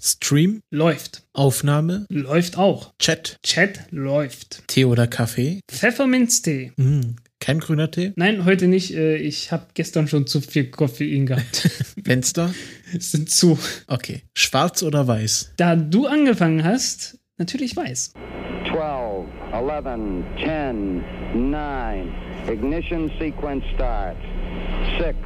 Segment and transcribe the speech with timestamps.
[0.00, 1.22] Stream läuft.
[1.32, 2.92] Aufnahme läuft auch.
[2.98, 4.62] Chat Chat läuft.
[4.68, 5.60] Tee oder Kaffee?
[5.70, 6.72] Pfefferminztee.
[6.76, 8.12] Mm, kein grüner Tee?
[8.16, 8.94] Nein, heute nicht.
[8.94, 11.70] Äh, ich habe gestern schon zu viel Koffein gehabt.
[12.04, 12.52] Fenster?
[12.98, 13.58] sind zu.
[13.86, 14.22] Okay.
[14.34, 15.52] Schwarz oder weiß?
[15.56, 18.12] Da du angefangen hast, natürlich weiß.
[18.70, 22.14] 12, 11, 10, 9.
[22.52, 24.16] Ignition sequence start.
[24.98, 25.16] 6,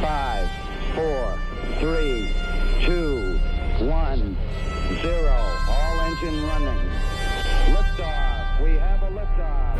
[0.00, 0.48] 5,
[0.94, 1.38] 4,
[1.80, 3.23] 3, 2,
[3.80, 4.36] 1,
[5.02, 5.28] 0.
[5.68, 6.78] All engine running.
[7.74, 8.62] Liftoff.
[8.62, 9.74] We have a liftoff.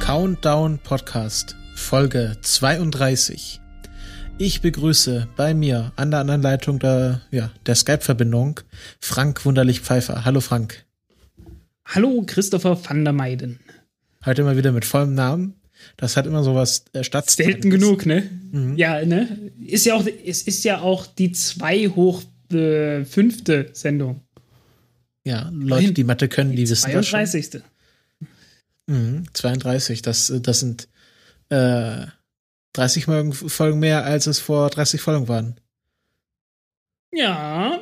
[0.00, 3.60] Countdown Podcast, Folge 32.
[4.38, 8.60] Ich begrüße bei mir an der anderen Leitung der, ja, der Skype-Verbindung
[9.00, 10.24] Frank Wunderlich Pfeiffer.
[10.24, 10.86] Hallo Frank.
[11.84, 13.60] Hallo Christopher van der Meiden.
[14.24, 15.60] Heute mal wieder mit vollem Namen.
[15.96, 17.28] Das hat immer sowas äh, statt.
[17.28, 18.28] Selten genug, ne?
[18.52, 18.76] Mhm.
[18.76, 19.50] Ja, ne?
[19.66, 24.22] Ist ja auch, es ist ja auch die zwei hoch äh, fünfte Sendung.
[25.24, 27.50] Ja, Leute, die Mathe können, die, die wissen 32.
[27.50, 28.28] das schon.
[28.86, 30.88] Mhm, 32, das, das sind
[31.48, 32.06] äh,
[32.72, 35.60] 30 Folgen mehr, als es vor 30 Folgen waren.
[37.12, 37.80] Ja,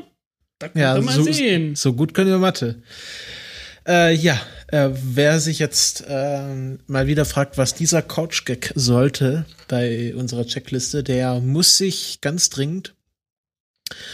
[0.58, 1.74] da können ja, wir mal so, sehen.
[1.76, 2.82] So gut können wir Mathe.
[3.90, 10.14] Äh, ja, äh, wer sich jetzt äh, mal wieder fragt, was dieser Couch-Gag sollte bei
[10.14, 12.94] unserer Checkliste, der muss sich ganz dringend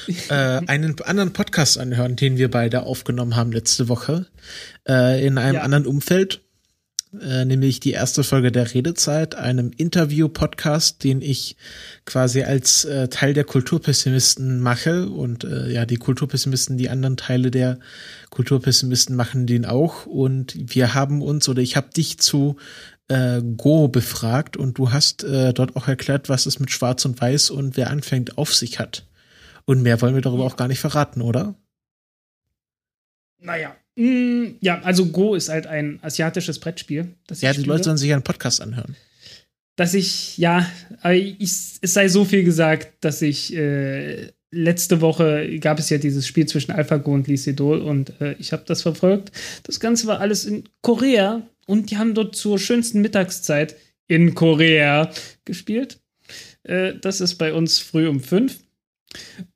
[0.30, 4.24] äh, einen anderen Podcast anhören, den wir beide aufgenommen haben letzte Woche
[4.88, 5.60] äh, in einem ja.
[5.60, 6.40] anderen Umfeld
[7.20, 11.56] äh, nämlich die erste Folge der Redezeit, einem Interview-Podcast, den ich
[12.04, 17.50] quasi als äh, Teil der Kulturpessimisten mache und äh, ja, die Kulturpessimisten, die anderen Teile
[17.50, 17.78] der
[18.30, 22.56] Kulturpessimisten machen den auch und wir haben uns oder ich habe dich zu
[23.08, 27.20] äh, Go befragt und du hast äh, dort auch erklärt, was es mit Schwarz und
[27.20, 29.06] Weiß und wer anfängt auf sich hat.
[29.64, 31.54] Und mehr wollen wir darüber auch gar nicht verraten, oder?
[33.38, 37.08] Naja, Mm, ja, also Go ist halt ein asiatisches Brettspiel.
[37.26, 38.94] Das ja, die Leute sollen sich einen Podcast anhören.
[39.76, 40.66] Dass ich, ja,
[41.10, 41.38] ich,
[41.80, 46.46] es sei so viel gesagt, dass ich äh, letzte Woche gab es ja dieses Spiel
[46.46, 49.32] zwischen AlphaGo und Lee Sedol und äh, ich habe das verfolgt.
[49.64, 53.76] Das Ganze war alles in Korea und die haben dort zur schönsten Mittagszeit
[54.08, 55.10] in Korea
[55.44, 56.00] gespielt.
[56.62, 58.60] Äh, das ist bei uns früh um fünf.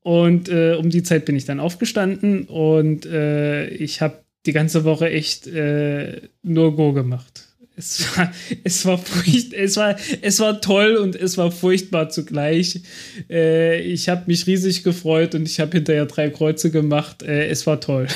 [0.01, 4.85] Und äh, um die Zeit bin ich dann aufgestanden und äh, ich habe die ganze
[4.85, 7.47] Woche echt äh, nur Go gemacht.
[7.77, 8.33] Es war,
[8.65, 12.81] es war furcht, es war, es war toll und es war furchtbar zugleich.
[13.29, 17.23] Äh, ich habe mich riesig gefreut und ich habe hinterher drei Kreuze gemacht.
[17.23, 18.07] Äh, es war toll.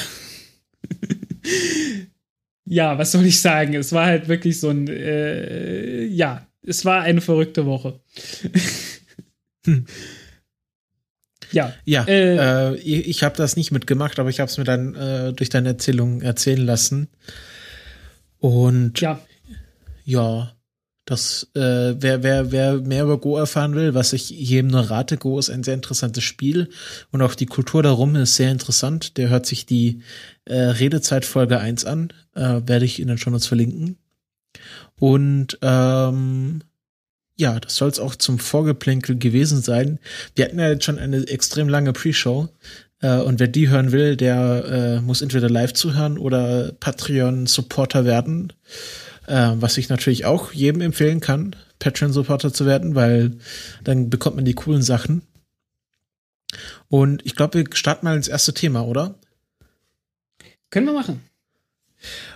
[2.64, 3.74] ja, was soll ich sagen?
[3.74, 8.00] Es war halt wirklich so ein, äh, ja, es war eine verrückte Woche.
[9.64, 9.86] hm.
[11.52, 14.94] Ja, ja äh, äh, ich habe das nicht mitgemacht, aber ich habe es mir dann
[14.94, 17.08] äh, durch deine Erzählung erzählen lassen.
[18.38, 19.20] Und ja,
[20.04, 20.54] ja
[21.04, 21.60] das, äh,
[22.00, 25.50] wer, wer, wer mehr über Go erfahren will, was ich jedem nur rate, Go ist
[25.50, 26.70] ein sehr interessantes Spiel
[27.10, 29.18] und auch die Kultur darum ist sehr interessant.
[29.18, 30.00] Der hört sich die
[30.46, 33.98] äh, Redezeit Folge 1 an, äh, werde ich Ihnen schon uns verlinken.
[34.98, 36.62] Und ähm,
[37.36, 39.98] ja, das soll es auch zum Vorgeplänkel gewesen sein.
[40.34, 42.48] Wir hatten ja jetzt schon eine extrem lange Pre-Show.
[43.00, 48.52] Äh, und wer die hören will, der äh, muss entweder live zuhören oder Patreon-Supporter werden.
[49.26, 53.32] Äh, was ich natürlich auch jedem empfehlen kann, Patreon-Supporter zu werden, weil
[53.82, 55.22] dann bekommt man die coolen Sachen.
[56.88, 59.16] Und ich glaube, wir starten mal ins erste Thema, oder?
[60.70, 61.20] Können wir machen.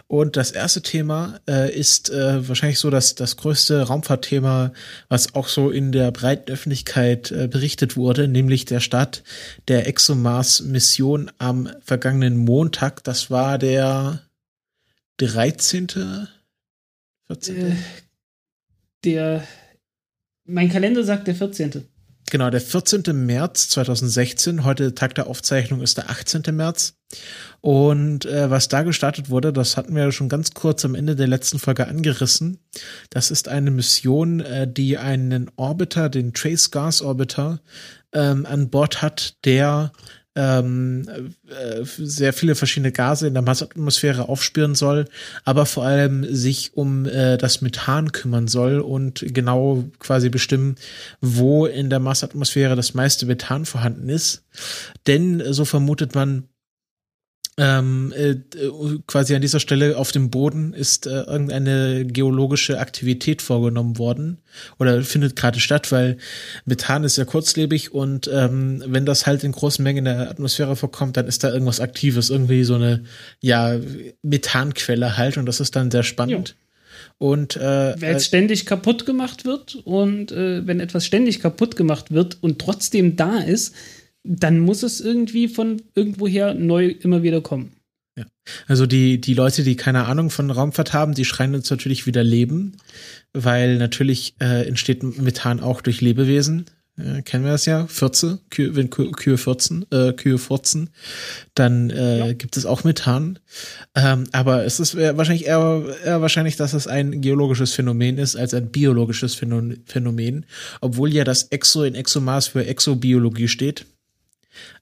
[0.09, 4.73] Und das erste Thema äh, ist äh, wahrscheinlich so das, das größte Raumfahrtthema,
[5.11, 9.23] was auch so in der breiten Öffentlichkeit äh, berichtet wurde, nämlich der Start
[9.69, 13.05] der ExoMars-Mission am vergangenen Montag.
[13.05, 14.23] Das war der
[15.19, 15.89] 13.
[17.27, 17.57] 14.
[17.57, 17.77] Äh,
[19.05, 19.47] der,
[20.47, 21.85] mein Kalender sagt der 14.
[22.31, 23.03] Genau, der 14.
[23.27, 26.43] März 2016, heute Tag der Aufzeichnung ist der 18.
[26.55, 26.95] März.
[27.61, 31.27] Und äh, was da gestartet wurde, das hatten wir schon ganz kurz am Ende der
[31.27, 32.59] letzten Folge angerissen.
[33.11, 37.61] Das ist eine Mission, äh, die einen Orbiter, den Trace Gas Orbiter,
[38.13, 39.93] ähm, an Bord hat, der
[40.35, 45.07] ähm, äh, sehr viele verschiedene Gase in der Marsatmosphäre aufspüren soll,
[45.45, 50.77] aber vor allem sich um äh, das Methan kümmern soll und genau quasi bestimmen,
[51.21, 54.45] wo in der Marsatmosphäre das meiste Methan vorhanden ist.
[55.07, 56.45] Denn, so vermutet man,
[57.59, 58.37] ähm, äh,
[59.09, 64.39] quasi an dieser Stelle auf dem Boden ist äh, irgendeine geologische Aktivität vorgenommen worden
[64.79, 66.19] oder findet gerade statt, weil
[66.67, 70.77] Methan ist ja kurzlebig und ähm, wenn das halt in großen Mengen in der Atmosphäre
[70.77, 73.03] vorkommt, dann ist da irgendwas Aktives, irgendwie so eine
[73.41, 73.77] ja
[74.23, 76.51] Methanquelle halt und das ist dann sehr spannend.
[76.51, 76.55] Jo.
[77.19, 82.13] Und äh, weil es ständig kaputt gemacht wird und äh, wenn etwas ständig kaputt gemacht
[82.13, 83.75] wird und trotzdem da ist,
[84.29, 87.73] dann muss es irgendwie von irgendwoher neu immer wieder kommen.
[88.17, 88.27] Ja.
[88.67, 92.23] Also die, die Leute, die keine Ahnung von Raumfahrt haben, die schreien uns natürlich wieder
[92.23, 92.77] Leben,
[93.33, 96.67] weil natürlich äh, entsteht Methan auch durch Lebewesen.
[96.99, 100.91] Äh, kennen wir das ja, Fürze, Kühe, wenn Kühe furzen, äh, Kühe furzen,
[101.55, 102.33] dann äh, ja.
[102.33, 103.39] gibt es auch Methan.
[103.95, 108.53] Ähm, aber es ist wahrscheinlich eher, eher wahrscheinlich, dass es ein geologisches Phänomen ist als
[108.53, 110.45] ein biologisches Phänomen,
[110.81, 113.87] obwohl ja das Exo in Exomas für Exobiologie steht.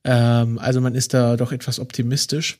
[0.04, 2.58] Ähm, also man ist da doch etwas optimistisch.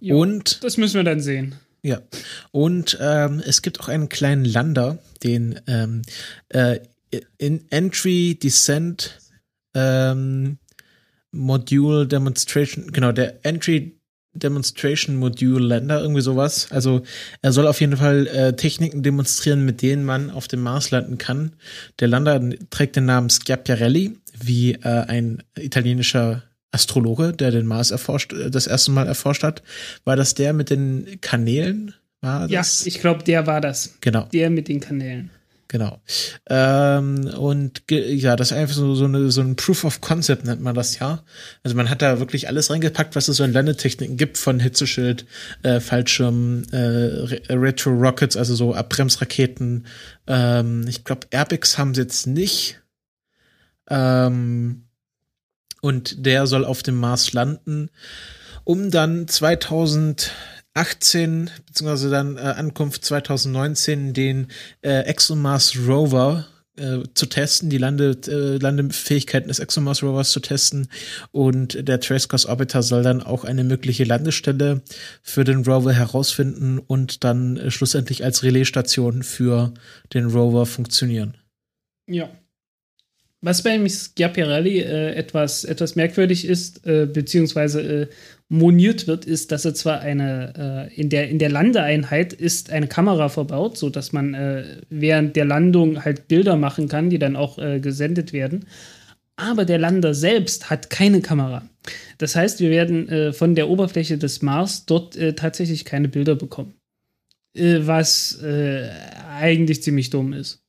[0.00, 1.54] Jo, und das müssen wir dann sehen.
[1.82, 2.00] Ja.
[2.50, 6.02] Und ähm, es gibt auch einen kleinen Lander, den ähm,
[6.48, 6.80] äh,
[7.38, 9.18] in Entry Descent
[9.74, 10.58] ähm,
[11.30, 13.93] Module Demonstration, genau, der Entry
[14.34, 16.68] Demonstration Module Lander, irgendwie sowas.
[16.70, 17.02] Also
[17.42, 21.18] er soll auf jeden Fall äh, Techniken demonstrieren, mit denen man auf dem Mars landen
[21.18, 21.52] kann.
[22.00, 22.40] Der Lander
[22.70, 26.42] trägt den Namen Schiaparelli wie äh, ein italienischer
[26.72, 29.62] Astrologe, der den Mars erforscht, äh, das erste Mal erforscht hat.
[30.04, 31.94] War das der mit den Kanälen?
[32.20, 32.84] War das?
[32.84, 33.96] Ja, ich glaube, der war das.
[34.00, 34.24] Genau.
[34.32, 35.30] Der mit den Kanälen.
[35.74, 36.00] Genau.
[36.48, 40.60] Ähm, und ja, das ist einfach so, so, eine, so ein Proof of Concept nennt
[40.60, 41.24] man das ja.
[41.64, 45.26] Also man hat da wirklich alles reingepackt, was es so in Landetechniken gibt, von Hitzeschild,
[45.64, 49.86] äh, Fallschirm, äh, Retro Rockets, also so Abbremsraketen.
[50.28, 52.80] Ähm, ich glaube, Airbags haben sie jetzt nicht.
[53.90, 54.84] Ähm,
[55.80, 57.90] und der soll auf dem Mars landen,
[58.62, 59.26] um dann
[60.74, 64.48] 2018 beziehungsweise dann äh, Ankunft 2019 den
[64.82, 70.88] äh, ExoMars Rover äh, zu testen, die Lande, äh, Landefähigkeiten des ExoMars Rovers zu testen
[71.30, 74.82] und der Tracecast Orbiter soll dann auch eine mögliche Landestelle
[75.22, 79.72] für den Rover herausfinden und dann äh, schlussendlich als Relaisstation für
[80.12, 81.36] den Rover funktionieren.
[82.06, 82.28] Ja,
[83.44, 88.06] was bei Schiaparelli äh, etwas, etwas merkwürdig ist, äh, beziehungsweise äh,
[88.48, 92.88] moniert wird, ist, dass er zwar eine, äh, in, der, in der Landeeinheit ist eine
[92.88, 97.58] Kamera verbaut, sodass man äh, während der Landung halt Bilder machen kann, die dann auch
[97.58, 98.64] äh, gesendet werden.
[99.36, 101.68] Aber der Lander selbst hat keine Kamera.
[102.16, 106.74] Das heißt, wir werden von der Oberfläche des Mars dort tatsächlich keine Bilder bekommen.
[107.52, 110.63] was eigentlich ziemlich dumm ist.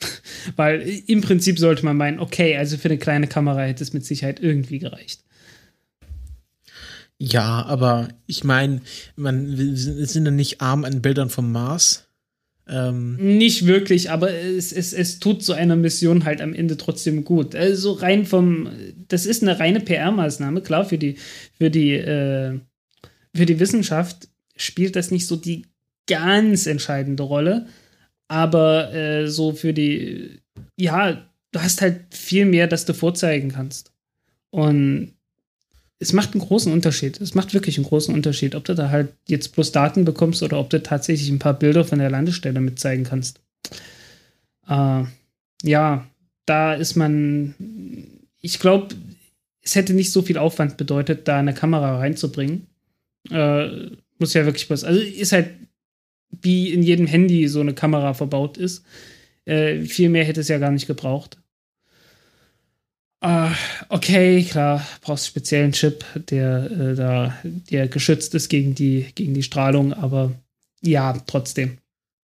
[0.56, 4.04] Weil im Prinzip sollte man meinen, okay, also für eine kleine Kamera hätte es mit
[4.04, 5.20] Sicherheit irgendwie gereicht.
[7.18, 8.80] Ja, aber ich meine,
[9.14, 12.08] man wir sind ja nicht arm an Bildern vom Mars.
[12.66, 17.24] Ähm nicht wirklich, aber es, es, es tut so einer Mission halt am Ende trotzdem
[17.24, 17.54] gut.
[17.54, 18.70] Also rein vom,
[19.08, 21.16] das ist eine reine PR-Maßnahme, klar, für die,
[21.58, 22.58] für die, äh,
[23.34, 25.66] für die Wissenschaft spielt das nicht so die
[26.06, 27.66] ganz entscheidende Rolle.
[28.30, 30.38] Aber äh, so für die,
[30.76, 33.92] ja, du hast halt viel mehr, das du vorzeigen kannst.
[34.50, 35.14] Und
[35.98, 37.20] es macht einen großen Unterschied.
[37.20, 40.60] Es macht wirklich einen großen Unterschied, ob du da halt jetzt bloß Daten bekommst oder
[40.60, 43.40] ob du tatsächlich ein paar Bilder von der Landestelle mit zeigen kannst.
[44.68, 45.02] Äh,
[45.64, 46.06] ja,
[46.46, 47.56] da ist man,
[48.40, 48.94] ich glaube,
[49.60, 52.68] es hätte nicht so viel Aufwand bedeutet, da eine Kamera reinzubringen.
[53.28, 54.84] Äh, muss ja wirklich was.
[54.84, 55.50] Also ist halt
[56.30, 58.84] wie in jedem Handy so eine Kamera verbaut ist.
[59.44, 61.38] Äh, viel mehr hätte es ja gar nicht gebraucht.
[63.22, 63.50] Uh,
[63.90, 69.42] okay, klar, brauchst speziellen Chip, der äh, da, der geschützt ist gegen die, gegen die
[69.42, 70.32] Strahlung, aber
[70.80, 71.78] ja, trotzdem.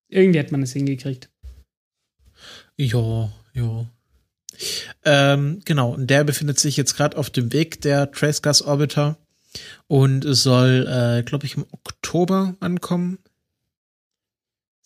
[0.09, 1.29] Irgendwie hat man es hingekriegt.
[2.79, 3.87] Ja, ja.
[5.05, 9.19] Ähm, genau, und der befindet sich jetzt gerade auf dem Weg, der Trace Gas Orbiter.
[9.87, 13.19] Und soll, äh, glaube ich, im Oktober ankommen.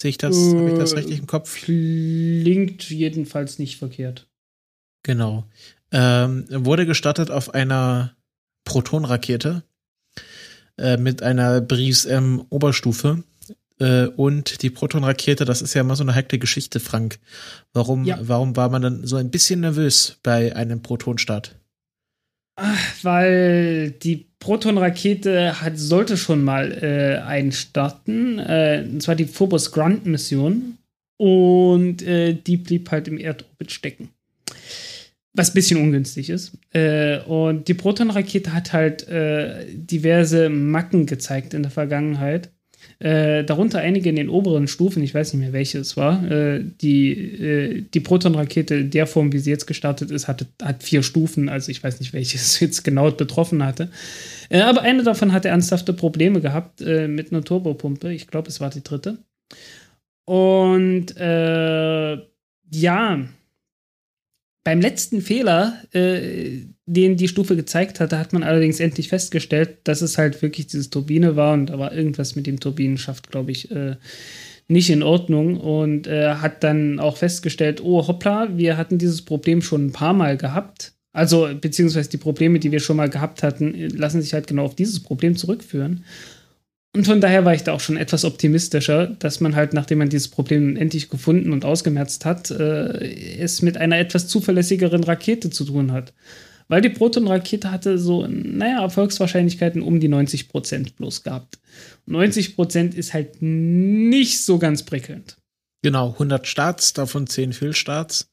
[0.01, 1.55] Sehe ich das, äh, habe ich das richtig im Kopf?
[1.55, 4.29] Klingt jedenfalls nicht verkehrt.
[5.03, 5.45] Genau.
[5.93, 8.17] Ähm, wurde gestartet auf einer
[8.65, 9.63] Protonrakete
[10.79, 13.25] äh, mit einer Briefs M Oberstufe.
[13.79, 17.19] Äh, und die Protonrakete, das ist ja immer so eine heikle Geschichte, Frank.
[17.73, 18.19] Warum, ja.
[18.23, 21.60] warum war man dann so ein bisschen nervös bei einem Protonstart?
[23.03, 30.77] Weil die Proton-Rakete hat, sollte schon mal äh, einstarten, äh, und zwar die Phobos Grant-Mission.
[31.19, 34.09] Und äh, die blieb halt im Erdorbit stecken.
[35.35, 36.53] was ein bisschen ungünstig ist.
[36.73, 42.51] Äh, und die Proton-Rakete hat halt äh, diverse Macken gezeigt in der Vergangenheit.
[43.01, 46.23] Äh, darunter einige in den oberen Stufen, ich weiß nicht mehr, welche es war.
[46.31, 50.83] Äh, die äh, die Proton-Rakete in der Form, wie sie jetzt gestartet ist, hatte, hat
[50.83, 53.91] vier Stufen, also ich weiß nicht, welche es jetzt genau betroffen hatte.
[54.51, 58.13] Äh, aber eine davon hatte ernsthafte Probleme gehabt mit einer Turbopumpe.
[58.13, 59.19] Ich glaube, es war die dritte.
[60.27, 61.15] Und
[62.73, 63.19] ja,
[64.65, 70.03] beim letzten Fehler, äh, den die Stufe gezeigt hatte, hat man allerdings endlich festgestellt, dass
[70.03, 73.71] es halt wirklich diese Turbine war und da war irgendwas mit dem Turbinenschaft, glaube ich,
[73.71, 73.95] äh,
[74.67, 79.63] nicht in Ordnung und äh, hat dann auch festgestellt, oh hoppla, wir hatten dieses Problem
[79.63, 80.93] schon ein paar Mal gehabt.
[81.13, 84.75] Also, beziehungsweise die Probleme, die wir schon mal gehabt hatten, lassen sich halt genau auf
[84.75, 86.05] dieses Problem zurückführen.
[86.95, 90.09] Und von daher war ich da auch schon etwas optimistischer, dass man halt, nachdem man
[90.09, 95.65] dieses Problem endlich gefunden und ausgemerzt hat, äh, es mit einer etwas zuverlässigeren Rakete zu
[95.65, 96.13] tun hat.
[96.71, 101.59] Weil die Proton-Rakete hatte so, naja, Erfolgswahrscheinlichkeiten um die 90% bloß gehabt.
[102.07, 105.37] 90% ist halt nicht so ganz prickelnd.
[105.83, 108.31] Genau, 100 Starts, davon 10 Fehlstarts.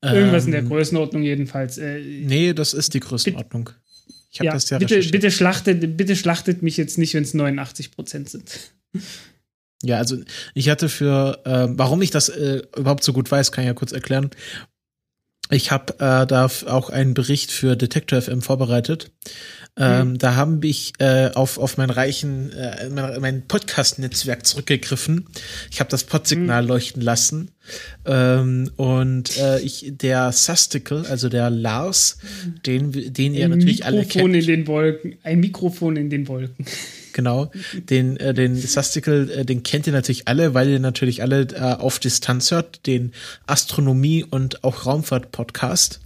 [0.00, 1.76] Irgendwas ähm, in der ähm, Größenordnung jedenfalls.
[1.76, 3.68] Äh, nee, das ist die Größenordnung.
[4.30, 7.34] Ich habe ja, das ja bitte, bitte schlachtet, bitte schlachtet mich jetzt nicht, wenn es
[7.34, 8.72] 89 Prozent sind.
[9.82, 10.16] Ja, also
[10.54, 13.74] ich hatte für, äh, warum ich das äh, überhaupt so gut weiß, kann ich ja
[13.74, 14.30] kurz erklären.
[15.50, 19.10] Ich habe äh, da auch einen Bericht für Detector FM vorbereitet.
[19.76, 20.18] Ähm, mhm.
[20.18, 25.26] Da haben ich äh, auf, auf mein reichen, äh, mein, mein Podcast-Netzwerk zurückgegriffen.
[25.70, 26.68] Ich habe das Podsignal mhm.
[26.68, 27.50] leuchten lassen.
[28.06, 32.62] Ähm, und äh, ich, der Susticle, also der Lars, mhm.
[32.62, 34.34] den, den ihr natürlich Mikrofon alle kennt.
[34.36, 35.16] in den Wolken.
[35.24, 36.66] Ein Mikrofon in den Wolken
[37.14, 37.50] genau.
[37.88, 41.60] Den, äh, den Sastical, äh, den kennt ihr natürlich alle, weil ihr natürlich alle äh,
[41.60, 43.12] auf Distanz hört, den
[43.46, 46.00] Astronomie- und auch Raumfahrt-Podcast.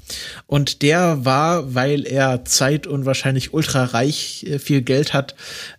[0.46, 5.34] Und der war, weil er Zeit und wahrscheinlich ultra reich äh, viel Geld hat,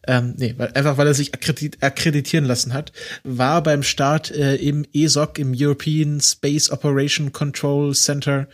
[0.07, 2.91] ähm, nee, weil, einfach weil er sich akkredit akkreditieren lassen hat,
[3.23, 8.47] war beim Start äh, im ESOC, im European Space Operation Control Center,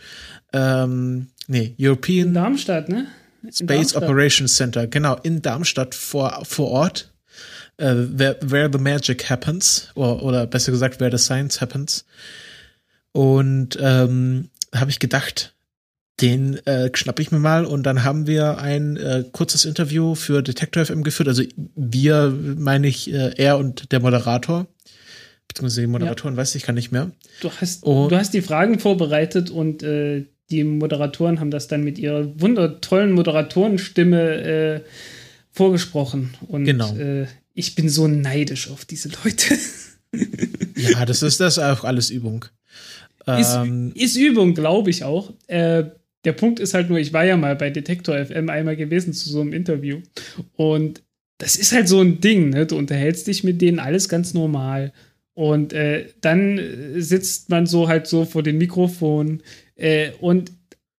[0.52, 2.28] ähm, nee, European.
[2.28, 3.06] In Darmstadt, ne?
[3.52, 7.12] Space Operations Center, genau, in Darmstadt vor, vor Ort,
[7.76, 12.04] äh, where, where the magic happens, oder, oder besser gesagt, where the science happens.
[13.12, 15.54] Und ähm, habe ich gedacht,
[16.20, 20.42] den äh, schnapp ich mir mal und dann haben wir ein äh, kurzes Interview für
[20.42, 21.28] Detector FM geführt.
[21.28, 21.42] Also
[21.74, 24.66] wir, meine ich, äh, er und der Moderator.
[25.48, 26.38] Beziehungsweise die Moderatorin, ja.
[26.38, 27.10] weiß ich, kann nicht mehr.
[27.40, 31.82] Du hast, und, du hast die Fragen vorbereitet und äh, die Moderatoren haben das dann
[31.82, 34.80] mit ihrer wundertollen Moderatorenstimme äh,
[35.50, 36.34] vorgesprochen.
[36.46, 36.94] Und genau.
[36.96, 39.56] äh, ich bin so neidisch auf diese Leute.
[40.76, 42.44] ja, das ist das auch alles Übung.
[43.26, 45.32] Ist, ähm, ist Übung, glaube ich auch.
[45.48, 45.84] Äh,
[46.24, 49.28] der Punkt ist halt nur, ich war ja mal bei Detektor FM einmal gewesen zu
[49.28, 50.00] so einem Interview.
[50.54, 51.02] Und
[51.38, 52.66] das ist halt so ein Ding, ne?
[52.66, 54.92] Du unterhältst dich mit denen alles ganz normal.
[55.34, 56.60] Und äh, dann
[56.96, 59.42] sitzt man so halt so vor dem Mikrofon
[59.76, 60.52] äh, und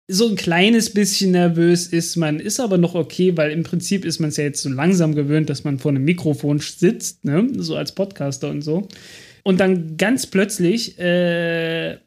[0.09, 4.19] so ein kleines bisschen nervös ist man, ist aber noch okay, weil im Prinzip ist
[4.19, 7.49] man es ja jetzt so langsam gewöhnt, dass man vor einem Mikrofon sitzt, ne?
[7.57, 8.87] so als Podcaster und so.
[9.43, 11.97] Und dann ganz plötzlich äh,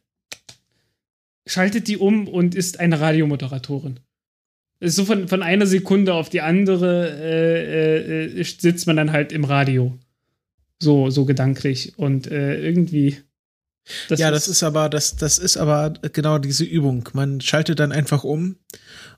[1.47, 4.01] schaltet die um und ist eine Radiomoderatorin.
[4.83, 9.45] So von, von einer Sekunde auf die andere äh, äh, sitzt man dann halt im
[9.45, 9.99] Radio.
[10.83, 11.99] So, so gedanklich.
[11.99, 13.19] Und äh, irgendwie
[14.09, 17.09] das ja, das ist aber, das, das ist aber genau diese Übung.
[17.13, 18.57] Man schaltet dann einfach um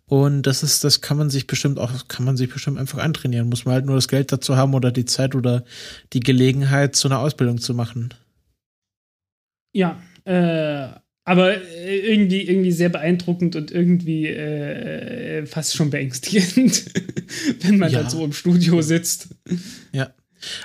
[0.06, 3.48] und das ist, das kann man sich bestimmt auch, kann man sich bestimmt einfach antrainieren.
[3.48, 5.64] Muss man halt nur das Geld dazu haben oder die Zeit oder
[6.12, 8.12] die Gelegenheit, so eine Ausbildung zu machen.
[9.72, 10.88] Ja, äh,
[11.24, 16.84] aber irgendwie, irgendwie sehr beeindruckend und irgendwie äh, fast schon beängstigend,
[17.60, 18.00] wenn man ja.
[18.00, 19.28] dann so im Studio sitzt.
[19.92, 20.12] Ja.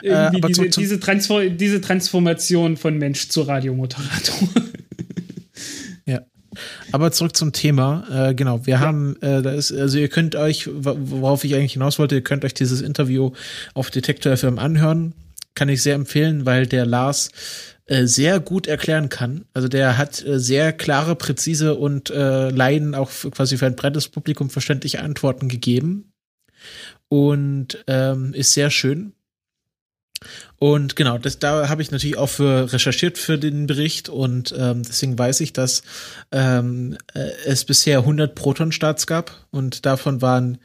[0.02, 4.50] Irgendwie äh, diese, diese, Transfor diese Transformation von Mensch zu Radiomoderator.
[6.06, 6.22] ja.
[6.92, 8.30] Aber zurück zum Thema.
[8.30, 8.80] Äh, genau, wir ja.
[8.80, 12.46] haben, äh, da ist, also ihr könnt euch, worauf ich eigentlich hinaus wollte, ihr könnt
[12.46, 13.32] euch dieses Interview
[13.74, 15.14] auf Detektor FM anhören.
[15.56, 17.32] Kann ich sehr empfehlen, weil der Lars
[17.88, 19.46] äh, sehr gut erklären kann.
[19.54, 23.78] Also der hat äh, sehr klare, präzise und äh, Leiden auch für, quasi für ein
[23.78, 26.12] breites Publikum verständliche Antworten gegeben.
[27.08, 29.14] Und ähm, ist sehr schön.
[30.60, 34.84] Und genau, das, da habe ich natürlich auch für recherchiert für den Bericht und ähm,
[34.84, 35.84] deswegen weiß ich, dass
[36.32, 40.58] ähm, äh, es bisher 100 Proton-Starts gab und davon waren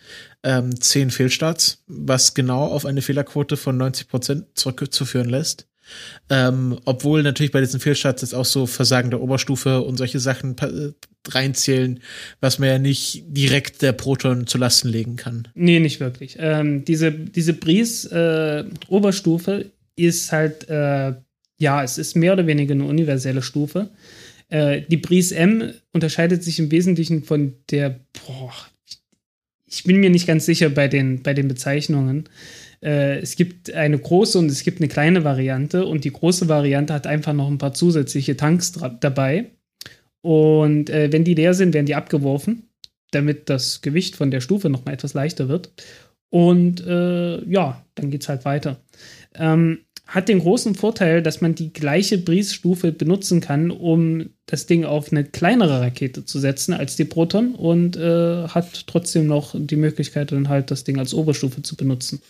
[0.42, 5.66] ähm, 10 Fehlstarts, was genau auf eine Fehlerquote von 90 Prozent zurückzuführen lässt.
[6.30, 10.56] Ähm, obwohl natürlich bei diesen Fehlstarts jetzt auch so Versagen der Oberstufe und solche Sachen
[10.56, 10.70] pa
[11.28, 12.00] reinzählen,
[12.40, 15.46] was man ja nicht direkt der Proton zu Lasten legen kann.
[15.54, 16.36] Nee, nicht wirklich.
[16.40, 21.12] Ähm, diese, diese Breeze-Oberstufe äh, ist halt, äh,
[21.58, 23.90] ja, es ist mehr oder weniger eine universelle Stufe.
[24.48, 28.52] Äh, die Breeze M unterscheidet sich im Wesentlichen von der, boah,
[29.66, 32.28] ich bin mir nicht ganz sicher bei den, bei den Bezeichnungen.
[32.82, 36.92] Äh, es gibt eine große und es gibt eine kleine Variante und die große Variante
[36.92, 39.50] hat einfach noch ein paar zusätzliche Tanks dabei.
[40.20, 42.68] Und äh, wenn die leer sind, werden die abgeworfen,
[43.10, 45.72] damit das Gewicht von der Stufe noch mal etwas leichter wird.
[46.30, 48.80] Und äh, ja, dann geht es halt weiter.
[49.34, 54.84] Ähm, hat den großen Vorteil, dass man die gleiche Breeze-Stufe benutzen kann, um das Ding
[54.84, 59.76] auf eine kleinere Rakete zu setzen als die Proton und äh, hat trotzdem noch die
[59.76, 62.20] Möglichkeit, dann halt das Ding als Oberstufe zu benutzen.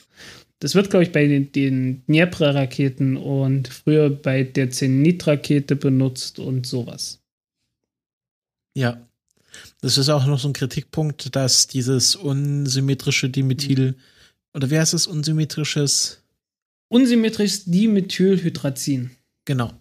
[0.63, 6.69] Das wird, glaube ich, bei den, den Dnepr-Raketen und früher bei der Zenit-Rakete benutzt und
[6.69, 7.19] sowas.
[8.73, 9.05] Ja.
[9.81, 13.95] Das ist auch noch so ein Kritikpunkt, dass dieses unsymmetrische Dimethyl, mhm.
[14.55, 16.23] oder wie heißt es, unsymmetrisches
[16.87, 19.11] unsymmetrisches Dimethylhydrazin.
[19.45, 19.73] Genau.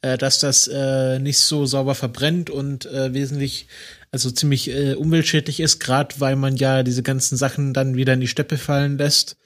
[0.00, 3.66] Äh, dass das äh, nicht so sauber verbrennt und äh, wesentlich,
[4.10, 8.20] also ziemlich äh, umweltschädlich ist, gerade weil man ja diese ganzen Sachen dann wieder in
[8.20, 9.36] die Steppe fallen lässt.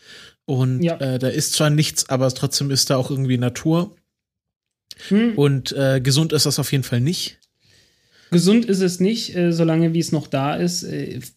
[0.48, 0.96] Und ja.
[0.96, 3.94] Äh, da ist zwar nichts, aber trotzdem ist da auch irgendwie Natur.
[5.08, 5.36] Hm.
[5.36, 7.38] Und äh, gesund ist das auf jeden Fall nicht.
[8.30, 10.86] Gesund ist es nicht, solange wie es noch da ist.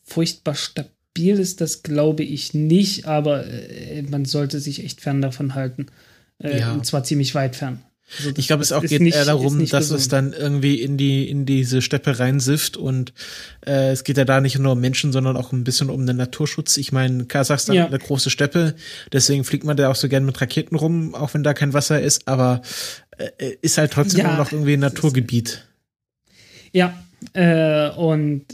[0.03, 5.55] furchtbar stabil ist das, glaube ich, nicht, aber äh, man sollte sich echt fern davon
[5.55, 5.87] halten.
[6.39, 6.73] Äh, ja.
[6.73, 7.83] Und zwar ziemlich weit fern.
[8.17, 9.99] Also ich glaube, es auch geht nicht, eher darum, dass gesund.
[9.99, 13.13] es dann irgendwie in die in diese Steppe reinsifft und
[13.65, 16.17] äh, es geht ja da nicht nur um Menschen, sondern auch ein bisschen um den
[16.17, 16.77] Naturschutz.
[16.77, 17.85] Ich meine, Kasachstan ja.
[17.85, 18.75] eine große Steppe,
[19.13, 22.01] deswegen fliegt man da auch so gern mit Raketen rum, auch wenn da kein Wasser
[22.01, 22.61] ist, aber
[23.17, 25.65] äh, ist halt trotzdem ja, noch irgendwie ein Naturgebiet.
[26.73, 26.93] Ja,
[27.33, 28.45] äh, und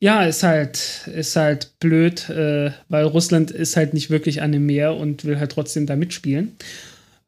[0.00, 4.64] ja, ist halt, ist halt blöd, äh, weil Russland ist halt nicht wirklich an dem
[4.66, 6.56] Meer und will halt trotzdem da mitspielen.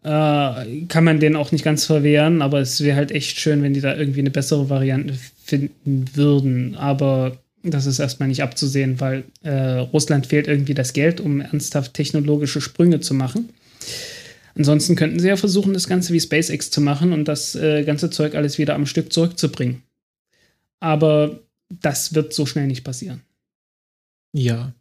[0.02, 3.74] Äh, kann man denen auch nicht ganz verwehren, aber es wäre halt echt schön, wenn
[3.74, 6.74] die da irgendwie eine bessere Variante finden würden.
[6.76, 11.92] Aber das ist erstmal nicht abzusehen, weil äh, Russland fehlt irgendwie das Geld, um ernsthaft
[11.92, 13.50] technologische Sprünge zu machen.
[14.54, 18.10] Ansonsten könnten sie ja versuchen, das Ganze wie SpaceX zu machen und das äh, ganze
[18.10, 19.82] Zeug alles wieder am Stück zurückzubringen.
[20.80, 23.20] Aber das wird so schnell nicht passieren.
[24.32, 24.72] Ja.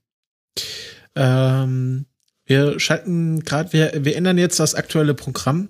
[1.16, 2.06] Ähm,
[2.50, 5.70] wir schalten gerade, wir, wir ändern jetzt das aktuelle Programm.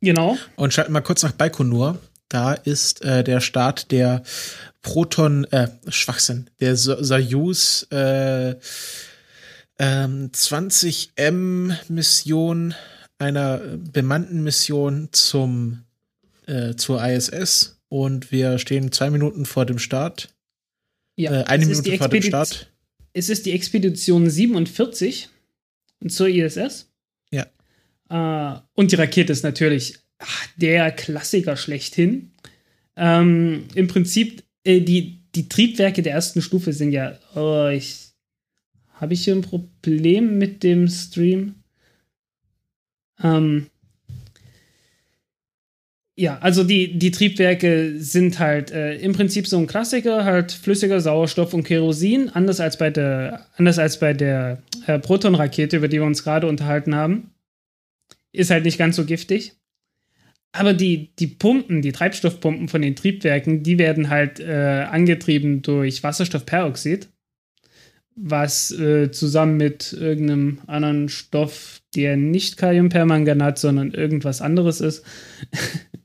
[0.00, 0.38] Genau.
[0.54, 1.98] Und schalten mal kurz nach Baikonur.
[2.28, 4.22] Da ist äh, der Start der
[4.80, 8.50] Proton, äh, Schwachsinn, der Soyuz äh,
[9.80, 12.74] ähm, 20M Mission,
[13.18, 15.82] einer bemannten Mission zum
[16.46, 20.28] äh, zur ISS und wir stehen zwei Minuten vor dem Start.
[21.16, 22.70] Ja, äh, eine Minute vor dem Start.
[23.14, 25.28] Es ist die Expedition 47
[26.06, 26.90] zur ISS.
[27.30, 27.46] Ja.
[28.08, 32.32] Äh, und die Rakete ist natürlich ach, der Klassiker schlechthin.
[32.96, 37.18] Ähm, Im Prinzip, äh, die, die Triebwerke der ersten Stufe sind ja.
[37.34, 38.06] Oh, ich.
[38.94, 41.54] Habe ich hier ein Problem mit dem Stream?
[43.22, 43.68] Ähm,
[46.20, 51.00] ja, also die, die Triebwerke sind halt äh, im Prinzip so ein Klassiker, halt flüssiger
[51.00, 55.98] Sauerstoff und Kerosin, anders als bei der, anders als bei der äh, Proton-Rakete, über die
[55.98, 57.30] wir uns gerade unterhalten haben.
[58.32, 59.52] Ist halt nicht ganz so giftig.
[60.50, 66.02] Aber die, die Pumpen, die Treibstoffpumpen von den Triebwerken, die werden halt äh, angetrieben durch
[66.02, 67.10] Wasserstoffperoxid,
[68.16, 75.04] was äh, zusammen mit irgendeinem anderen Stoff, der nicht Kaliumpermanganat, sondern irgendwas anderes ist,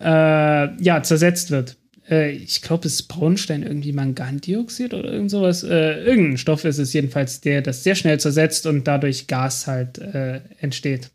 [0.00, 1.76] äh, ja, zersetzt wird.
[2.08, 5.62] Äh, ich glaube, es ist Braunstein irgendwie Mangandioxid oder irgend sowas.
[5.62, 9.98] Äh, irgendein Stoff ist es jedenfalls, der das sehr schnell zersetzt und dadurch Gas halt
[9.98, 11.10] äh, entsteht.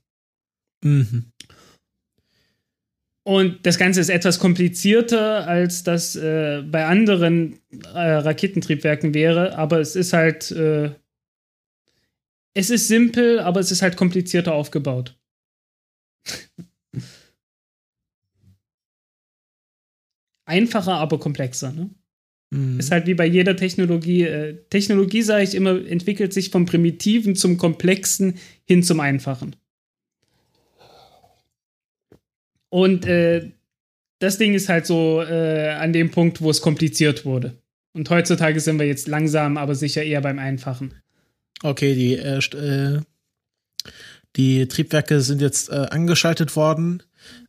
[0.84, 1.32] Mhm.
[3.26, 7.60] Und das Ganze ist etwas komplizierter, als das äh, bei anderen
[7.94, 10.52] äh, Raketentriebwerken wäre, aber es ist halt.
[12.56, 15.18] Es ist simpel, aber es ist halt komplizierter aufgebaut.
[20.46, 21.72] einfacher, aber komplexer.
[21.72, 21.90] Ne?
[22.52, 22.80] Mhm.
[22.80, 24.24] Ist halt wie bei jeder Technologie.
[24.24, 29.56] Äh, Technologie, sage ich immer, entwickelt sich vom Primitiven zum Komplexen hin zum Einfachen.
[32.70, 33.52] Und äh,
[34.20, 37.56] das Ding ist halt so äh, an dem Punkt, wo es kompliziert wurde.
[37.94, 40.96] Und heutzutage sind wir jetzt langsam, aber sicher eher beim Einfachen.
[41.62, 43.02] Okay, die, äh, äh
[44.36, 47.04] die Triebwerke sind jetzt äh, angeschaltet worden,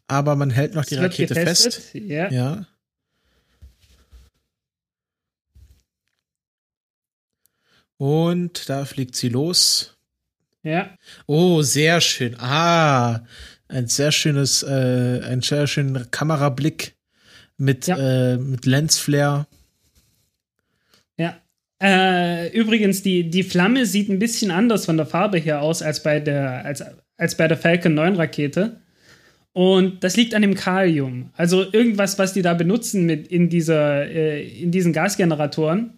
[0.07, 1.95] aber man hält noch die Rakete fest.
[1.95, 2.31] Ja.
[2.31, 2.67] ja.
[8.05, 9.97] Und da fliegt sie los.
[10.63, 10.91] Ja.
[11.27, 12.37] Oh, sehr schön.
[12.39, 13.25] Ah,
[13.67, 16.97] ein sehr schönes, äh, ein sehr schöner Kamerablick
[17.57, 17.97] mit, ja.
[17.97, 19.47] äh, mit Lensflare.
[21.17, 21.39] Ja.
[21.83, 26.03] Äh, übrigens, die, die Flamme sieht ein bisschen anders von der Farbe her aus als
[26.03, 26.85] bei der, als,
[27.17, 28.83] als bei der Falcon 9 Rakete.
[29.55, 31.31] Und das liegt an dem Kalium.
[31.39, 35.95] Also irgendwas, was die da benutzen mit in, dieser, äh, in diesen Gasgeneratoren,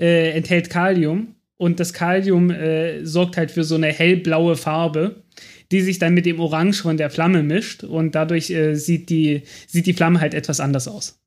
[0.00, 1.33] äh, enthält Kalium.
[1.56, 5.22] Und das Kalium äh, sorgt halt für so eine hellblaue Farbe,
[5.70, 7.84] die sich dann mit dem Orange von der Flamme mischt.
[7.84, 11.20] Und dadurch äh, sieht, die, sieht die Flamme halt etwas anders aus.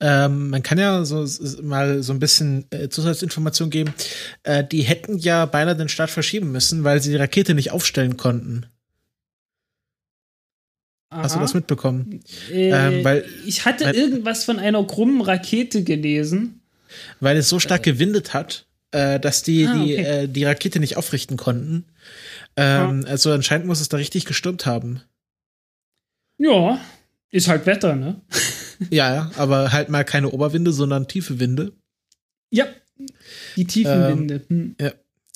[0.00, 1.26] Ähm, man kann ja so,
[1.62, 3.94] mal so ein bisschen äh, Zusatzinformation geben.
[4.42, 8.16] Äh, die hätten ja beinahe den Start verschieben müssen, weil sie die Rakete nicht aufstellen
[8.16, 8.66] konnten.
[11.10, 11.22] Aha.
[11.24, 12.22] Hast du das mitbekommen?
[12.50, 16.60] Äh, ähm, weil, ich hatte weil, irgendwas von einer krummen Rakete gelesen.
[17.18, 20.04] Weil es so stark gewindet hat, äh, dass die ah, die, okay.
[20.04, 21.84] äh, die Rakete nicht aufrichten konnten.
[22.56, 23.10] Ähm, ah.
[23.10, 25.02] Also anscheinend muss es da richtig gestürmt haben.
[26.38, 26.80] Ja,
[27.30, 28.20] ist halt Wetter, ne?
[28.90, 31.72] Ja, ja, aber halt mal keine Oberwinde, sondern tiefe Winde.
[32.50, 32.66] Ja,
[33.56, 34.42] die tiefen ähm, Winde.
[34.48, 34.76] Hm.
[34.80, 34.92] Ja.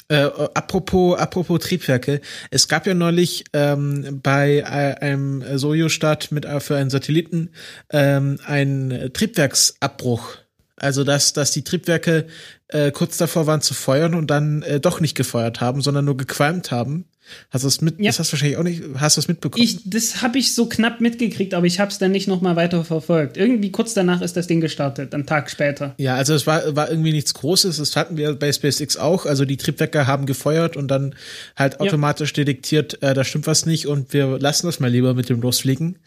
[0.09, 4.63] Äh, apropos, apropos Triebwerke, es gab ja neulich ähm, bei äh,
[5.01, 7.51] einem Sojus-Start mit äh, für einen Satelliten
[7.91, 10.37] ähm, einen Triebwerksabbruch.
[10.77, 12.27] Also dass, dass die Triebwerke
[12.75, 16.17] äh, kurz davor waren zu feuern und dann äh, doch nicht gefeuert haben, sondern nur
[16.17, 17.05] gequalmt haben.
[17.51, 17.99] Hast du es mit?
[17.99, 18.07] Ja.
[18.07, 18.83] Das hast du wahrscheinlich auch nicht.
[18.97, 19.63] Hast du es mitbekommen?
[19.63, 22.57] Ich, das habe ich so knapp mitgekriegt, aber ich habe es dann nicht noch mal
[22.57, 23.37] weiter verfolgt.
[23.37, 25.95] Irgendwie kurz danach ist das Ding gestartet, einen Tag später.
[25.99, 27.79] Ja, also es war, war irgendwie nichts Großes.
[27.79, 29.25] Das hatten wir bei SpaceX auch.
[29.25, 31.15] Also die Triebwerke haben gefeuert und dann
[31.57, 32.45] halt automatisch ja.
[32.45, 36.01] detektiert, äh, da stimmt was nicht und wir lassen das mal lieber mit dem Losfliegen.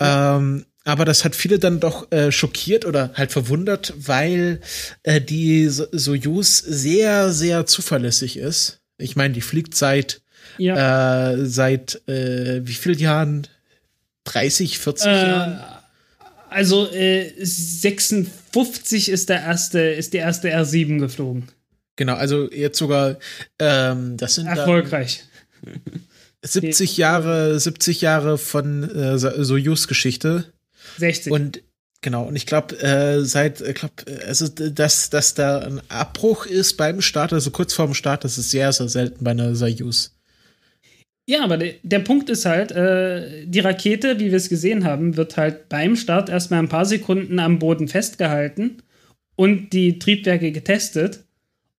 [0.00, 0.38] Ja.
[0.38, 4.60] Ähm, aber das hat viele dann doch äh, schockiert oder halt verwundert, weil
[5.02, 8.78] äh, die Soyuz sehr, sehr zuverlässig ist.
[8.96, 10.22] Ich meine, die fliegt seit
[10.58, 11.32] ja.
[11.32, 13.48] äh, seit äh, wie vielen Jahren?
[14.24, 15.60] 30, 40 äh, Jahren?
[16.50, 21.48] Also äh, 56 ist der erste, ist die erste R7 geflogen.
[21.96, 23.18] Genau, also jetzt sogar
[23.58, 25.24] ähm, das sind erfolgreich.
[26.42, 30.52] 70 Jahre, 70 Jahre von äh, Soyuz-Geschichte.
[30.98, 31.32] 60.
[31.32, 31.62] Und
[32.02, 33.94] Genau, und ich glaube, äh, seit, ich glaube,
[34.26, 38.52] also, dass, dass da ein Abbruch ist beim Start, also kurz vorm Start, das ist
[38.52, 40.16] sehr, sehr selten bei einer Soyuz.
[41.28, 45.16] Ja, aber de der Punkt ist halt, äh, die Rakete, wie wir es gesehen haben,
[45.16, 48.82] wird halt beim Start erstmal ein paar Sekunden am Boden festgehalten
[49.34, 51.24] und die Triebwerke getestet.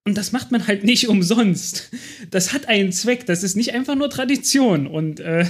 [0.03, 1.91] Und das macht man halt nicht umsonst.
[2.31, 3.25] Das hat einen Zweck.
[3.25, 4.87] Das ist nicht einfach nur Tradition.
[4.87, 5.45] Und äh,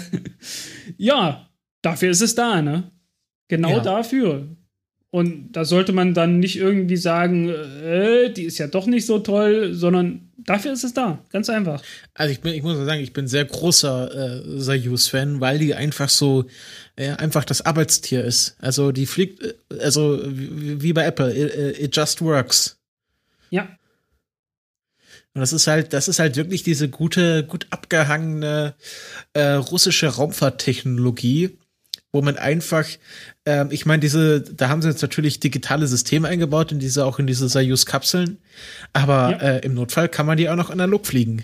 [0.98, 1.50] ja,
[1.82, 2.92] dafür ist es da, ne?
[3.48, 3.80] Genau ja.
[3.80, 4.48] dafür.
[5.10, 9.20] Und da sollte man dann nicht irgendwie sagen, äh, die ist ja doch nicht so
[9.20, 11.24] toll, sondern dafür ist es da.
[11.32, 11.82] Ganz einfach.
[12.14, 16.10] Also ich bin, ich muss sagen, ich bin sehr großer äh, Soyuz-Fan, weil die einfach
[16.10, 16.46] so,
[16.98, 18.58] äh, einfach das Arbeitstier ist.
[18.60, 22.78] Also die fliegt, äh, also wie, wie bei Apple, it, it just works.
[23.50, 23.70] Ja.
[25.34, 28.76] Und das ist halt, das ist halt wirklich diese gute, gut abgehangene
[29.34, 31.58] äh, russische Raumfahrttechnologie,
[32.12, 32.86] wo man einfach,
[33.46, 37.20] ähm, ich meine, diese, da haben sie jetzt natürlich digitale Systeme eingebaut, in diese, auch
[37.20, 38.38] in diese Soyuz-Kapseln,
[38.94, 39.38] aber ja.
[39.38, 41.44] äh, im Notfall kann man die auch noch analog fliegen.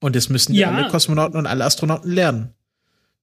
[0.00, 2.50] Und das müssen ja alle Kosmonauten und alle Astronauten lernen,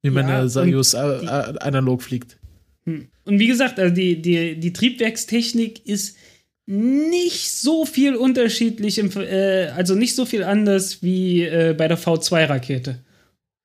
[0.01, 1.27] wie man ja, eine Soyuz äh, äh,
[1.59, 2.37] analog fliegt.
[2.85, 3.07] Hm.
[3.25, 6.17] Und wie gesagt, also die, die, die Triebwerkstechnik ist
[6.65, 11.97] nicht so viel unterschiedlich, im, äh, also nicht so viel anders wie äh, bei der
[11.97, 12.99] V2-Rakete.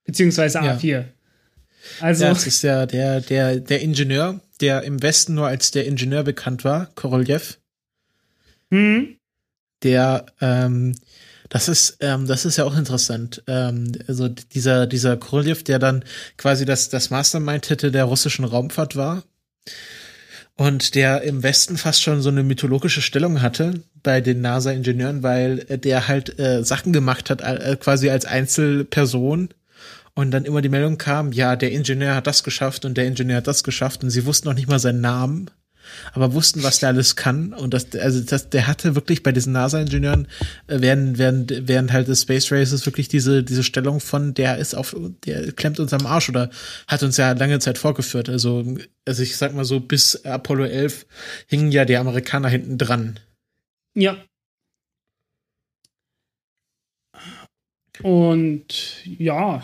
[0.05, 1.05] Beziehungsweise A4.
[2.01, 2.25] Also.
[2.25, 6.23] Ja, das ist ja der, der, der Ingenieur, der im Westen nur als der Ingenieur
[6.23, 7.59] bekannt war, Korolev.
[8.71, 9.17] Mhm.
[9.83, 10.95] Der, ähm,
[11.49, 13.43] das ist, ähm, das ist ja auch interessant.
[13.47, 16.05] Ähm, also dieser, dieser Korolev, der dann
[16.37, 19.23] quasi das, das Mastermind hätte der russischen Raumfahrt war.
[20.57, 25.59] Und der im Westen fast schon so eine mythologische Stellung hatte bei den NASA-Ingenieuren, weil
[25.59, 29.51] der halt äh, Sachen gemacht hat, äh, quasi als Einzelperson
[30.19, 33.37] und dann immer die Meldung kam, ja, der Ingenieur hat das geschafft und der Ingenieur
[33.37, 35.49] hat das geschafft und sie wussten noch nicht mal seinen Namen,
[36.13, 37.53] aber wussten, was der alles kann.
[37.53, 40.27] Und das, also das, der hatte wirklich bei diesen NASA-Ingenieuren
[40.67, 44.75] äh, während, während, während halt des Space Races wirklich diese, diese Stellung von, der ist
[44.75, 46.51] auf, der klemmt uns am Arsch oder
[46.89, 48.29] hat uns ja lange Zeit vorgeführt.
[48.29, 51.07] Also, also ich sag mal so, bis Apollo 11
[51.47, 53.21] hingen ja die Amerikaner hinten dran.
[53.95, 54.17] Ja.
[58.03, 59.63] Und ja,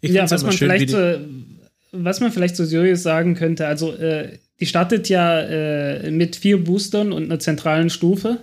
[0.00, 1.18] Ich ja, was man schön, vielleicht, äh,
[1.92, 6.62] was man vielleicht so seriös sagen könnte, also äh, die startet ja äh, mit vier
[6.62, 8.38] Boostern und einer zentralen Stufe.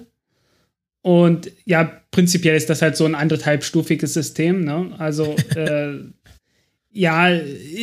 [1.01, 4.65] Und ja, prinzipiell ist das halt so ein anderthalbstufiges System.
[4.65, 4.91] Ne?
[4.97, 5.93] Also äh,
[6.91, 7.29] ja,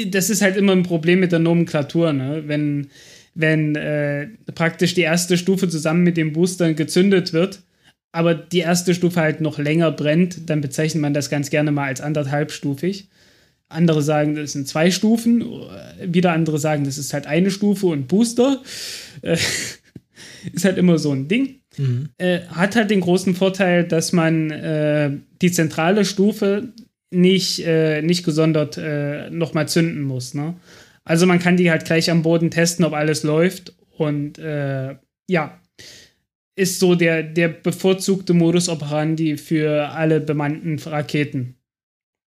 [0.09, 2.13] das ist halt immer ein Problem mit der Nomenklatur.
[2.13, 2.45] Ne?
[2.47, 2.89] Wenn,
[3.35, 7.63] wenn äh, praktisch die erste Stufe zusammen mit den Boostern gezündet wird,
[8.13, 11.87] aber die erste Stufe halt noch länger brennt, dann bezeichnet man das ganz gerne mal
[11.87, 13.09] als anderthalbstufig.
[13.69, 15.45] Andere sagen, das sind zwei Stufen.
[16.03, 18.63] Wieder andere sagen, das ist halt eine Stufe und Booster.
[19.23, 19.37] Äh,
[20.53, 21.61] ist halt immer so ein Ding.
[21.77, 22.11] Mhm.
[22.19, 25.11] Äh, hat halt den großen Vorteil, dass man äh,
[25.43, 26.73] die zentrale Stufe
[27.11, 30.35] nicht, äh, nicht gesondert äh, nochmal zünden muss.
[30.35, 30.55] Ne?
[31.05, 33.75] Also man kann die halt gleich am Boden testen, ob alles läuft.
[33.97, 34.97] Und äh,
[35.29, 35.61] ja,
[36.57, 41.57] ist so der, der bevorzugte Modus operandi für alle bemannten Raketen.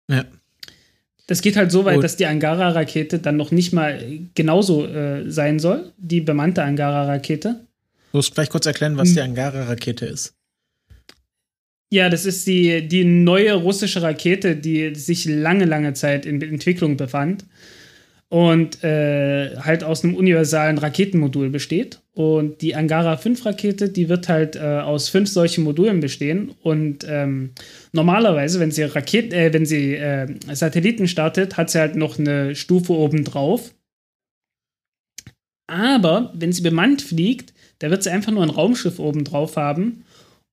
[0.09, 0.25] Ja.
[1.27, 2.03] Das geht halt so weit, Gut.
[2.03, 3.99] dass die Angara-Rakete dann noch nicht mal
[4.35, 7.65] genauso äh, sein soll, die bemannte Angara-Rakete.
[8.11, 9.29] Du musst vielleicht kurz erklären, was die hm.
[9.29, 10.35] Angara-Rakete ist.
[11.91, 16.97] Ja, das ist die, die neue russische Rakete, die sich lange, lange Zeit in Entwicklung
[16.97, 17.45] befand
[18.29, 22.01] und äh, halt aus einem universalen Raketenmodul besteht.
[22.13, 26.51] Und die Angara 5 Rakete, die wird halt äh, aus fünf solchen Modulen bestehen.
[26.61, 27.51] Und ähm,
[27.91, 32.55] normalerweise, wenn sie Raketen, äh, wenn sie äh, Satelliten startet, hat sie halt noch eine
[32.55, 33.73] Stufe oben drauf.
[35.67, 40.03] Aber wenn sie bemannt fliegt, da wird sie einfach nur ein Raumschiff oben drauf haben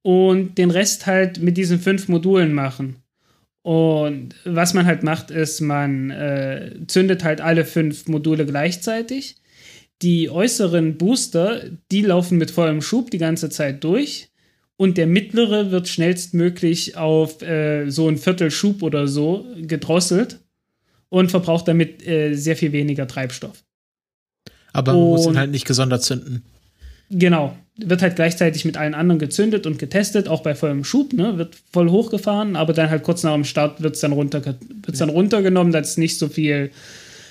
[0.03, 3.02] und den Rest halt mit diesen fünf Modulen machen.
[3.63, 9.37] Und was man halt macht, ist, man äh, zündet halt alle fünf Module gleichzeitig.
[10.03, 14.31] Die äußeren Booster, die laufen mit vollem Schub die ganze Zeit durch.
[14.77, 20.41] Und der mittlere wird schnellstmöglich auf äh, so ein Viertel Schub oder so gedrosselt
[21.09, 23.63] und verbraucht damit äh, sehr viel weniger Treibstoff.
[24.73, 26.43] Aber man und, muss ihn halt nicht gesondert zünden.
[27.13, 27.57] Genau.
[27.77, 31.39] Wird halt gleichzeitig mit allen anderen gezündet und getestet, auch bei vollem Schub, ne?
[31.39, 34.43] Wird voll hochgefahren, aber dann halt kurz nach dem Start wird es dann, runter,
[34.85, 36.71] wird's dann runtergenommen, dass es nicht so viel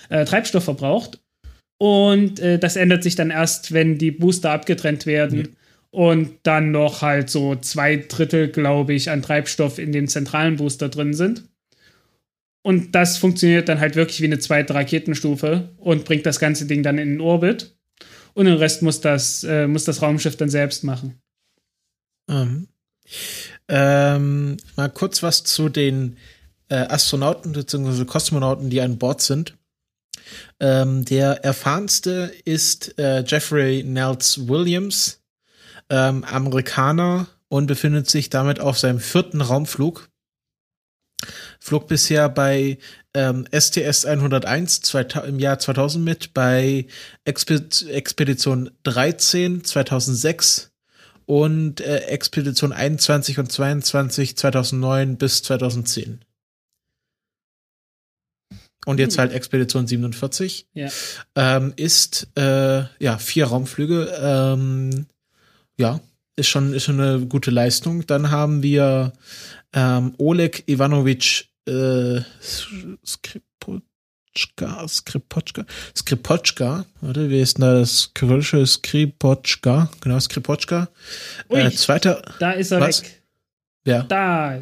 [0.10, 1.20] äh, Treibstoff verbraucht.
[1.80, 5.40] Und äh, das ändert sich dann erst, wenn die Booster abgetrennt werden.
[5.40, 5.50] Mhm.
[5.90, 10.90] Und dann noch halt so zwei Drittel, glaube ich, an Treibstoff in dem zentralen Booster
[10.90, 11.44] drin sind.
[12.64, 16.84] Und das funktioniert dann halt wirklich wie eine zweite Raketenstufe und bringt das ganze Ding
[16.84, 17.76] dann in den Orbit
[18.34, 21.22] und den Rest muss das, äh, muss das Raumschiff dann selbst machen.
[22.30, 22.68] Ähm,
[23.68, 26.18] ähm, mal kurz was zu den
[26.70, 28.06] äh, Astronauten bzw.
[28.06, 29.58] Kosmonauten, die an Bord sind.
[30.60, 35.22] Ähm, der erfahrenste ist äh, Jeffrey Nels Williams,
[35.90, 40.10] ähm, Amerikaner und befindet sich damit auf seinem vierten Raumflug.
[41.60, 42.78] Flog bisher bei
[43.14, 44.94] ähm, STS 101
[45.28, 46.86] im Jahr 2000 mit, bei
[47.26, 50.72] Expedition 13 2006
[51.26, 56.22] und äh, Expedition 21 und 22 2009 bis 2010.
[58.86, 60.68] Und jetzt halt Expedition 47.
[60.74, 60.90] Ja.
[61.36, 64.12] Ähm, ist, äh, ja, vier Raumflüge.
[64.20, 65.06] Ähm,
[65.78, 66.00] ja,
[66.36, 68.08] ist schon, ist schon eine gute Leistung.
[68.08, 69.14] Dann haben wir
[69.74, 72.22] ähm, Oleg Ivanovich äh,
[73.06, 79.90] Skripotschka, Skripotschka, Skripotschka, warte, wie ist denn da das kyrillische Skripotschka?
[80.02, 80.90] Genau, Skripotschka.
[81.50, 82.22] Ui, äh, zweiter.
[82.40, 83.04] Da ist er was?
[83.04, 83.22] weg.
[83.84, 84.04] Wer?
[84.04, 84.62] Da.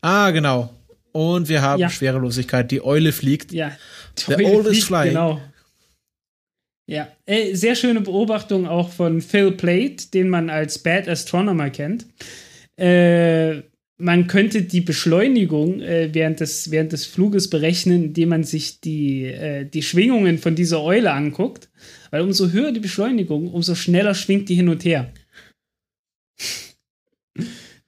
[0.00, 0.74] Ah, genau.
[1.12, 1.90] Und wir haben ja.
[1.90, 2.70] Schwerelosigkeit.
[2.70, 3.52] Die Eule fliegt.
[3.52, 3.72] Ja.
[4.18, 5.08] Die The Eule is flying.
[5.08, 5.40] Genau.
[6.86, 12.06] Ja, äh, sehr schöne Beobachtung auch von Phil Plate, den man als Bad Astronomer kennt.
[12.76, 13.62] Äh,
[14.00, 19.26] man könnte die Beschleunigung äh, während, des, während des Fluges berechnen, indem man sich die,
[19.26, 21.68] äh, die Schwingungen von dieser Eule anguckt.
[22.10, 25.12] Weil umso höher die Beschleunigung, umso schneller schwingt die hin und her.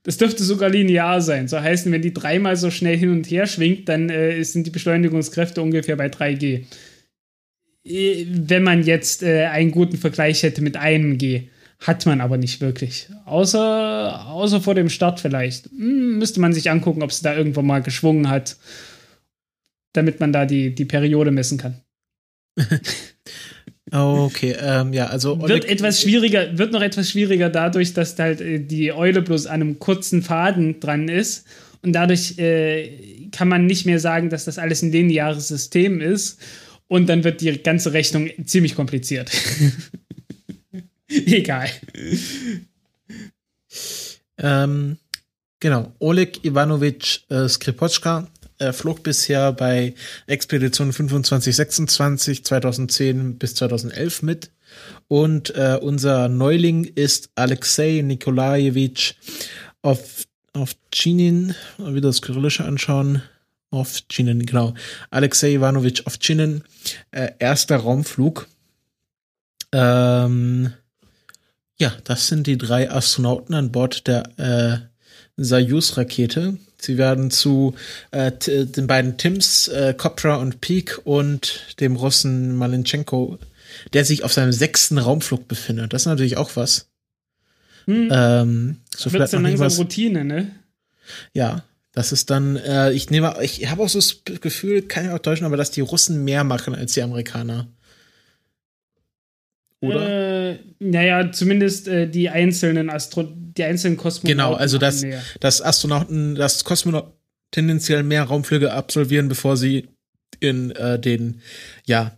[0.05, 1.49] Das dürfte sogar linear sein.
[1.49, 4.71] So heißen, wenn die dreimal so schnell hin und her schwingt, dann äh, sind die
[4.71, 6.65] Beschleunigungskräfte ungefähr bei 3G.
[7.85, 11.43] Äh, wenn man jetzt äh, einen guten Vergleich hätte mit einem G.
[11.83, 13.09] Hat man aber nicht wirklich.
[13.25, 15.67] Außer, außer vor dem Start vielleicht.
[15.67, 18.57] Hm, müsste man sich angucken, ob es da irgendwo mal geschwungen hat,
[19.93, 21.81] damit man da die, die Periode messen kann.
[23.91, 25.41] okay, ähm, ja, also.
[25.49, 29.61] Wird etwas schwieriger, wird noch etwas schwieriger dadurch, dass halt äh, die Eule bloß an
[29.61, 31.47] einem kurzen Faden dran ist.
[31.83, 36.39] Und dadurch äh, kann man nicht mehr sagen, dass das alles ein lineares System ist.
[36.87, 39.33] Und dann wird die ganze Rechnung ziemlich kompliziert.
[41.27, 41.69] Egal.
[44.39, 44.99] Ähm,
[45.61, 45.93] genau.
[45.99, 49.95] Oleg Ivanovich äh, Skripotschka äh, flog bisher bei
[50.27, 54.51] Expedition 2526 2010 bis 2011 mit.
[55.09, 59.15] Und äh, unser Neuling ist Alexei Nikolajewitsch
[59.83, 63.23] auf, auf Chinin, wieder das Kyrillische anschauen.
[63.71, 64.75] Auf Chinen, genau.
[65.11, 66.65] Alexei Ivanovich auf Chinen,
[67.11, 68.49] äh, erster Raumflug.
[69.73, 70.75] Ähm,
[71.83, 74.79] ja, das sind die drei Astronauten an Bord der äh,
[75.37, 76.57] Soyuz-Rakete.
[76.81, 77.75] Sie werden zu
[78.13, 83.41] äh, den beiden Tims, äh, Kopra und Peak und dem Russen Malenchenko,
[83.95, 85.93] der sich auf seinem sechsten Raumflug befindet.
[85.93, 86.87] Das ist natürlich auch was.
[87.87, 88.09] Hm.
[88.13, 90.53] Ähm, so wird dann langsam Routine, ne?
[91.35, 95.11] Ja, das ist dann, äh, ich nehme, ich habe auch so das Gefühl, kann ich
[95.11, 97.67] auch täuschen, aber dass die Russen mehr machen als die Amerikaner.
[99.83, 100.53] Oder?
[100.53, 104.29] Äh, naja, zumindest äh, die einzelnen Astro die einzelnen Kosmonauten.
[104.29, 105.05] Genau, also dass,
[105.41, 107.13] dass Astronauten, dass Kosmonauten
[107.51, 109.89] tendenziell mehr Raumflüge absolvieren, bevor sie
[110.41, 111.43] in äh, den,
[111.85, 112.17] ja,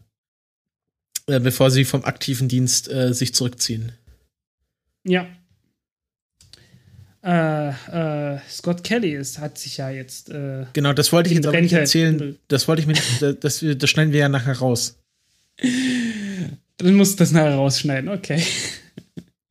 [1.27, 3.93] äh, bevor sie vom aktiven Dienst äh, sich zurückziehen.
[5.05, 5.27] Ja.
[7.23, 10.27] Äh, Scott Kelly ist, hat sich ja jetzt.
[10.27, 12.39] Genau, das wollte ich jetzt aber nicht erzählen.
[12.49, 14.99] Das wollte ich mir, das, das schneiden wir ja nachher raus.
[16.79, 18.43] Dann musst du das nachher rausschneiden, okay.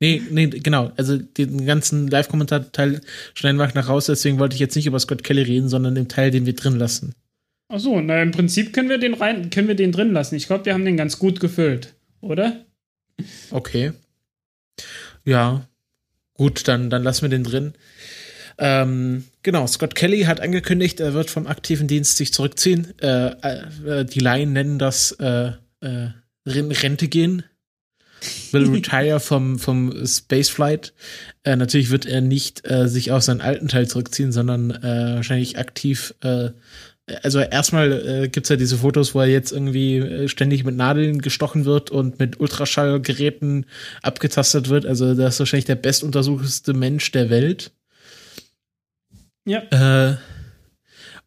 [0.03, 0.91] Nee, nee, genau.
[0.97, 2.99] Also den ganzen Live-Kommentar-Teil
[3.35, 6.09] schneiden wir nach raus, deswegen wollte ich jetzt nicht über Scott Kelly reden, sondern den
[6.09, 7.15] Teil, den wir drin lassen.
[7.69, 10.35] Ach so, na im Prinzip können wir den rein, können wir den drin lassen.
[10.35, 12.65] Ich glaube, wir haben den ganz gut gefüllt, oder?
[13.49, 13.93] Okay.
[15.23, 15.69] Ja.
[16.33, 17.73] Gut, dann, dann lassen wir den drin.
[18.57, 22.93] Ähm, genau, Scott Kelly hat angekündigt, er wird vom aktiven Dienst sich zurückziehen.
[22.99, 26.09] Äh, äh, die Laien nennen das äh, äh
[26.45, 27.43] Rente gehen
[28.51, 30.93] will retire vom, vom Spaceflight.
[31.43, 35.57] Äh, natürlich wird er nicht äh, sich auf seinen alten Teil zurückziehen, sondern äh, wahrscheinlich
[35.57, 36.13] aktiv.
[36.21, 36.51] Äh,
[37.21, 40.75] also erstmal äh, gibt es ja diese Fotos, wo er jetzt irgendwie äh, ständig mit
[40.75, 43.65] Nadeln gestochen wird und mit Ultraschallgeräten
[44.01, 44.85] abgetastet wird.
[44.85, 47.71] Also das ist wahrscheinlich der bestuntersuchteste Mensch der Welt.
[49.45, 49.59] Ja.
[50.11, 50.15] Äh,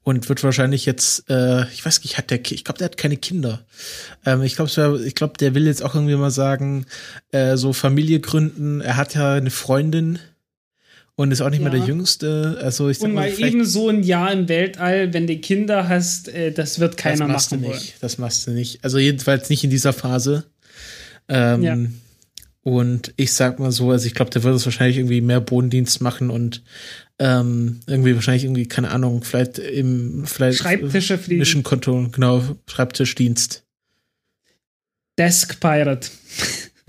[0.07, 3.17] und wird wahrscheinlich jetzt, äh, ich weiß nicht, hat der, ich glaube, der hat keine
[3.17, 3.67] Kinder.
[4.25, 6.87] Ähm, ich glaube, ich glaube, der will jetzt auch irgendwie mal sagen,
[7.33, 8.81] äh, so Familie gründen.
[8.81, 10.21] Er hat ja eine Freundin
[11.17, 11.69] und ist auch nicht ja.
[11.69, 12.57] mehr der Jüngste.
[12.63, 16.29] Also ich und mal, mal eben so ein Jahr im Weltall, wenn du Kinder hast,
[16.29, 17.75] äh, das wird keiner das machen wollen.
[17.75, 17.97] Nicht.
[18.01, 18.85] Das machst du nicht.
[18.85, 20.45] Also jedenfalls nicht in dieser Phase.
[21.29, 21.77] Ähm, ja.
[22.63, 26.01] Und ich sag mal so, also ich glaube, der wird es wahrscheinlich irgendwie mehr Bodendienst
[26.01, 26.63] machen und
[27.19, 31.41] ähm, irgendwie wahrscheinlich irgendwie, keine Ahnung, vielleicht im vielleicht Schreibtische fliegen.
[31.41, 33.65] Mission Control, genau, Schreibtischdienst.
[35.19, 36.09] Desk Pirate.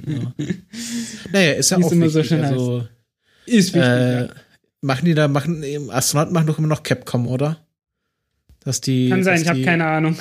[0.05, 0.33] Ja.
[1.31, 2.13] naja, ist ja auch immer wichtig.
[2.13, 2.89] So schön also, heißt.
[3.45, 3.81] ist wichtig.
[3.81, 4.29] Äh, ja.
[4.81, 7.65] Machen die da, machen, Astronauten machen doch immer noch Capcom, oder?
[8.59, 9.09] Dass die.
[9.09, 10.17] Kann sein, ich habe keine Ahnung.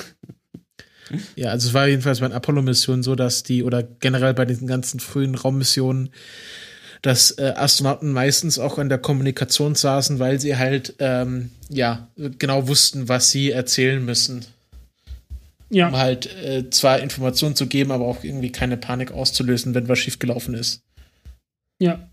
[1.35, 4.67] Ja, also es war jedenfalls bei den Apollo-Missionen so, dass die, oder generell bei diesen
[4.67, 6.09] ganzen frühen Raummissionen,
[7.01, 12.07] dass äh, Astronauten meistens auch an der Kommunikation saßen, weil sie halt ähm, ja
[12.37, 14.45] genau wussten, was sie erzählen müssen.
[15.69, 15.89] Ja.
[15.89, 19.99] Um halt äh, zwar Informationen zu geben, aber auch irgendwie keine Panik auszulösen, wenn was
[19.99, 20.81] schiefgelaufen ist.
[21.79, 22.09] Ja.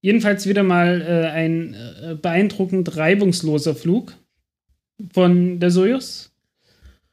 [0.00, 4.14] Jedenfalls wieder mal äh, ein äh, beeindruckend reibungsloser Flug
[5.12, 6.30] von der Soyuz.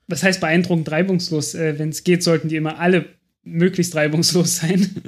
[0.07, 1.55] Was heißt beeindruckend reibungslos?
[1.55, 3.05] Äh, wenn es geht, sollten die immer alle
[3.43, 4.89] möglichst reibungslos sein.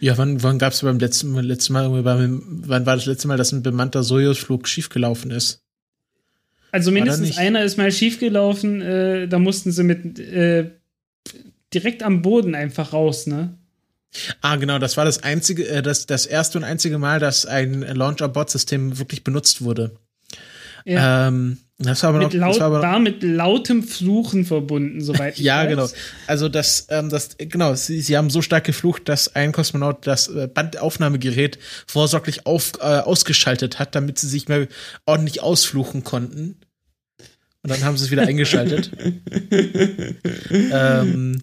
[0.00, 3.36] Ja, wann, wann gab es beim letzten, letzten Mal, beim, wann war das letzte Mal,
[3.36, 5.62] dass ein bemannter Sojus-Flug schiefgelaufen ist?
[6.72, 10.70] Also mindestens einer ist mal schiefgelaufen, äh, da mussten sie mit äh,
[11.72, 13.56] direkt am Boden einfach raus, ne?
[14.40, 17.82] Ah, genau, das war das einzige, äh, das, das erste und einzige Mal, dass ein
[17.82, 19.96] Launch-Abort-System wirklich benutzt wurde.
[20.84, 21.28] Ja.
[21.28, 25.44] Ähm, das war aber noch, laut, das war, war mit lautem Fluchen verbunden, soweit ich
[25.44, 25.68] ja, weiß.
[25.68, 25.88] genau.
[26.26, 30.28] Also das, ähm, das, genau, sie, sie haben so stark geflucht, dass ein Kosmonaut das
[30.28, 34.68] äh, Bandaufnahmegerät vorsorglich auf, äh, ausgeschaltet hat, damit sie sich mehr
[35.06, 36.56] ordentlich ausfluchen konnten.
[37.62, 38.90] Und dann haben sie es wieder eingeschaltet.
[40.50, 41.42] ähm,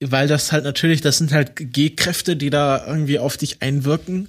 [0.00, 4.28] weil das halt natürlich, das sind halt G-Kräfte, die da irgendwie auf dich einwirken.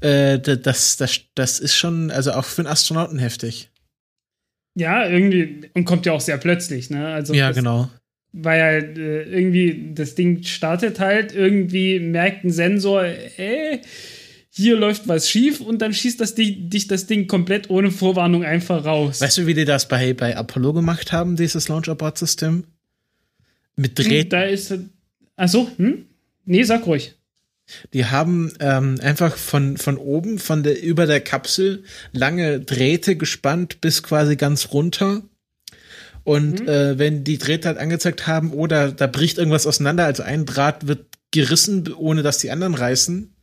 [0.00, 3.70] Äh, das, das, das ist schon, also auch für einen Astronauten heftig.
[4.74, 7.08] Ja, irgendwie, und kommt ja auch sehr plötzlich, ne?
[7.08, 7.90] Also ja, genau.
[8.32, 13.80] Weil ja äh, irgendwie das Ding startet halt, irgendwie merkt ein Sensor, ey,
[14.54, 18.44] hier läuft was schief und dann schießt das Ding, dich das Ding komplett ohne Vorwarnung
[18.44, 19.20] einfach raus.
[19.20, 22.64] Weißt du, wie die das bei, bei Apollo gemacht haben, dieses Launch-Abort-System?
[23.76, 24.30] Mit Drähten.
[24.30, 24.74] Da ist.
[25.36, 26.04] Achso, hm?
[26.44, 27.14] Nee, sag ruhig.
[27.92, 33.80] Die haben ähm, einfach von, von oben, von der, über der Kapsel lange Drähte gespannt
[33.80, 35.22] bis quasi ganz runter.
[36.24, 36.68] Und mhm.
[36.68, 40.86] äh, wenn die Drähte halt angezeigt haben, oder da bricht irgendwas auseinander, also ein Draht
[40.86, 43.34] wird gerissen, ohne dass die anderen reißen,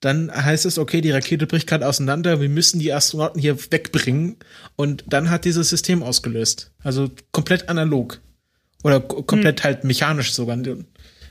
[0.00, 4.36] dann heißt es, okay, die Rakete bricht gerade auseinander, wir müssen die Astronauten hier wegbringen.
[4.76, 6.72] Und dann hat dieses System ausgelöst.
[6.82, 8.20] Also komplett analog.
[8.84, 9.64] Oder komplett hm.
[9.64, 10.58] halt mechanisch sogar.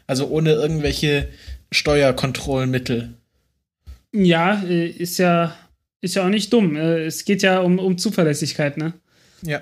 [0.08, 1.30] Also ohne irgendwelche
[1.76, 3.14] Steuerkontrollmittel.
[4.14, 5.56] Ja, äh, ist ja,
[6.02, 6.76] ist ja auch nicht dumm.
[6.76, 8.94] Äh, es geht ja um, um Zuverlässigkeit, ne?
[9.42, 9.62] Ja.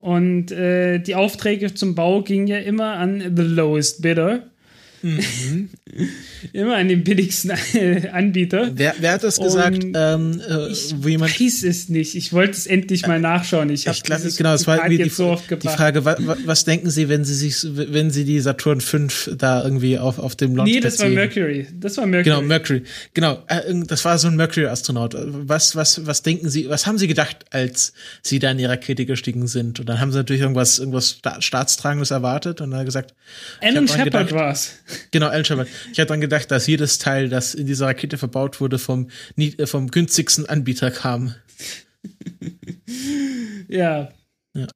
[0.00, 4.50] Und äh, die Aufträge zum Bau gingen ja immer an the lowest bidder.
[5.02, 5.70] Mhm.
[6.52, 7.52] Immer an den billigsten
[8.12, 8.70] Anbieter.
[8.74, 9.84] Wer, wer hat das gesagt?
[9.94, 12.14] Ähm, äh, ich jemand weiß es nicht.
[12.14, 13.70] Ich wollte es endlich mal nachschauen.
[13.70, 17.08] Ich habe dieses genau, das war die, so oft die Frage, was, was, denken Sie,
[17.08, 20.80] wenn Sie sich, wenn Sie die Saturn 5 da irgendwie auf, auf dem Launch Nee,
[20.80, 21.66] das war Mercury.
[21.78, 22.36] Das war Mercury.
[22.36, 22.82] Genau, Mercury.
[23.14, 25.16] Genau, äh, das war so ein Mercury-Astronaut.
[25.16, 29.06] Was, was, was denken Sie, was haben Sie gedacht, als Sie da in die Rakete
[29.06, 29.80] gestiegen sind?
[29.80, 33.14] Und dann haben Sie natürlich irgendwas, irgendwas Staatstragendes erwartet und dann gesagt,
[33.60, 34.74] Alan Shepard war's.
[35.10, 35.68] Genau, Alan Shepard.
[35.92, 39.66] Ich hatte dann gedacht, dass jedes Teil, das in dieser Rakete verbaut wurde, vom, äh,
[39.66, 41.34] vom günstigsten Anbieter kam.
[43.68, 44.10] ja.
[44.54, 44.66] Ja.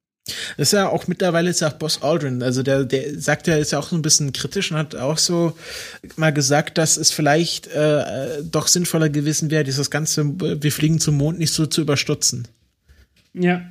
[0.57, 3.57] Das ist ja auch mittlerweile ist ja auch Boss Aldrin, also der, der sagt ja,
[3.57, 5.57] ist ja auch so ein bisschen kritisch und hat auch so
[6.15, 11.17] mal gesagt, dass es vielleicht äh, doch sinnvoller gewesen wäre, dieses ganze, wir fliegen zum
[11.17, 12.47] Mond nicht so zu überstutzen.
[13.33, 13.69] Ja.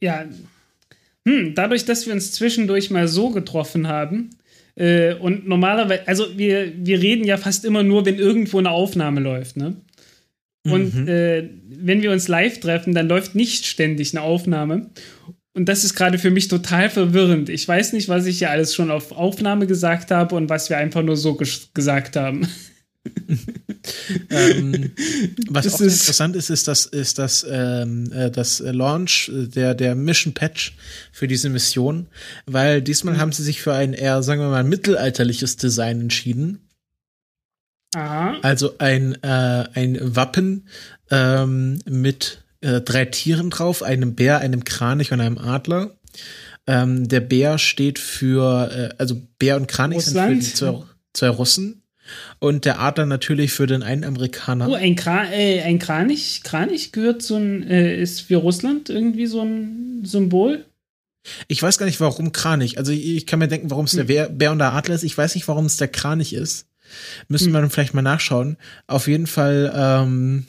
[0.00, 0.24] Ja,
[1.26, 4.30] hm, dadurch, dass wir uns zwischendurch mal so getroffen haben,
[4.74, 9.20] äh, und normalerweise, also wir, wir reden ja fast immer nur, wenn irgendwo eine Aufnahme
[9.20, 9.76] läuft, ne?
[10.64, 11.08] Und mhm.
[11.08, 14.90] äh, wenn wir uns live treffen, dann läuft nicht ständig eine Aufnahme.
[15.54, 17.48] Und das ist gerade für mich total verwirrend.
[17.48, 20.78] Ich weiß nicht, was ich ja alles schon auf Aufnahme gesagt habe und was wir
[20.78, 21.36] einfach nur so
[21.74, 22.46] gesagt haben.
[24.30, 24.92] Ähm,
[25.48, 29.48] was das auch ist interessant ist, ist, dass, ist das, ähm, äh, das Launch, äh,
[29.48, 30.76] der, der Mission Patch
[31.10, 32.06] für diese Mission,
[32.46, 33.18] weil diesmal mhm.
[33.18, 36.68] haben sie sich für ein eher, sagen wir mal, mittelalterliches Design entschieden.
[37.94, 38.38] Aha.
[38.42, 40.68] Also ein, äh, ein Wappen
[41.10, 45.96] ähm, mit äh, drei Tieren drauf, einem Bär, einem Kranich und einem Adler.
[46.66, 50.42] Ähm, der Bär steht für, äh, also Bär und Kranich Russland?
[50.42, 51.81] sind für die zwei, zwei Russen
[52.38, 54.68] und der Adler natürlich für den einen Amerikaner.
[54.68, 59.26] Oh, ein, Kra äh, ein Kranich, Kranich gehört so ein, äh, ist für Russland irgendwie
[59.26, 60.64] so ein Symbol?
[61.48, 62.78] Ich weiß gar nicht, warum Kranich.
[62.78, 64.06] Also ich kann mir denken, warum es hm.
[64.06, 65.04] der Bär und der Adler ist.
[65.04, 66.66] Ich weiß nicht, warum es der Kranich ist.
[67.28, 67.52] Müssen hm.
[67.54, 68.56] wir dann vielleicht mal nachschauen.
[68.86, 70.46] Auf jeden Fall, ähm,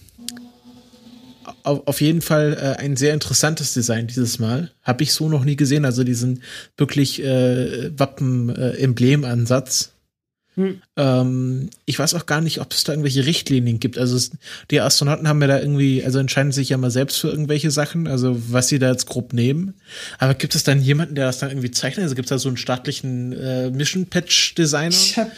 [1.64, 4.72] auf, auf jeden Fall äh, ein sehr interessantes Design dieses Mal.
[4.82, 5.86] Habe ich so noch nie gesehen.
[5.86, 6.42] Also diesen
[6.76, 9.93] wirklich äh, Wappen-Emblem-Ansatz.
[10.56, 10.82] Hm.
[10.98, 13.98] Ähm, ich weiß auch gar nicht, ob es da irgendwelche Richtlinien gibt.
[13.98, 14.32] Also es,
[14.70, 18.08] die Astronauten haben ja da irgendwie, also entscheiden sich ja mal selbst für irgendwelche Sachen,
[18.08, 19.74] also was sie da jetzt grob nehmen.
[20.20, 22.04] Aber gibt es dann jemanden, der das dann irgendwie zeichnet?
[22.04, 24.90] Also gibt es da so einen staatlichen äh, Mission Patch Designer?
[24.90, 25.32] Ich habe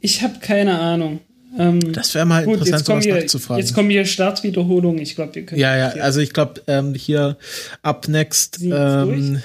[0.00, 1.20] ich hab keine Ahnung.
[1.58, 3.62] Ähm, das wäre mal gut, interessant, sowas hier, nachzufragen.
[3.62, 5.00] Jetzt kommen hier Startwiederholungen.
[5.00, 5.60] Ich glaube, wir können.
[5.60, 7.36] Ja, ja, also ich glaube, ähm, hier
[7.82, 8.60] up next.
[8.62, 9.42] Ähm,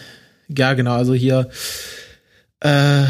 [0.50, 1.50] ja, genau, also hier.
[2.60, 3.04] Äh,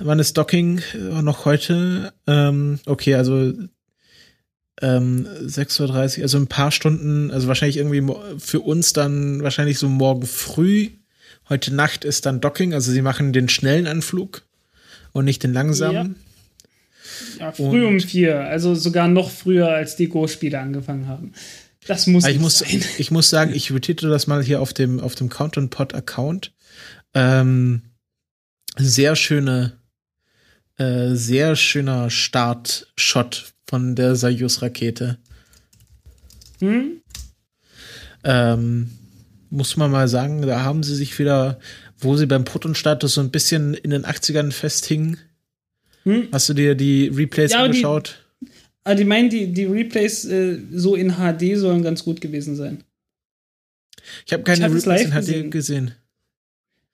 [0.00, 2.12] wann ist Docking äh, noch heute?
[2.26, 3.52] Ähm, okay, also
[4.80, 9.88] ähm, 6.30 Uhr, also ein paar Stunden, also wahrscheinlich irgendwie für uns dann wahrscheinlich so
[9.88, 10.90] morgen früh.
[11.48, 14.42] Heute Nacht ist dann Docking, also sie machen den schnellen Anflug
[15.12, 16.16] und nicht den langsamen.
[17.38, 21.32] Ja, ja früh und um vier, also sogar noch früher, als die Go-Spiele angefangen haben.
[21.86, 22.82] Das muss ich muss, sein.
[22.98, 26.52] Ich muss sagen, ich betitel das mal hier auf dem, auf dem Count Pod Account.
[27.14, 27.82] Ähm,
[28.76, 29.79] sehr schöne
[30.80, 35.18] äh, sehr schöner Startshot von der Soyuz-Rakete.
[36.60, 37.02] Hm?
[38.24, 38.90] Ähm,
[39.50, 41.58] muss man mal sagen, da haben sie sich wieder,
[41.98, 45.18] wo sie beim Proton-Status so ein bisschen in den 80ern festhingen.
[46.04, 46.28] Hm?
[46.32, 48.18] Hast du dir die Replays ja, angeschaut?
[48.40, 48.48] Die,
[48.84, 52.84] ah, die meinen, die, die Replays äh, so in HD sollen ganz gut gewesen sein.
[54.24, 55.50] Ich habe keine ich Replays in HD gesehen.
[55.50, 55.94] gesehen.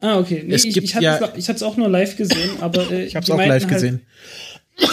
[0.01, 0.43] Ah, okay.
[0.47, 3.17] Nee, es ich, gibt ich, ja, hatte es auch nur live gesehen, aber äh, ich
[3.17, 4.03] habe es auch live halt, gesehen.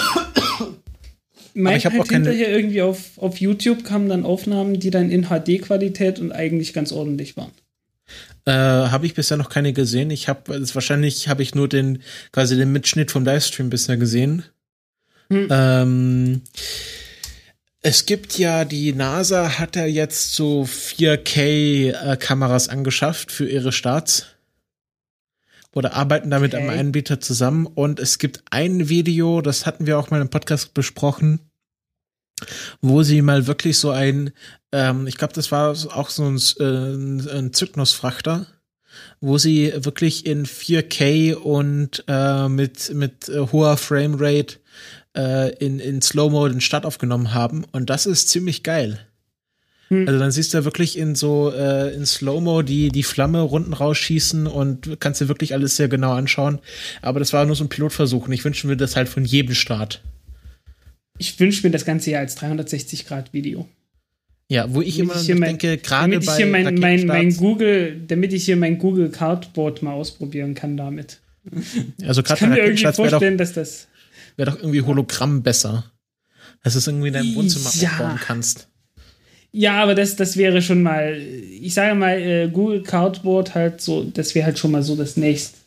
[1.56, 4.89] Meinten ich habe halt auch keine hinterher irgendwie auf, auf YouTube kamen dann Aufnahmen, die
[4.89, 7.51] dann in HD-Qualität und eigentlich ganz ordentlich waren.
[8.45, 10.10] Äh, habe ich bisher noch keine gesehen.
[10.10, 12.01] Ich habe wahrscheinlich habe ich nur den
[12.32, 14.43] quasi den Mitschnitt vom Livestream bisher gesehen.
[15.30, 15.47] Hm.
[15.49, 16.41] Ähm,
[17.82, 24.32] es gibt ja die NASA hat ja jetzt so 4K äh, angeschafft für ihre Starts.
[25.74, 26.63] Oder arbeiten da mit okay.
[26.67, 27.65] einem Anbieter zusammen.
[27.65, 31.39] Und es gibt ein Video, das hatten wir auch mal im Podcast besprochen,
[32.82, 34.32] wo sie mal wirklich so ein,
[34.71, 38.47] ähm, ich glaube, das war auch so ein, äh, ein Zygnus-Frachter,
[39.19, 44.57] wo sie wirklich in 4K und äh, mit, mit äh, hoher Framerate
[45.15, 47.65] äh, in, in Slow-Mo den Start aufgenommen haben.
[47.71, 49.07] Und das ist ziemlich geil.
[49.94, 50.08] Hm.
[50.08, 53.74] Also dann siehst du ja wirklich in so äh, in Slow-Mo die, die Flamme Runden
[53.74, 56.60] rausschießen und kannst dir wirklich alles sehr genau anschauen.
[57.02, 59.56] Aber das war nur so ein Pilotversuch und ich wünsche mir das halt von jedem
[59.56, 60.02] Start.
[61.18, 63.68] Ich wünsche mir das Ganze ja als 360-Grad-Video.
[64.50, 68.34] Ja, wo ich damit immer ich denke, gerade bei hier mein, mein, mein Google, damit
[68.34, 71.20] ich hier mein Google Cardboard mal ausprobieren kann damit.
[72.06, 73.88] Also gerade ich kann mir irgendwie vorstellen, doch, dass das
[74.38, 75.91] wäre doch irgendwie Hologramm besser,
[76.64, 77.89] dass du es irgendwie in deinem Wohnzimmer ja.
[77.91, 78.70] aufbauen kannst.
[79.56, 84.04] Ja, aber das, das wäre schon mal, ich sage mal, äh, Google Cardboard halt so,
[84.04, 85.64] das wäre halt schon mal so das nächste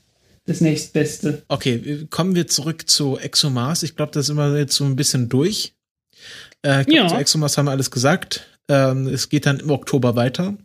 [0.46, 1.42] das nächstbeste.
[1.48, 3.82] Okay, kommen wir zurück zu ExoMars.
[3.82, 5.74] Ich glaube, das ist immer jetzt so ein bisschen durch.
[6.64, 7.08] Äh, ich glaub, ja.
[7.08, 8.46] Zu ExoMars haben wir alles gesagt.
[8.68, 10.56] Ähm, es geht dann im Oktober weiter.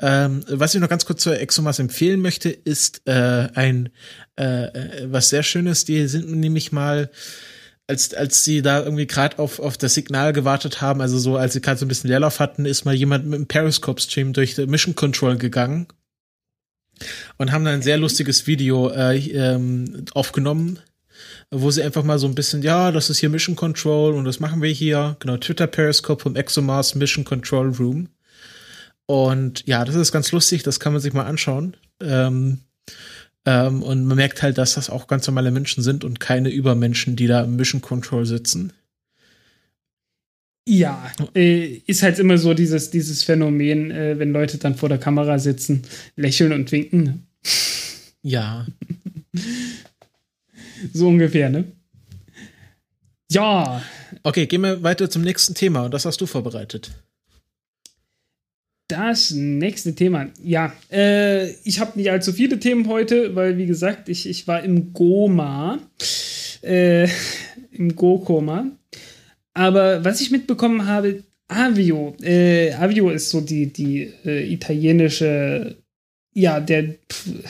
[0.00, 3.90] Ähm, was ich noch ganz kurz zu ExoMars empfehlen möchte, ist äh, ein
[4.38, 5.84] äh, äh, was sehr Schönes.
[5.84, 7.10] Die sind nämlich mal
[7.86, 11.52] als, als sie da irgendwie gerade auf, auf das Signal gewartet haben, also so, als
[11.52, 14.94] sie gerade so ein bisschen Leerlauf hatten, ist mal jemand mit einem Periscope-Stream durch Mission
[14.94, 15.86] Control gegangen
[17.36, 20.78] und haben dann ein sehr lustiges Video äh, ähm, aufgenommen,
[21.50, 24.40] wo sie einfach mal so ein bisschen, ja, das ist hier Mission Control und das
[24.40, 28.08] machen wir hier, genau, Twitter Periscope vom ExoMars Mission Control Room.
[29.06, 31.76] Und ja, das ist ganz lustig, das kann man sich mal anschauen.
[32.00, 32.60] Ähm,
[33.46, 37.16] ähm, und man merkt halt, dass das auch ganz normale Menschen sind und keine Übermenschen,
[37.16, 38.72] die da im Mission Control sitzen.
[40.66, 44.96] Ja, äh, ist halt immer so dieses, dieses Phänomen, äh, wenn Leute dann vor der
[44.98, 45.82] Kamera sitzen,
[46.16, 47.26] lächeln und winken.
[48.22, 48.66] Ja.
[50.94, 51.64] so ungefähr, ne?
[53.30, 53.82] Ja.
[54.22, 56.92] Okay, gehen wir weiter zum nächsten Thema und das hast du vorbereitet.
[58.88, 60.28] Das nächste Thema.
[60.42, 64.62] Ja, äh, ich habe nicht allzu viele Themen heute, weil, wie gesagt, ich, ich war
[64.62, 65.78] im Goma.
[66.62, 67.08] Äh,
[67.72, 68.70] Im Go-Koma.
[69.52, 72.14] Aber was ich mitbekommen habe, Avio.
[72.22, 75.76] Äh, Avio ist so die, die äh, italienische,
[76.34, 76.94] ja, der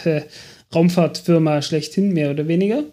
[0.04, 0.22] äh,
[0.74, 2.84] Raumfahrtfirma schlechthin, mehr oder weniger.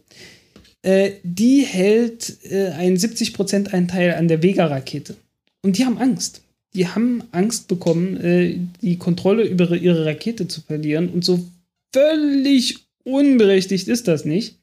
[0.82, 5.16] Äh, die hält einen 70% Anteil an der Vega-Rakete.
[5.62, 6.42] Und die haben Angst.
[6.74, 11.10] Die haben Angst bekommen, äh, die Kontrolle über ihre Rakete zu verlieren.
[11.10, 11.46] Und so
[11.94, 14.56] völlig unberechtigt ist das nicht.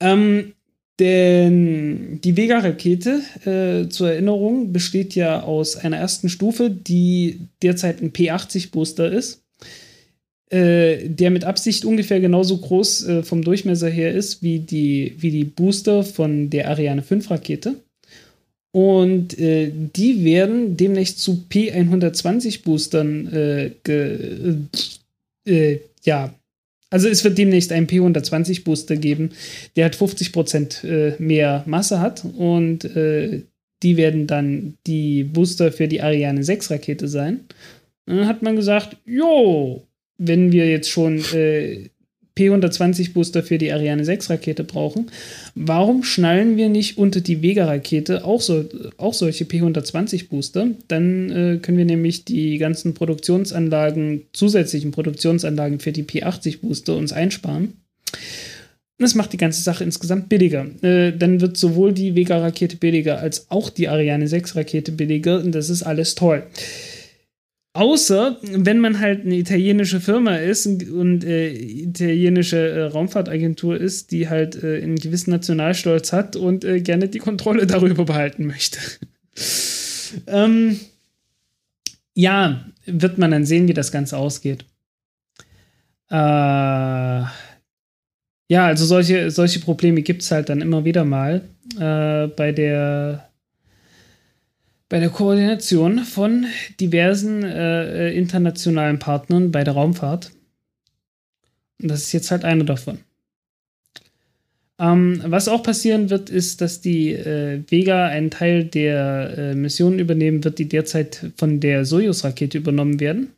[0.00, 0.54] Ähm,
[0.98, 8.12] denn die Vega-Rakete, äh, zur Erinnerung, besteht ja aus einer ersten Stufe, die derzeit ein
[8.12, 9.44] P80-Booster ist,
[10.50, 15.30] äh, der mit Absicht ungefähr genauso groß äh, vom Durchmesser her ist wie die, wie
[15.30, 17.76] die Booster von der Ariane 5-Rakete.
[18.72, 23.70] Und äh, die werden demnächst zu P120-Boostern äh,
[25.46, 26.34] äh, ja,
[26.90, 29.30] also es wird demnächst einen P120 Booster geben,
[29.76, 33.42] der hat 50% äh, mehr Masse hat und äh,
[33.82, 37.40] die werden dann die Booster für die Ariane 6 Rakete sein.
[38.06, 39.82] Und dann hat man gesagt, jo,
[40.16, 41.22] wenn wir jetzt schon
[42.38, 45.10] äh, P120 Booster für die Ariane 6 Rakete brauchen,
[45.54, 48.64] warum schnallen wir nicht unter die Vega Rakete auch, so,
[48.96, 50.68] auch solche P120 Booster?
[50.88, 57.12] Dann äh, können wir nämlich die ganzen Produktionsanlagen, zusätzlichen Produktionsanlagen für die P80 Booster uns
[57.12, 57.74] einsparen.
[59.00, 60.66] Das macht die ganze Sache insgesamt billiger.
[60.82, 65.70] Äh, dann wird sowohl die Vega-Rakete billiger als auch die Ariane 6-Rakete billiger und das
[65.70, 66.42] ist alles toll.
[67.78, 74.28] Außer wenn man halt eine italienische Firma ist und äh, italienische äh, Raumfahrtagentur ist, die
[74.28, 78.80] halt äh, einen gewissen Nationalstolz hat und äh, gerne die Kontrolle darüber behalten möchte.
[80.26, 80.80] ähm,
[82.14, 84.64] ja, wird man dann sehen, wie das Ganze ausgeht.
[86.10, 87.30] Äh, ja,
[88.50, 91.42] also solche, solche Probleme gibt es halt dann immer wieder mal
[91.78, 93.27] äh, bei der
[94.88, 96.46] bei der Koordination von
[96.80, 100.32] diversen äh, äh, internationalen Partnern bei der Raumfahrt.
[101.80, 102.98] Und das ist jetzt halt einer davon.
[104.80, 109.98] Ähm, was auch passieren wird, ist, dass die äh, Vega einen Teil der äh, Missionen
[109.98, 113.32] übernehmen wird, die derzeit von der Soyuz-Rakete übernommen werden.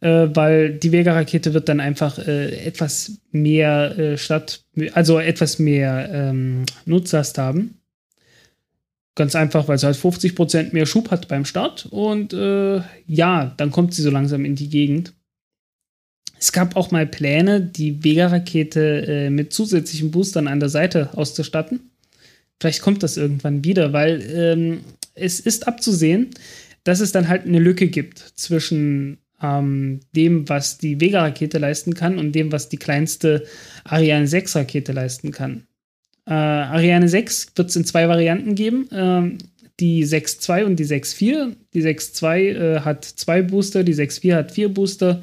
[0.00, 6.66] Äh, weil die Vega-Rakete wird dann einfach äh, etwas mehr statt, also etwas mehr ähm,
[6.86, 7.81] Nutzlast haben.
[9.14, 11.86] Ganz einfach, weil sie halt 50% mehr Schub hat beim Start.
[11.90, 15.12] Und äh, ja, dann kommt sie so langsam in die Gegend.
[16.38, 21.92] Es gab auch mal Pläne, die Vega-Rakete äh, mit zusätzlichen Boostern an der Seite auszustatten.
[22.58, 24.80] Vielleicht kommt das irgendwann wieder, weil ähm,
[25.14, 26.30] es ist abzusehen,
[26.84, 32.18] dass es dann halt eine Lücke gibt zwischen ähm, dem, was die Vega-Rakete leisten kann
[32.18, 33.44] und dem, was die kleinste
[33.84, 35.66] Ariane 6-Rakete leisten kann.
[36.26, 38.88] Äh, Ariane 6 wird es in zwei Varianten geben.
[38.92, 39.38] Ähm,
[39.80, 41.56] die 6.2 und die 6.4.
[41.74, 45.22] Die 6.2 äh, hat zwei Booster, die 6.4 hat vier Booster.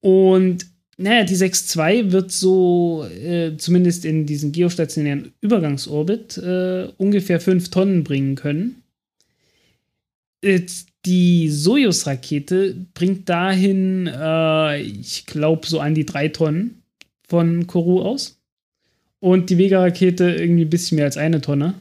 [0.00, 0.66] Und
[0.98, 8.02] naja, die 6.2 wird so, äh, zumindest in diesem geostationären Übergangsorbit, äh, ungefähr 5 Tonnen
[8.02, 8.82] bringen können.
[10.42, 16.82] Jetzt die Sojus-Rakete bringt dahin, äh, ich glaube, so an die 3 Tonnen
[17.28, 18.38] von Kourou aus.
[19.26, 21.74] Und die Vega-Rakete irgendwie ein bisschen mehr als eine Tonne.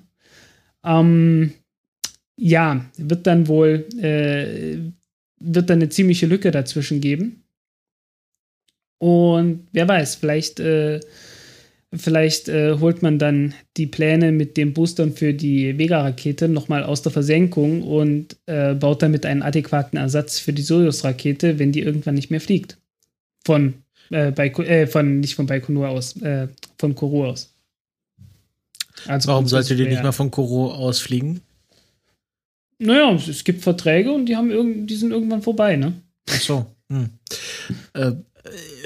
[0.84, 1.54] Ähm,
[2.38, 4.80] ja, wird dann wohl, äh,
[5.40, 7.44] wird dann eine ziemliche Lücke dazwischen geben.
[8.98, 11.02] Und wer weiß, vielleicht, äh,
[11.94, 17.04] vielleicht äh, holt man dann die Pläne mit den Boostern für die Vega-Rakete nochmal aus
[17.04, 22.16] der Versenkung und äh, baut damit einen adäquaten Ersatz für die Soyuz-Rakete, wenn die irgendwann
[22.16, 22.80] nicht mehr fliegt.
[23.46, 26.48] Von, äh, bei, äh, von nicht von Baikonur aus, äh,
[26.78, 27.54] von Kourou aus.
[29.08, 31.42] Also Warum sollte die nicht mal von Kourou ausfliegen?
[32.78, 35.94] Naja, es gibt Verträge und die, haben die sind irgendwann vorbei, ne?
[36.30, 36.66] Ach so.
[36.92, 37.10] Hm.
[37.94, 38.12] Äh,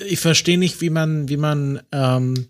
[0.07, 2.47] ich verstehe nicht, wie man, wie man ähm,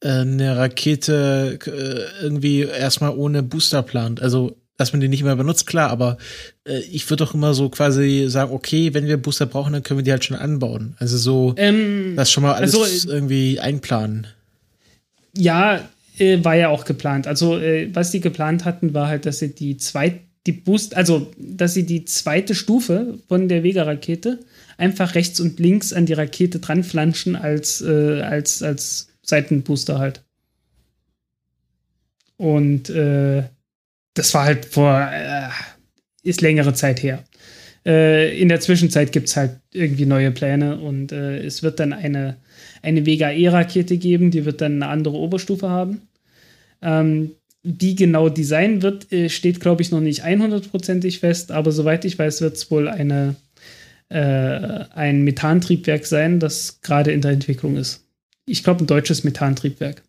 [0.00, 4.20] äh, eine Rakete äh, irgendwie erstmal ohne Booster plant.
[4.20, 6.16] Also, dass man die nicht mehr benutzt, klar, aber
[6.64, 9.98] äh, ich würde doch immer so quasi sagen, okay, wenn wir Booster brauchen, dann können
[9.98, 10.94] wir die halt schon anbauen.
[10.98, 14.28] Also so, ähm, das schon mal alles also, irgendwie einplanen.
[15.36, 17.26] Ja, äh, war ja auch geplant.
[17.26, 21.30] Also, äh, was die geplant hatten, war halt, dass sie die zweite, die Boost, also,
[21.36, 24.38] dass sie die zweite Stufe von der Vega-Rakete
[24.76, 30.22] einfach rechts und links an die Rakete dranflanschen als, äh, als, als Seitenbooster halt.
[32.36, 33.42] Und äh,
[34.14, 35.48] das war halt vor, äh,
[36.22, 37.24] ist längere Zeit her.
[37.86, 41.92] Äh, in der Zwischenzeit gibt es halt irgendwie neue Pläne und äh, es wird dann
[41.92, 42.36] eine,
[42.82, 46.02] eine Vega E-Rakete geben, die wird dann eine andere Oberstufe haben.
[46.82, 47.32] Ähm,
[47.62, 52.18] die genau design wird, äh, steht, glaube ich, noch nicht 100%ig fest, aber soweit ich
[52.18, 53.36] weiß, wird es wohl eine,
[54.08, 58.04] äh, ein Methantriebwerk sein, das gerade in der Entwicklung ist.
[58.46, 60.02] Ich glaube, ein deutsches Methantriebwerk.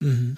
[0.00, 0.36] Mhm.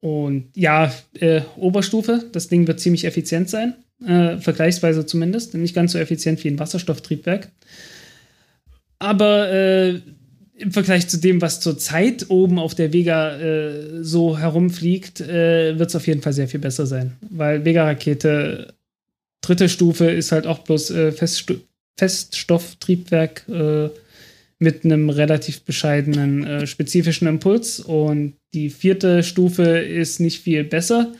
[0.00, 3.74] Und ja, äh, Oberstufe, das Ding wird ziemlich effizient sein,
[4.06, 7.50] äh, vergleichsweise zumindest, nicht ganz so effizient wie ein Wasserstofftriebwerk.
[9.00, 10.00] Aber äh,
[10.58, 15.88] im Vergleich zu dem, was zurzeit oben auf der Vega äh, so herumfliegt, äh, wird
[15.88, 17.16] es auf jeden Fall sehr viel besser sein.
[17.30, 18.74] Weil Vega-Rakete
[19.40, 21.54] dritte Stufe ist halt auch bloß äh, Feststo
[21.96, 23.88] Feststofftriebwerk äh,
[24.58, 27.80] mit einem relativ bescheidenen äh, spezifischen Impuls.
[27.80, 31.12] Und die vierte Stufe ist nicht viel besser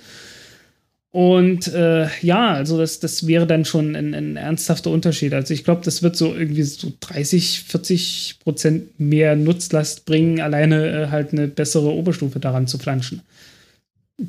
[1.11, 5.33] und äh, ja, also das, das wäre dann schon ein, ein ernsthafter Unterschied.
[5.33, 10.87] Also ich glaube, das wird so irgendwie so 30, 40 Prozent mehr Nutzlast bringen, alleine
[10.87, 13.23] äh, halt eine bessere Oberstufe daran zu flanschen.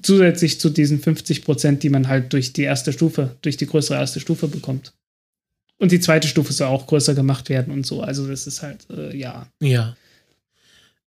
[0.02, 3.98] Zusätzlich zu diesen 50 Prozent, die man halt durch die erste Stufe, durch die größere
[3.98, 4.94] erste Stufe bekommt.
[5.80, 8.02] Und die zweite Stufe soll auch größer gemacht werden und so.
[8.02, 9.48] Also das ist halt, äh, ja.
[9.62, 9.96] Ja.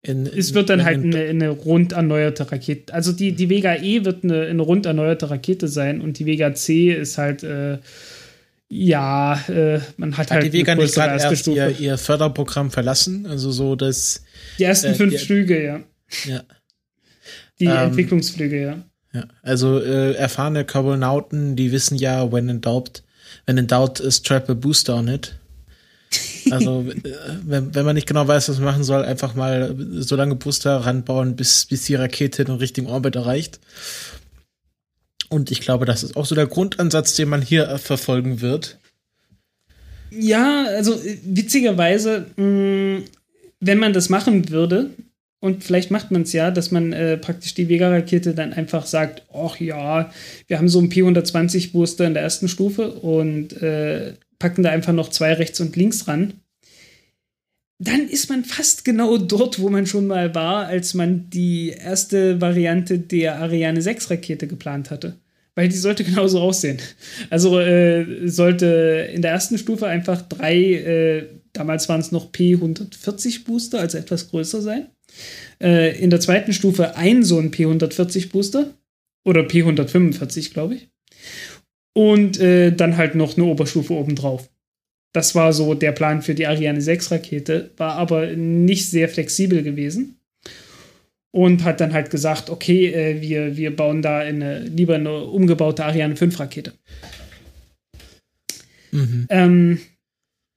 [0.00, 2.92] In, in, es wird dann halt eine, eine, rund erneuerte Rakete.
[2.92, 6.54] Also die, die Vega E wird eine, eine rund erneuerte Rakete sein und die Vega
[6.54, 7.78] C ist halt, äh,
[8.68, 10.44] ja, äh, man hat, hat halt.
[10.44, 13.26] die Vega nicht gerade erst ihr, ihr, Förderprogramm verlassen?
[13.26, 14.24] Also so das.
[14.58, 15.80] Die ersten äh, fünf die, Flüge, ja.
[16.24, 16.42] Ja.
[17.60, 18.82] Die ähm, Entwicklungsflüge, ja.
[19.12, 23.02] Ja, also äh, erfahrene Carbonauten, die wissen ja, when in doubt,
[23.46, 25.34] when in doubt, strap a booster on it.
[26.50, 27.12] Also, äh,
[27.44, 30.76] wenn, wenn man nicht genau weiß, was man machen soll, einfach mal so lange Booster
[30.76, 33.60] ranbauen, bis, bis die Rakete den richtigen Orbit erreicht.
[35.28, 38.78] Und ich glaube, das ist auch so der Grundansatz, den man hier verfolgen wird.
[40.10, 43.04] Ja, also witzigerweise, mh,
[43.60, 44.90] wenn man das machen würde,
[45.42, 49.24] und vielleicht macht man es ja, dass man äh, praktisch die Vega-Rakete dann einfach sagt,
[49.34, 50.12] ach ja,
[50.46, 55.08] wir haben so einen P120-Booster in der ersten Stufe und äh, packen da einfach noch
[55.08, 56.34] zwei rechts und links ran.
[57.80, 62.40] Dann ist man fast genau dort, wo man schon mal war, als man die erste
[62.40, 65.16] Variante der Ariane 6 Rakete geplant hatte.
[65.56, 66.78] Weil die sollte genauso aussehen.
[67.30, 73.42] Also äh, sollte in der ersten Stufe einfach drei, äh, damals waren es noch P140
[73.44, 74.86] Booster, also etwas größer sein.
[75.60, 78.74] Äh, in der zweiten Stufe ein so ein P140 Booster.
[79.24, 80.88] Oder P145, glaube ich
[81.92, 84.48] und äh, dann halt noch eine Oberstufe obendrauf.
[85.12, 89.62] Das war so der Plan für die Ariane 6 Rakete, war aber nicht sehr flexibel
[89.62, 90.16] gewesen.
[91.34, 95.82] Und hat dann halt gesagt, okay, äh, wir, wir bauen da eine, lieber eine umgebaute
[95.82, 96.74] Ariane 5 Rakete.
[98.90, 99.26] Mhm.
[99.30, 99.80] Ähm,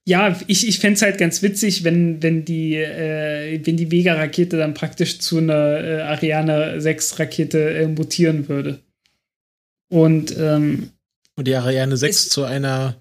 [0.07, 4.55] ja, ich, ich fände es halt ganz witzig, wenn, wenn die, äh, wenn die Vega-Rakete
[4.55, 8.79] dann praktisch zu einer äh, Ariane 6-Rakete äh, mutieren würde.
[9.89, 10.91] Und, ähm,
[11.35, 12.95] Und die Ariane 6 zu einer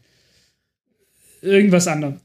[1.42, 2.20] irgendwas anderem.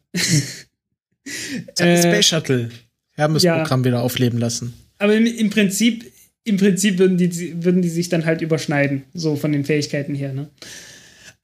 [1.77, 2.69] Äh, Space Shuttle.
[3.11, 3.85] Hermes-Programm ja.
[3.85, 4.73] wieder aufleben lassen.
[4.97, 6.11] Aber im, im, Prinzip,
[6.43, 10.33] im Prinzip würden die, würden die sich dann halt überschneiden, so von den Fähigkeiten her.
[10.33, 10.49] Ne?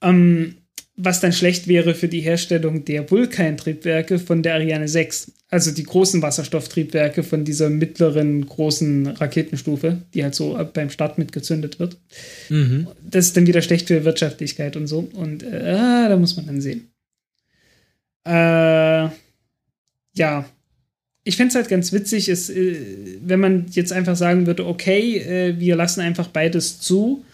[0.02, 0.56] Ähm,
[0.98, 5.34] was dann schlecht wäre für die Herstellung der Vulkan-Triebwerke von der Ariane 6.
[5.50, 11.80] Also die großen Wasserstofftriebwerke von dieser mittleren großen Raketenstufe, die halt so beim Start mitgezündet
[11.80, 11.98] wird.
[12.50, 12.88] Mhm.
[13.04, 15.08] Das ist dann wieder schlecht für Wirtschaftlichkeit und so.
[15.14, 16.90] Und äh, da muss man dann sehen.
[18.26, 19.10] Äh,
[20.16, 20.46] ja.
[21.28, 22.78] Ich fände es halt ganz witzig, ist, äh,
[23.22, 27.26] wenn man jetzt einfach sagen würde, okay, äh, wir lassen einfach beides zu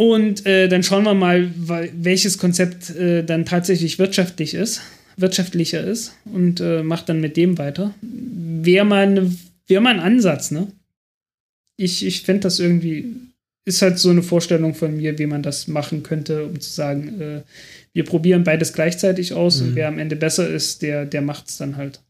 [0.00, 4.80] und äh, dann schauen wir mal, welches Konzept äh, dann tatsächlich wirtschaftlich ist,
[5.18, 7.92] wirtschaftlicher ist und äh, macht dann mit dem weiter.
[8.00, 9.30] Wäre mal,
[9.66, 10.68] wär mal ein Ansatz, ne?
[11.76, 13.14] Ich, ich fände das irgendwie,
[13.66, 17.20] ist halt so eine Vorstellung von mir, wie man das machen könnte, um zu sagen,
[17.20, 17.42] äh,
[17.92, 19.68] wir probieren beides gleichzeitig aus mhm.
[19.68, 22.00] und wer am Ende besser ist, der, der macht es dann halt.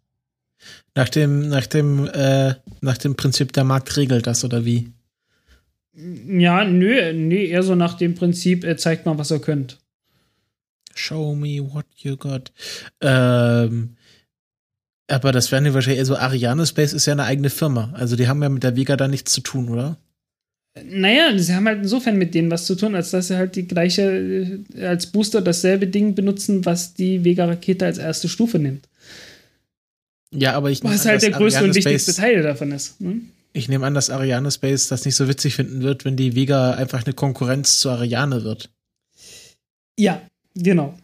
[0.94, 4.92] Nach dem, nach dem, äh, nach dem Prinzip, der Markt regelt das, oder wie?
[6.26, 9.78] Ja, nö, nee, eher so nach dem Prinzip, er zeigt mal, was er könnt.
[10.94, 12.52] Show me what you got.
[13.00, 13.96] Ähm,
[15.08, 17.92] aber das wären ja wahrscheinlich eher so Ariane Space ist ja eine eigene Firma.
[17.94, 19.98] Also die haben ja mit der Vega da nichts zu tun, oder?
[20.84, 23.66] Naja, sie haben halt insofern mit denen was zu tun, als dass sie halt die
[23.66, 28.88] gleiche, äh, als Booster dasselbe Ding benutzen, was die Vega-Rakete als erste Stufe nimmt.
[30.32, 33.00] Ja, aber ich Was halt der größte und wichtigste Teil davon ist.
[33.00, 33.30] Hm?
[33.52, 36.72] Ich nehme an, dass Ariane Space das nicht so witzig finden wird, wenn die Vega
[36.72, 38.70] einfach eine Konkurrenz zu Ariane wird.
[39.98, 40.22] Ja,
[40.54, 40.94] genau.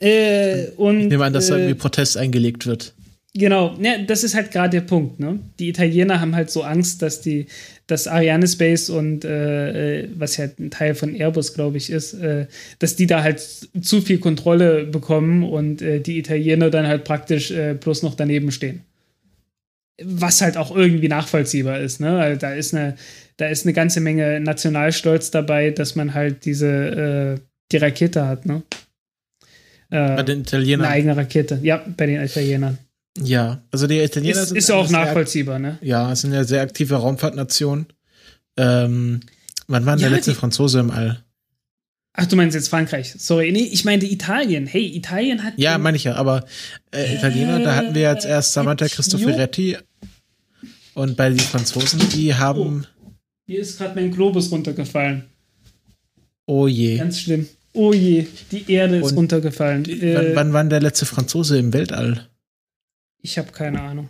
[0.00, 2.94] Äh, und, ich nehme an, dass äh, da irgendwie Protest eingelegt wird.
[3.34, 5.20] Genau, ja, das ist halt gerade der Punkt.
[5.20, 5.38] Ne?
[5.58, 7.46] Die Italiener haben halt so Angst, dass die,
[7.86, 12.14] dass Ariane Space und äh, äh was ja ein Teil von Airbus, glaube ich, ist,
[12.14, 12.46] äh,
[12.78, 17.50] dass die da halt zu viel Kontrolle bekommen und äh, die Italiener dann halt praktisch
[17.50, 18.82] äh, bloß noch daneben stehen
[20.02, 22.00] was halt auch irgendwie nachvollziehbar ist.
[22.00, 22.18] Ne?
[22.18, 22.96] Also da ist eine,
[23.36, 27.40] da ist eine ganze Menge Nationalstolz dabei, dass man halt diese äh,
[27.72, 28.46] die Rakete hat.
[28.46, 28.62] Ne?
[29.90, 30.86] Äh, bei den Italienern.
[30.86, 31.58] Eine eigene Rakete.
[31.62, 32.78] Ja, bei den Italienern.
[33.20, 35.78] Ja, also die Italiener ist, sind ist auch nachvollziehbar, ne?
[35.80, 37.86] Ja, es sind ja sehr aktive Raumfahrtnationen.
[38.56, 39.20] Ähm,
[39.66, 41.24] wann war denn ja, der letzte Franzose im All?
[42.12, 43.14] Ach, du meinst jetzt Frankreich.
[43.16, 44.66] Sorry, nee, ich meinte Italien.
[44.66, 45.54] Hey, Italien hat.
[45.56, 46.44] Ja, meine ich ja, aber
[46.92, 49.76] äh, Italiener, da hatten wir jetzt erst Samantha Cristoforetti
[50.98, 52.86] und bei den Franzosen, die haben.
[53.04, 53.12] Oh,
[53.46, 55.24] hier ist gerade mein Globus runtergefallen.
[56.46, 56.96] Oh je.
[56.96, 57.48] Ganz schlimm.
[57.72, 59.84] Oh je, die Erde ist und runtergefallen.
[59.84, 62.28] Äh, wann, wann war der letzte Franzose im Weltall?
[63.20, 64.08] Ich habe keine Ahnung.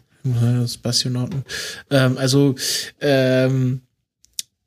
[0.82, 1.44] Bastionauten.
[1.90, 2.54] Ähm, also,
[3.00, 3.82] ähm,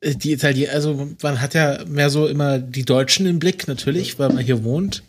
[0.03, 4.29] die Italiener, also man hat ja mehr so immer die Deutschen im Blick, natürlich, weil
[4.29, 5.03] man hier wohnt.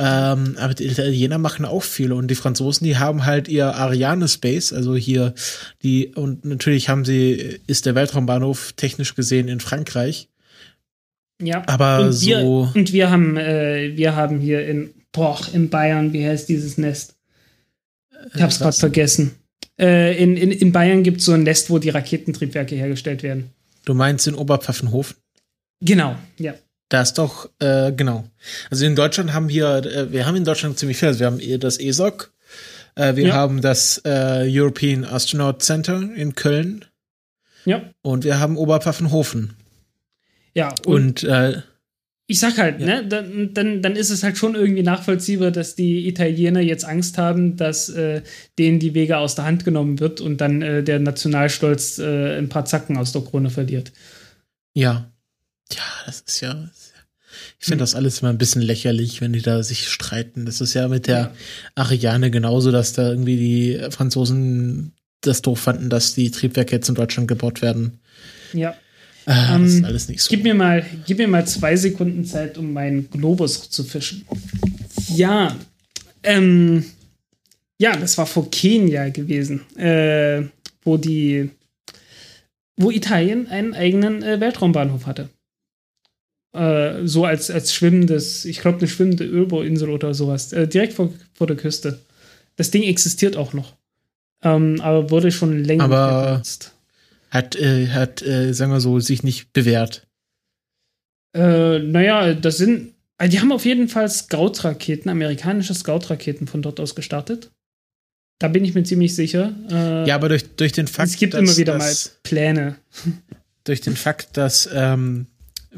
[0.00, 4.28] Ähm, aber die Italiener machen auch viel und die Franzosen, die haben halt ihr Ariane
[4.28, 5.34] Space, also hier
[5.82, 10.28] die, und natürlich haben sie, ist der Weltraumbahnhof technisch gesehen in Frankreich.
[11.42, 11.64] Ja.
[11.66, 12.70] Aber und wir, so.
[12.74, 17.16] Und wir haben, äh, wir haben hier in, boah, in Bayern, wie heißt dieses Nest?
[18.34, 19.32] Ich hab's gerade vergessen.
[19.80, 23.50] Äh, in, in, in Bayern gibt es so ein Nest, wo die Raketentriebwerke hergestellt werden.
[23.84, 25.16] Du meinst in Oberpfaffenhofen?
[25.80, 26.54] Genau, ja.
[26.88, 28.24] Da ist doch, äh, genau.
[28.70, 31.08] Also in Deutschland haben wir, äh, wir haben in Deutschland ziemlich viel.
[31.08, 32.32] Also wir haben das ESOC,
[32.94, 33.34] äh, wir ja.
[33.34, 36.84] haben das äh, European Astronaut Center in Köln.
[37.64, 37.82] Ja.
[38.02, 39.54] Und wir haben Oberpfaffenhofen.
[40.54, 40.74] Ja.
[40.86, 41.62] Und, und äh,
[42.26, 42.86] ich sag halt, ja.
[42.86, 47.16] ne, dann, dann, dann ist es halt schon irgendwie nachvollziehbar, dass die Italiener jetzt Angst
[47.16, 48.22] haben, dass äh,
[48.58, 52.48] denen die Wege aus der Hand genommen wird und dann äh, der Nationalstolz äh, ein
[52.48, 53.92] paar Zacken aus der Krone verliert.
[54.74, 55.10] Ja.
[55.72, 56.68] Ja, das ist ja.
[57.58, 57.80] Ich finde hm.
[57.80, 60.46] das alles immer ein bisschen lächerlich, wenn die da sich streiten.
[60.46, 61.34] Das ist ja mit der.
[61.74, 66.94] Ariane genauso, dass da irgendwie die Franzosen das doof fanden, dass die Triebwerke jetzt in
[66.94, 68.00] Deutschland gebaut werden.
[68.52, 68.74] Ja.
[69.26, 70.30] Ah, ähm, das ist alles nicht so.
[70.30, 74.24] Gib mir, mal, gib mir mal zwei Sekunden Zeit, um meinen Globus zu fischen.
[75.08, 75.54] Ja,
[76.22, 76.84] ähm,
[77.78, 80.44] ja, das war vor Kenia gewesen, äh,
[80.82, 81.50] wo die,
[82.76, 85.28] wo Italien einen eigenen äh, Weltraumbahnhof hatte.
[86.52, 90.52] Äh, so als, als schwimmendes, ich glaube, eine schwimmende Ölbohrinsel oder sowas.
[90.52, 92.00] Äh, direkt vor, vor der Küste.
[92.56, 93.76] Das Ding existiert auch noch.
[94.42, 96.74] Ähm, aber wurde schon länger aber benutzt.
[97.30, 100.06] Hat, äh, hat äh, sagen wir so, sich nicht bewährt.
[101.34, 102.94] Äh, naja, das sind.
[103.18, 107.50] Also die haben auf jeden Fall Scout-Raketen, amerikanische Scout-Raketen von dort aus gestartet.
[108.38, 109.52] Da bin ich mir ziemlich sicher.
[109.70, 111.10] Äh, ja, aber durch, durch den Fakt.
[111.10, 112.76] Es gibt dass, immer wieder dass, mal Pläne.
[113.64, 115.26] Durch den Fakt, dass ähm,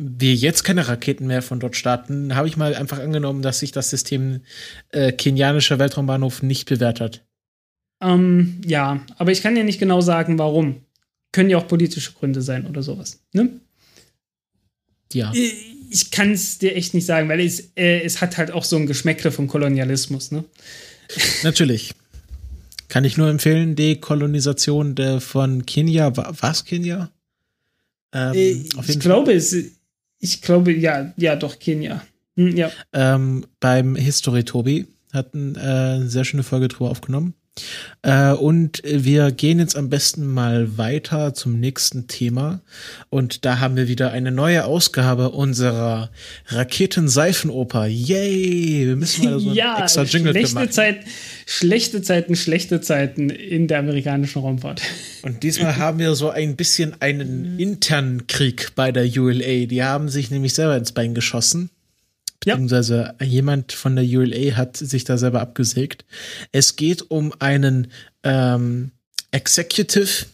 [0.01, 3.73] wir jetzt keine Raketen mehr von dort starten, habe ich mal einfach angenommen, dass sich
[3.73, 4.41] das System
[4.91, 7.23] äh, kenianischer Weltraumbahnhof nicht bewährt hat.
[8.01, 10.83] Ähm, ja, aber ich kann dir nicht genau sagen, warum.
[11.33, 13.21] Können ja auch politische Gründe sein oder sowas.
[13.33, 13.51] Ne?
[15.13, 15.33] Ja.
[15.33, 18.77] Ich kann es dir echt nicht sagen, weil es, äh, es hat halt auch so
[18.77, 20.33] ein Geschmäckle vom Kolonialismus.
[20.33, 20.45] Ne?
[21.45, 21.93] Natürlich.
[22.89, 26.13] Kann ich nur empfehlen, Dekolonisation der von Kenia.
[26.17, 27.13] Was Kenia?
[28.13, 29.55] Ähm, äh, ich glaube, es,
[30.21, 32.03] ich glaube, ja, ja, doch, Kenia.
[32.37, 32.71] Hm, ja.
[32.93, 37.35] Ähm, beim History Tobi hat eine äh, sehr schöne Folge drüber aufgenommen.
[38.03, 42.63] Äh, und wir gehen jetzt am besten mal weiter zum nächsten Thema.
[43.11, 46.11] Und da haben wir wieder eine neue Ausgabe unserer
[46.47, 47.87] Raketenseifenoper.
[47.87, 48.87] Yay!
[48.87, 50.71] Wir müssen mal so ja, extra Jingle schlechte machen.
[50.71, 51.01] Zeit,
[51.47, 54.81] schlechte Zeiten, schlechte Zeiten in der amerikanischen Raumfahrt.
[55.23, 59.67] Und diesmal haben wir so ein bisschen einen internen Krieg bei der ULA.
[59.67, 61.71] Die haben sich nämlich selber ins Bein geschossen
[62.41, 63.27] beziehungsweise ja.
[63.27, 66.05] jemand von der ULA hat sich da selber abgesägt.
[66.53, 67.89] Es geht um einen
[68.23, 68.93] ähm,
[69.31, 70.27] Executive,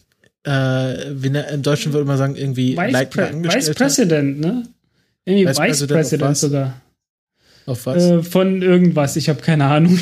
[0.43, 4.63] äh, wie ne, im Deutschen würde man sagen, irgendwie Vice, Pre Vice President, ne?
[5.25, 6.81] Irgendwie Vice, Vice President, President sogar.
[7.65, 8.03] Auf was?
[8.03, 9.99] Äh, von irgendwas, ich habe keine Ahnung.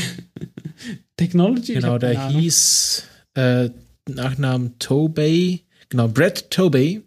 [1.17, 1.73] Technology?
[1.73, 2.39] Genau, der Ahnung.
[2.39, 3.03] hieß
[3.33, 3.69] äh,
[4.07, 7.01] Nachnamen Tobey, genau, Brett Tobey,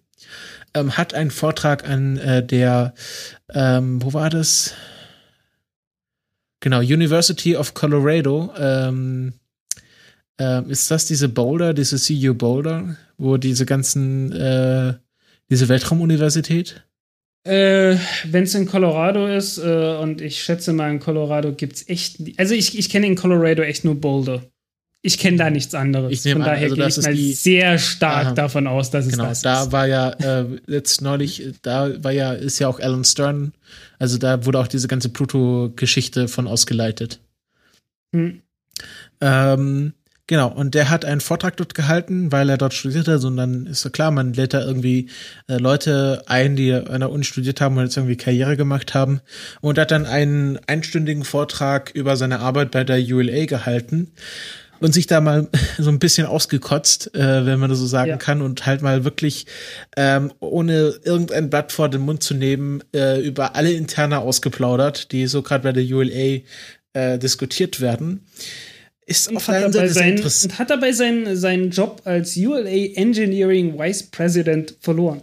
[0.75, 2.95] ähm, hat einen Vortrag an äh, der,
[3.53, 4.75] ähm, wo war das?
[6.61, 8.53] Genau, University of Colorado.
[8.59, 9.35] Ähm,
[10.41, 14.95] äh, ist das diese Boulder, diese CU Boulder, wo diese ganzen, äh,
[15.51, 16.85] diese Weltraumuniversität?
[17.45, 21.89] Äh, Wenn es in Colorado ist, äh, und ich schätze mal, in Colorado gibt es
[21.89, 22.19] echt.
[22.37, 24.43] Also, ich, ich kenne in Colorado echt nur Boulder.
[25.01, 26.25] Ich kenne da nichts anderes.
[26.25, 29.13] Ich Von daher also gehe ich mal die, sehr stark aha, davon aus, dass es
[29.13, 29.67] genau, das da ist.
[29.69, 33.53] Da war ja äh, jetzt neulich, da war ja, ist ja auch Alan Stern,
[34.01, 37.21] also da wurde auch diese ganze Pluto-Geschichte von ausgeleitet.
[38.13, 38.43] Hm.
[39.21, 39.93] Ähm,
[40.27, 43.23] genau, und der hat einen Vortrag dort gehalten, weil er dort studiert hat.
[43.23, 45.11] Und dann ist so klar, man lädt da irgendwie
[45.47, 49.21] äh, Leute ein, die an der Uni studiert haben und jetzt irgendwie Karriere gemacht haben.
[49.61, 54.11] Und hat dann einen einstündigen Vortrag über seine Arbeit bei der ULA gehalten
[54.81, 55.49] und sich da mal
[55.79, 58.17] so ein bisschen ausgekotzt, äh, wenn man das so sagen ja.
[58.17, 59.47] kann, und halt mal wirklich
[59.97, 65.27] ähm, ohne irgendein Blatt vor den Mund zu nehmen, äh, über alle Interne ausgeplaudert, die
[65.27, 66.41] so gerade bei der ULA
[66.93, 68.27] äh, diskutiert werden.
[69.07, 70.53] Ist und auf der Seite sein, interessant.
[70.53, 75.23] Und hat dabei seinen, seinen Job als ULA Engineering Vice President verloren.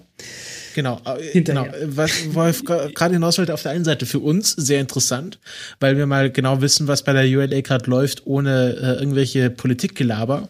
[0.76, 1.68] Genau, äh, genau.
[1.86, 5.40] Was Wolf gerade hinaus wollte, auf der einen Seite für uns sehr interessant,
[5.80, 10.50] weil wir mal genau wissen, was bei der ULA gerade läuft, ohne äh, irgendwelche Politikgelaber.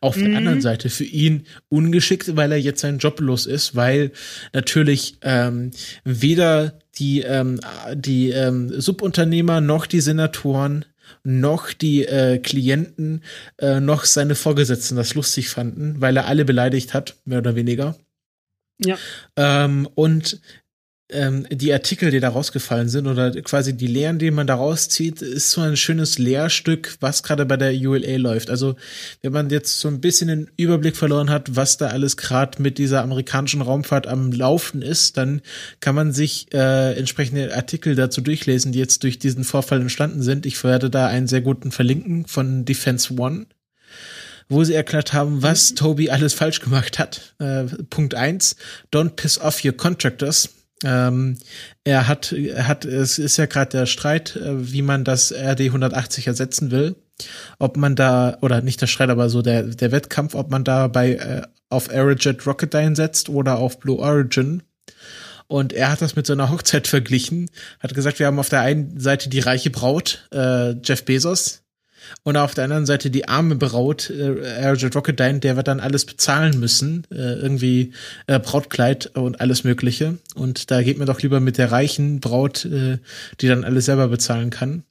[0.00, 0.24] Auf mhm.
[0.26, 4.12] der anderen Seite für ihn ungeschickt, weil er jetzt seinen Job los ist, weil
[4.52, 5.70] natürlich ähm,
[6.04, 7.58] weder die, ähm,
[7.94, 10.84] die ähm, Subunternehmer noch die Senatoren
[11.24, 13.22] noch die äh, Klienten
[13.58, 17.96] äh, noch seine Vorgesetzten das lustig fanden, weil er alle beleidigt hat, mehr oder weniger.
[18.78, 18.98] Ja.
[19.36, 20.40] Ähm, und
[21.08, 25.22] ähm, die Artikel, die da rausgefallen sind oder quasi die Lehren, die man da rauszieht,
[25.22, 28.50] ist so ein schönes Lehrstück, was gerade bei der ULA läuft.
[28.50, 28.74] Also
[29.22, 32.78] wenn man jetzt so ein bisschen den Überblick verloren hat, was da alles gerade mit
[32.78, 35.42] dieser amerikanischen Raumfahrt am Laufen ist, dann
[35.78, 40.44] kann man sich äh, entsprechende Artikel dazu durchlesen, die jetzt durch diesen Vorfall entstanden sind.
[40.44, 43.46] Ich werde da einen sehr guten verlinken von Defense One
[44.48, 45.74] wo sie erklärt haben, was.
[45.74, 47.34] Toby alles falsch gemacht hat.
[47.38, 48.56] Äh, Punkt eins:
[48.92, 50.50] Don't piss off your contractors.
[50.84, 51.38] Ähm,
[51.84, 55.60] er hat, er hat, es ist ja gerade der Streit, äh, wie man das RD
[55.62, 56.96] 180 ersetzen will.
[57.58, 60.88] Ob man da, oder nicht der Streit, aber so der, der Wettkampf, ob man da
[60.88, 64.62] bei, äh, auf Aerojet Rocketdyne setzt oder auf Blue Origin.
[65.48, 67.48] Und er hat das mit so einer Hochzeit verglichen,
[67.80, 71.62] hat gesagt, wir haben auf der einen Seite die reiche Braut, äh, Jeff Bezos,
[72.22, 76.04] und auf der anderen Seite die arme Braut, äh, Aerojet Rocketdyne, der wird dann alles
[76.04, 77.06] bezahlen müssen.
[77.10, 77.92] Äh, irgendwie
[78.26, 80.18] äh, Brautkleid und alles Mögliche.
[80.34, 82.98] Und da geht man doch lieber mit der reichen Braut, äh,
[83.40, 84.82] die dann alles selber bezahlen kann.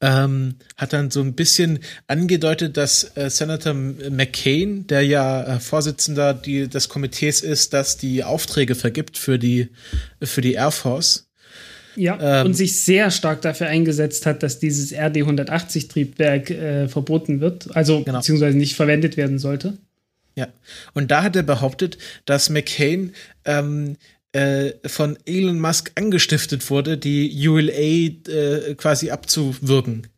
[0.00, 6.34] ähm, hat dann so ein bisschen angedeutet, dass äh, Senator McCain, der ja äh, Vorsitzender
[6.34, 9.70] die, des Komitees ist, das die Aufträge vergibt für die,
[10.22, 11.28] für die Air Force.
[11.96, 17.74] Ja, ähm, und sich sehr stark dafür eingesetzt hat, dass dieses RD-180-Triebwerk äh, verboten wird,
[17.74, 18.18] also genau.
[18.18, 19.78] beziehungsweise nicht verwendet werden sollte.
[20.36, 20.48] Ja,
[20.92, 23.14] und da hat er behauptet, dass McCain
[23.46, 23.96] ähm,
[24.32, 30.08] äh, von Elon Musk angestiftet wurde, die ULA äh, quasi abzuwürgen.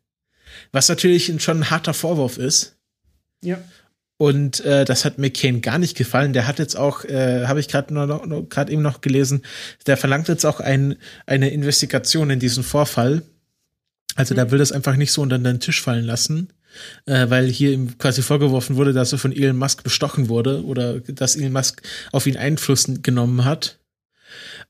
[0.72, 2.76] Was natürlich schon ein harter Vorwurf ist.
[3.42, 3.62] Ja.
[4.18, 6.32] Und äh, das hat McCain gar nicht gefallen.
[6.32, 7.94] Der hat jetzt auch, äh, habe ich gerade
[8.50, 9.42] gerade eben noch gelesen,
[9.86, 13.22] der verlangt jetzt auch ein, eine Investigation in diesen Vorfall.
[14.16, 14.36] Also mhm.
[14.36, 16.52] der will das einfach nicht so unter den Tisch fallen lassen
[17.06, 21.00] äh, weil hier ihm quasi vorgeworfen wurde, dass er von Elon Musk bestochen wurde oder
[21.00, 23.78] dass Elon Musk auf ihn Einfluss genommen hat.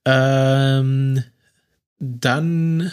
[0.05, 1.25] Ähm,
[1.99, 2.93] dann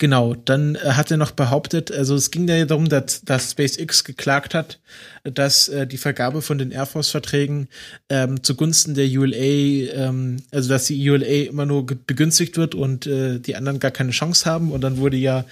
[0.00, 4.02] Genau, dann äh, hat er noch behauptet, also es ging ja darum, dass, dass SpaceX
[4.02, 4.80] geklagt hat,
[5.24, 7.68] dass äh, die Vergabe von den Air Force-Verträgen
[8.08, 13.40] ähm, zugunsten der ULA, ähm, also dass die ULA immer nur begünstigt wird und äh,
[13.40, 14.72] die anderen gar keine Chance haben.
[14.72, 15.44] Und dann wurde ja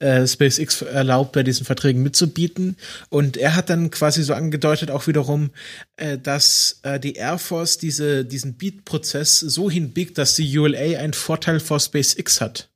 [0.00, 2.76] äh, SpaceX erlaubt, bei diesen Verträgen mitzubieten.
[3.08, 5.48] Und er hat dann quasi so angedeutet auch wiederum,
[5.96, 11.14] äh, dass äh, die Air Force diese, diesen Beat-Prozess so hinbiegt, dass die ULA einen
[11.14, 12.68] Vorteil vor SpaceX hat.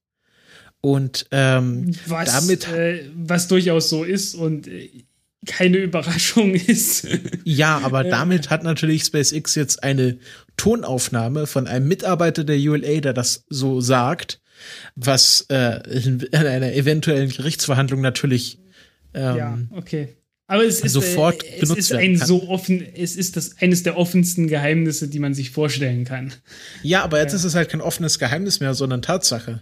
[0.80, 2.68] Und ähm, was, damit.
[2.68, 4.90] Äh, was durchaus so ist und äh,
[5.46, 7.06] keine Überraschung ist.
[7.44, 10.18] ja, aber damit hat natürlich SpaceX jetzt eine
[10.56, 14.40] Tonaufnahme von einem Mitarbeiter der ULA, der das so sagt,
[14.96, 18.58] was äh, in einer eventuellen Gerichtsverhandlung natürlich
[19.14, 20.08] ähm, ja, okay.
[20.46, 23.98] Aber es ist, sofort äh, es ist ein so offen, es ist das eines der
[23.98, 26.32] offensten Geheimnisse, die man sich vorstellen kann.
[26.82, 27.38] Ja, aber jetzt ja.
[27.38, 29.60] ist es halt kein offenes Geheimnis mehr, sondern Tatsache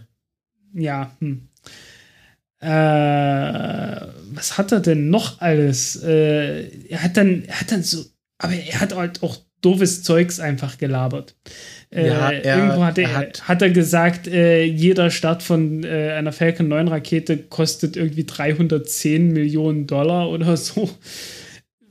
[0.73, 1.47] ja, hm.
[2.59, 2.67] Äh,
[4.33, 6.01] was hat er denn noch alles?
[6.03, 8.03] Äh, er hat dann, er hat dann so,
[8.39, 11.35] aber er hat halt auch doofes Zeugs einfach gelabert.
[11.89, 16.13] Äh, ja, er, irgendwo hat er, hat, hat, er gesagt, äh, jeder Start von äh,
[16.13, 20.89] einer Falcon 9 Rakete kostet irgendwie 310 Millionen Dollar oder so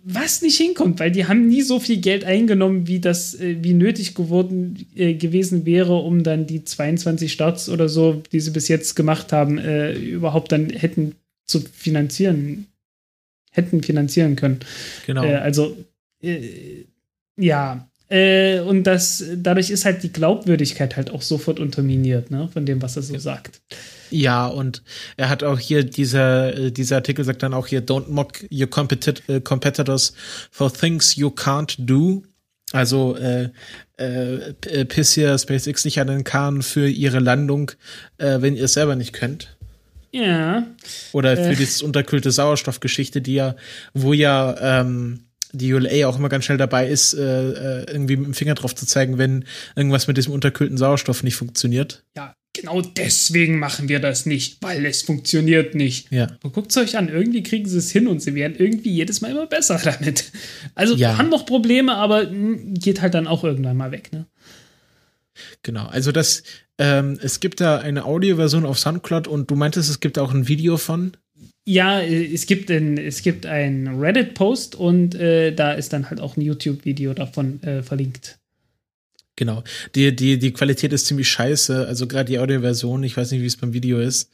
[0.08, 3.74] was nicht hinkommt, weil die haben nie so viel Geld eingenommen, wie das, äh, wie
[3.74, 8.68] nötig geworden äh, gewesen wäre, um dann die 22 Starts oder so, die sie bis
[8.68, 12.68] jetzt gemacht haben, äh, überhaupt dann hätten zu finanzieren,
[13.50, 14.60] hätten finanzieren können.
[15.06, 15.24] Genau.
[15.24, 15.76] Äh, also
[16.22, 16.84] äh,
[17.36, 22.64] ja, äh, und das, dadurch ist halt die Glaubwürdigkeit halt auch sofort unterminiert, ne, von
[22.64, 23.18] dem, was er so ja.
[23.18, 23.60] sagt.
[24.10, 24.82] Ja, und
[25.16, 28.68] er hat auch hier, dieser, äh, dieser Artikel sagt dann auch hier, don't mock your
[29.28, 30.12] äh, competitors
[30.50, 32.22] for things you can't do.
[32.72, 33.50] Also äh,
[33.96, 37.70] äh, piss hier SpaceX nicht an den Kahn für ihre Landung,
[38.18, 39.56] äh, wenn ihr es selber nicht könnt.
[40.12, 40.66] Ja.
[41.12, 41.56] Oder für äh.
[41.56, 43.56] dieses unterkühlte Sauerstoffgeschichte, die ja,
[43.94, 48.26] wo ja ähm, die ULA auch immer ganz schnell dabei ist, äh, äh, irgendwie mit
[48.26, 49.44] dem Finger drauf zu zeigen, wenn
[49.74, 52.04] irgendwas mit diesem unterkühlten Sauerstoff nicht funktioniert.
[52.16, 56.10] Ja, genau deswegen machen wir das nicht, weil es funktioniert nicht.
[56.10, 56.28] Ja.
[56.42, 59.20] Aber guckt es euch an, irgendwie kriegen sie es hin und sie werden irgendwie jedes
[59.20, 60.32] Mal immer besser damit.
[60.74, 61.18] Also ja.
[61.18, 64.26] haben noch Probleme, aber hm, geht halt dann auch irgendwann mal weg, ne?
[65.62, 66.42] Genau, also das,
[66.78, 70.48] ähm, es gibt da eine Audioversion auf Soundcloud und du meintest, es gibt auch ein
[70.48, 71.12] Video von.
[71.66, 76.36] Ja, es gibt ein, es gibt ein Reddit-Post und äh, da ist dann halt auch
[76.36, 78.38] ein YouTube-Video davon äh, verlinkt.
[79.36, 79.62] Genau.
[79.94, 81.86] Die, die, die Qualität ist ziemlich scheiße.
[81.86, 84.30] Also gerade die Audioversion, ich weiß nicht, wie es beim Video ist.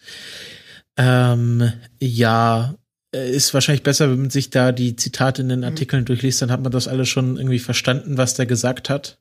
[0.97, 2.77] Ähm, ja,
[3.15, 5.67] äh, ist wahrscheinlich besser, wenn man sich da die Zitate in den mhm.
[5.67, 6.07] Artikeln mhm.
[6.07, 9.19] durchliest, dann hat man das alles schon irgendwie verstanden, was der gesagt hat.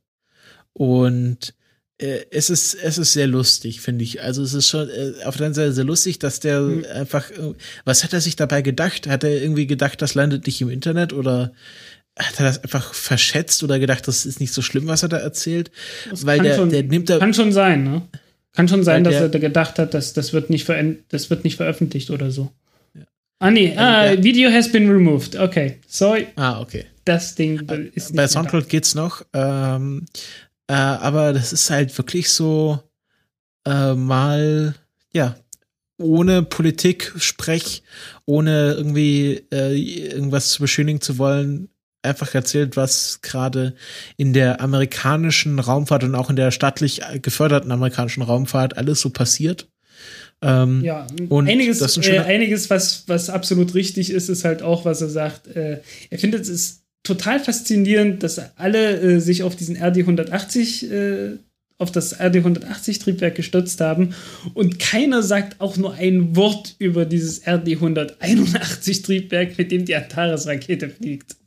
[0.73, 1.53] Und
[1.97, 4.21] äh, es ist, es ist sehr lustig, finde ich.
[4.21, 6.86] Also es ist schon äh, auf der einen Seite sehr lustig, dass der mhm.
[6.93, 7.53] einfach, äh,
[7.86, 9.07] was hat er sich dabei gedacht?
[9.07, 11.53] Hat er irgendwie gedacht, das landet nicht im Internet oder
[12.18, 15.18] hat er das einfach verschätzt oder gedacht, das ist nicht so schlimm, was er da
[15.18, 15.72] erzählt?
[16.09, 17.20] Das Weil der, schon, der nimmt da.
[17.20, 18.01] Kann schon sein, ne?
[18.53, 20.68] Kann schon sein, dass er da gedacht hat, dass das wird nicht,
[21.09, 22.51] das wird nicht veröffentlicht oder so.
[22.93, 23.03] Ja.
[23.39, 25.38] Ah, nee, ah, Video has been removed.
[25.38, 26.28] Okay, sorry.
[26.36, 26.86] Ah, okay.
[27.05, 27.62] Das Ding
[27.95, 29.24] ist nicht Bei Soundcloud geht's noch.
[29.34, 30.05] Ähm,
[30.68, 32.80] äh, aber das ist halt wirklich so
[33.66, 34.76] äh, mal,
[35.14, 35.36] ja,
[35.97, 37.84] ohne Politik sprech,
[38.26, 41.70] ohne irgendwie äh, irgendwas zu beschönigen zu wollen,
[42.04, 43.76] einfach erzählt, was gerade
[44.18, 49.68] in der amerikanischen Raumfahrt und auch in der staatlich geförderten amerikanischen Raumfahrt alles so passiert.
[50.41, 55.02] Ähm, ja, und einiges, äh, einiges was, was absolut richtig ist, ist halt auch, was
[55.02, 55.56] er sagt.
[55.56, 61.38] Äh, er findet es total faszinierend, dass alle äh, sich auf diesen RD 180 äh,
[61.78, 64.14] auf das RD-180-Triebwerk gestürzt haben
[64.54, 71.38] und keiner sagt auch nur ein Wort über dieses RD-181-Triebwerk, mit dem die Antares-Rakete fliegt.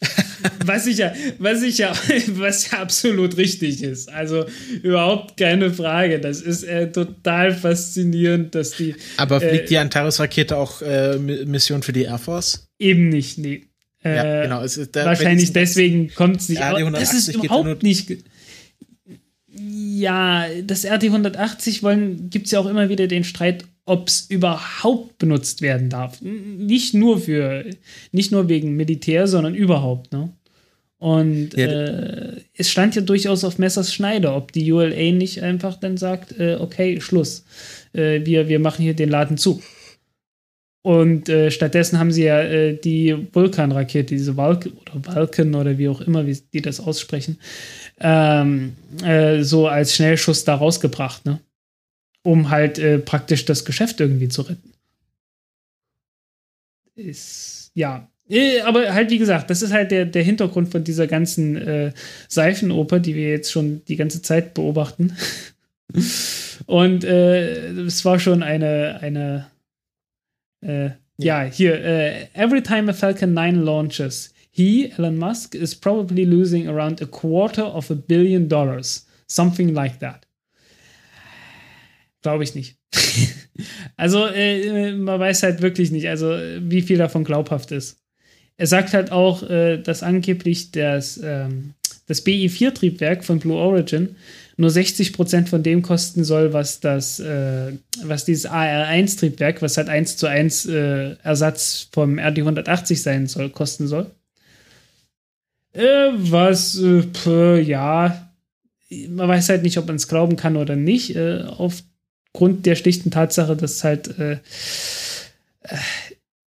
[0.64, 1.92] was ich ja, was ich ja,
[2.28, 4.08] was ja absolut richtig ist.
[4.12, 4.46] Also
[4.82, 6.20] überhaupt keine Frage.
[6.20, 8.94] Das ist äh, total faszinierend, dass die.
[9.16, 12.68] Aber fliegt äh, die Antares-Rakete auch äh, Mission für die Air Force?
[12.78, 13.64] Eben nicht, nee.
[14.04, 14.62] Ja, genau.
[14.62, 16.60] Es ist, wahrscheinlich deswegen kommt es nicht.
[16.60, 18.08] Das ist überhaupt nicht
[19.60, 25.62] ja, das RT180 gibt es ja auch immer wieder den Streit, ob es überhaupt benutzt
[25.62, 26.20] werden darf.
[26.20, 27.64] Nicht nur für,
[28.12, 30.30] nicht nur wegen Militär, sondern überhaupt, ne?
[30.98, 31.68] Und ja.
[31.68, 36.38] äh, es stand ja durchaus auf Messers Schneider, ob die ULA nicht einfach dann sagt,
[36.40, 37.44] äh, okay, Schluss.
[37.92, 39.62] Äh, wir, wir machen hier den Laden zu.
[40.82, 45.88] Und äh, stattdessen haben sie ja äh, die Vulkan-Rakete, diese Vulkan oder Vulkan oder wie
[45.88, 47.38] auch immer, wie die das aussprechen,
[48.00, 48.74] ähm,
[49.04, 51.40] äh, so als Schnellschuss da rausgebracht, ne?
[52.22, 54.72] Um halt äh, praktisch das Geschäft irgendwie zu retten.
[56.94, 58.08] Ist, ja.
[58.28, 61.92] Äh, aber halt, wie gesagt, das ist halt der, der Hintergrund von dieser ganzen äh,
[62.28, 65.16] Seifenoper, die wir jetzt schon die ganze Zeit beobachten.
[66.66, 69.46] Und äh, es war schon eine, eine
[70.60, 76.66] äh, ja, hier, every time a Falcon 9 launches, He, Elon Musk, is probably losing
[76.68, 79.06] around a quarter of a billion dollars.
[79.28, 80.26] Something like that.
[82.28, 82.76] Glaube ich nicht.
[83.96, 86.26] also, äh, man weiß halt wirklich nicht, also
[86.60, 88.02] wie viel davon glaubhaft ist.
[88.58, 91.72] Er sagt halt auch, äh, dass angeblich das, ähm,
[92.06, 94.16] das BI4-Triebwerk von Blue Origin
[94.58, 97.72] nur 60% von dem kosten soll, was das, äh,
[98.02, 103.88] was dieses AR1-Triebwerk, was halt 1 zu 1 äh, Ersatz vom RD180 sein soll, kosten
[103.88, 104.10] soll.
[105.72, 108.28] Äh, was, äh, pff, ja,
[109.08, 111.44] man weiß halt nicht, ob man es glauben kann oder nicht, äh,
[112.32, 114.38] aufgrund der schlichten Tatsache, dass halt, äh,
[115.62, 115.76] äh,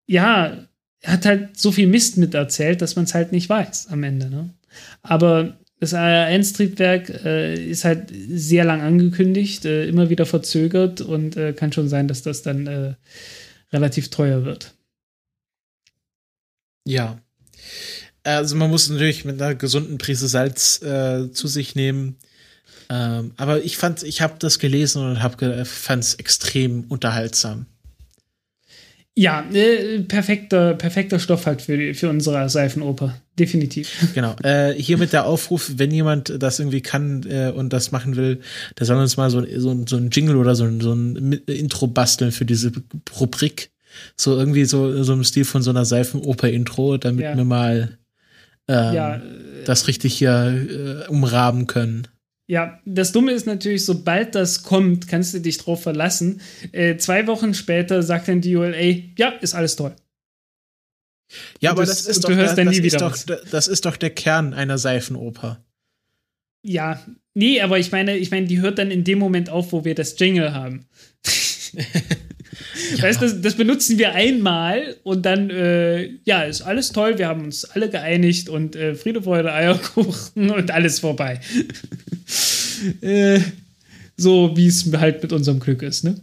[0.06, 0.66] ja,
[1.00, 4.28] er hat halt so viel Mist miterzählt, dass man es halt nicht weiß am Ende.
[4.30, 4.50] Ne?
[5.02, 11.52] Aber das AR1-Triebwerk äh, ist halt sehr lang angekündigt, äh, immer wieder verzögert und äh,
[11.52, 12.94] kann schon sein, dass das dann äh,
[13.72, 14.74] relativ teuer wird.
[16.84, 17.20] Ja,
[18.24, 22.16] also man muss natürlich mit einer gesunden Prise Salz zu sich nehmen.
[22.90, 27.66] Ähm, aber ich fand, ich habe das gelesen und hab, fand es extrem unterhaltsam.
[29.18, 33.20] Ja, äh, perfekter, perfekter Stoff halt für, für unsere Seifenoper.
[33.36, 33.90] Definitiv.
[34.14, 34.36] Genau.
[34.44, 38.40] Äh, hier mit der Aufruf, wenn jemand das irgendwie kann äh, und das machen will,
[38.78, 42.30] der soll uns mal so, so, so ein Jingle oder so, so ein Intro basteln
[42.30, 42.70] für diese
[43.18, 43.70] Rubrik.
[44.16, 47.36] So irgendwie so, so im Stil von so einer Seifenoper-Intro, damit ja.
[47.36, 47.98] wir mal
[48.68, 49.20] ähm, ja,
[49.64, 52.06] das richtig hier äh, umrahmen können.
[52.50, 56.40] Ja, das Dumme ist natürlich, sobald das kommt, kannst du dich drauf verlassen.
[56.72, 59.94] Äh, zwei Wochen später sagt dann die ULA, ja, ist alles toll.
[61.60, 64.54] Ja, und aber das, das ist, doch, das, ist doch, das ist doch der Kern
[64.54, 65.62] einer Seifenoper.
[66.62, 69.84] Ja, nee, aber ich meine, ich meine, die hört dann in dem Moment auf, wo
[69.84, 70.86] wir das Jingle haben.
[72.96, 73.02] Ja.
[73.02, 77.28] Weißt du, das, das, benutzen wir einmal und dann, äh, ja, ist alles toll, wir
[77.28, 81.40] haben uns alle geeinigt und äh, Friede, Freude, Eierkuchen und alles vorbei.
[83.00, 83.40] äh,
[84.16, 86.20] so wie es halt mit unserem Glück ist, ne?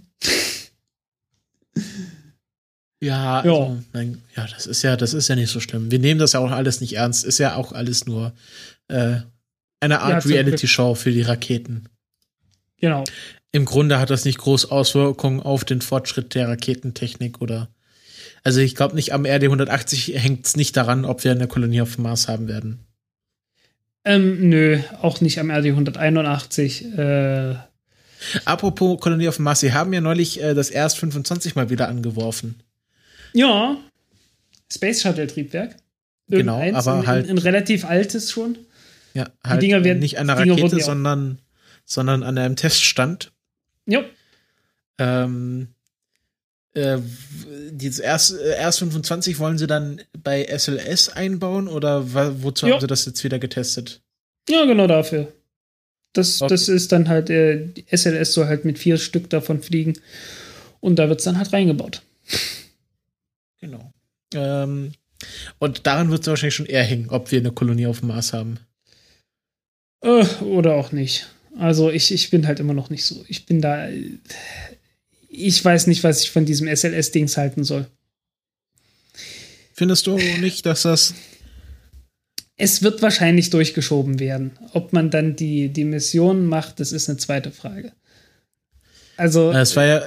[3.02, 3.52] Ja, ja.
[3.52, 5.92] Also, mein, ja, das ist ja, das ist ja nicht so schlimm.
[5.92, 7.24] Wir nehmen das ja auch alles nicht ernst.
[7.24, 8.34] Ist ja auch alles nur
[8.88, 9.18] äh,
[9.80, 11.90] eine Art ja, Reality-Show für die Raketen.
[12.78, 13.04] Genau
[13.56, 17.70] im Grunde hat das nicht groß Auswirkungen auf den Fortschritt der Raketentechnik oder.
[18.44, 21.80] Also ich glaube nicht, am RD 180 hängt es nicht daran, ob wir eine Kolonie
[21.80, 22.80] auf dem Mars haben werden.
[24.04, 26.98] Ähm, nö, auch nicht am RD 181.
[26.98, 27.56] Äh
[28.44, 31.88] Apropos Kolonie auf dem Mars, sie haben ja neulich äh, das RS 25 mal wieder
[31.88, 32.56] angeworfen.
[33.32, 33.78] Ja,
[34.70, 35.78] Space Shuttle Triebwerk.
[36.28, 38.58] Genau, aber ein, halt ein relativ altes schon.
[39.14, 41.40] Ja, halt Die Dinger werden, nicht an der Rakete, sondern
[41.86, 43.32] sondern an einem Teststand.
[43.86, 44.04] Ja.
[44.98, 45.68] Ähm,
[46.74, 46.98] äh,
[47.72, 52.14] dieses RS, RS25 wollen sie dann bei SLS einbauen oder
[52.44, 52.74] wozu jo.
[52.74, 54.02] haben sie das jetzt wieder getestet?
[54.50, 55.32] Ja, genau dafür.
[56.14, 56.50] Das, okay.
[56.50, 59.94] das ist dann halt, äh, SLS soll halt mit vier Stück davon fliegen
[60.80, 62.02] und da wird es dann halt reingebaut.
[63.60, 63.94] Genau.
[64.34, 64.92] Ähm,
[65.60, 68.34] und daran wird es wahrscheinlich schon eher hängen, ob wir eine Kolonie auf dem Mars
[68.34, 68.60] haben.
[70.02, 71.28] Äh, oder auch nicht.
[71.58, 73.24] Also ich, ich bin halt immer noch nicht so.
[73.28, 73.88] Ich bin da.
[75.30, 77.88] Ich weiß nicht, was ich von diesem SLS-Dings halten soll.
[79.74, 81.14] Findest du nicht, dass das.
[82.56, 84.52] es wird wahrscheinlich durchgeschoben werden.
[84.72, 87.92] Ob man dann die, die Mission macht, das ist eine zweite Frage.
[89.18, 90.02] Also es war ja,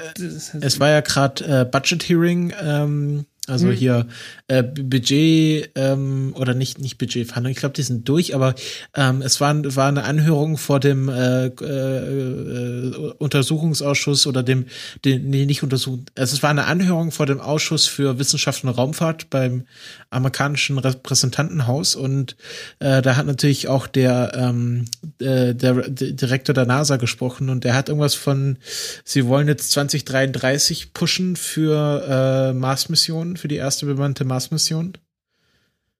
[0.60, 3.74] es war ja gerade äh, Budget Hearing ähm, also hm.
[3.74, 4.06] hier
[4.48, 8.54] äh, Budget ähm, oder nicht nicht Budgetverhandlungen, ich glaube, die sind durch, aber
[8.94, 14.66] ähm, es war, war eine Anhörung vor dem äh, äh, äh, Untersuchungsausschuss oder dem,
[15.04, 18.70] den, nee, nicht Untersuchung, also es war eine Anhörung vor dem Ausschuss für Wissenschaft und
[18.70, 19.64] Raumfahrt beim
[20.10, 22.36] amerikanischen Repräsentantenhaus und
[22.80, 24.84] äh, da hat natürlich auch der, ähm,
[25.20, 28.58] äh, der, der Direktor der NASA gesprochen und der hat irgendwas von,
[29.04, 34.93] sie wollen jetzt 2033 pushen für äh, Mars-Missionen für die erste bemannte Mars-Mission.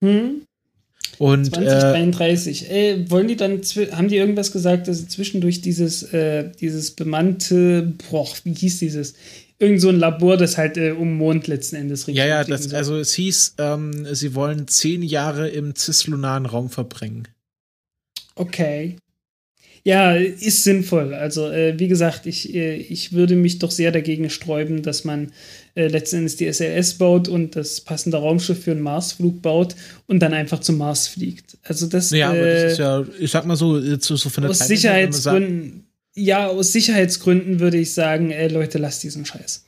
[0.01, 0.41] Hm.
[1.17, 2.69] Und 2033.
[2.69, 3.61] Äh, äh, wollen die dann,
[3.91, 9.15] haben die irgendwas gesagt, dass sie zwischendurch dieses, äh, dieses bemannte, boah, wie hieß dieses?
[9.57, 12.97] Irgend so ein Labor, das halt äh, um Mond letzten Endes Ja, ja, das, also
[12.97, 17.27] es hieß, ähm, sie wollen zehn Jahre im cislunaren Raum verbringen.
[18.35, 18.95] Okay.
[19.83, 21.13] Ja, ist sinnvoll.
[21.13, 25.31] Also, äh, wie gesagt, ich, äh, ich würde mich doch sehr dagegen sträuben, dass man
[25.75, 29.75] äh, letzten Endes die SLS baut und das passende Raumschiff für einen Marsflug baut
[30.07, 31.57] und dann einfach zum Mars fliegt.
[31.63, 34.51] Also das, ja, aber das ist ja, ich sag mal so, so, so von der
[34.51, 35.85] aus Zeit Sicherheitsgründen,
[36.15, 39.65] ja, aus Sicherheitsgründen würde ich sagen, ey, Leute, lasst diesen Scheiß.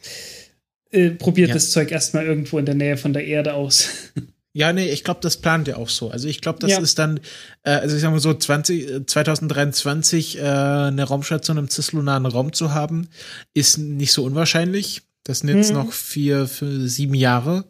[0.91, 1.53] Äh, probiert ja.
[1.55, 3.89] das Zeug erstmal irgendwo in der Nähe von der Erde aus.
[4.53, 6.09] Ja, nee, ich glaube, das plant er auch so.
[6.09, 6.79] Also ich glaube, das ja.
[6.79, 7.21] ist dann,
[7.63, 12.73] äh, also ich sag mal so, 20, 2023 äh, eine Raumstation im cislunaren Raum zu
[12.73, 13.07] haben,
[13.53, 15.03] ist nicht so unwahrscheinlich.
[15.31, 15.77] Das sind jetzt hm.
[15.77, 17.63] noch vier, vier, sieben Jahre.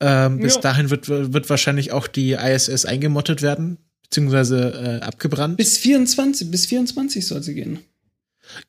[0.00, 0.60] Ähm, bis ja.
[0.60, 5.56] dahin wird, wird wahrscheinlich auch die ISS eingemottet werden, beziehungsweise äh, abgebrannt.
[5.56, 7.78] Bis 24, bis 24 soll sie gehen.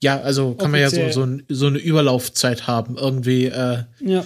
[0.04, 1.02] Ja, also kann Offiziell.
[1.02, 2.96] man ja so, so, so eine Überlaufzeit haben.
[2.96, 4.24] Irgendwie, äh, ja.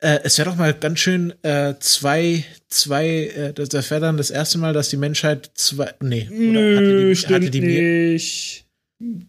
[0.00, 4.18] Äh, es wäre doch mal ganz schön äh, zwei, zwei, äh, das, das wäre dann
[4.18, 8.61] das erste Mal, dass die Menschheit zwei, nee, oder Nö, hatte die, hatte die nicht.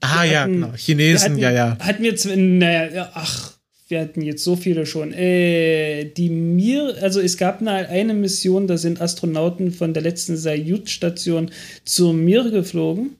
[0.01, 0.73] Ah, ja, genau.
[0.75, 1.77] Chinesen, hatten, ja, ja.
[1.79, 3.53] Hatten wir, naja, ach,
[3.87, 5.13] wir hatten jetzt so viele schon.
[5.13, 10.37] Äh, die Mir, also es gab eine, eine Mission, da sind Astronauten von der letzten
[10.37, 11.51] Sayut-Station
[11.85, 13.17] zur Mir geflogen.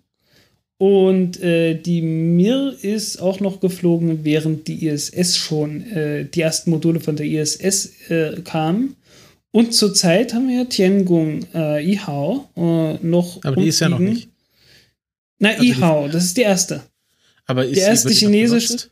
[0.78, 6.72] Und äh, die Mir ist auch noch geflogen, während die ISS schon, äh, die ersten
[6.72, 8.96] Module von der ISS äh, kamen.
[9.52, 13.44] Und zurzeit haben wir Tiangong äh, Ihao äh, noch.
[13.44, 14.33] Aber die ist ja noch nicht.
[15.44, 16.84] Na, also Ihao, das ist die erste.
[17.45, 18.90] Aber ist die erste chinesische,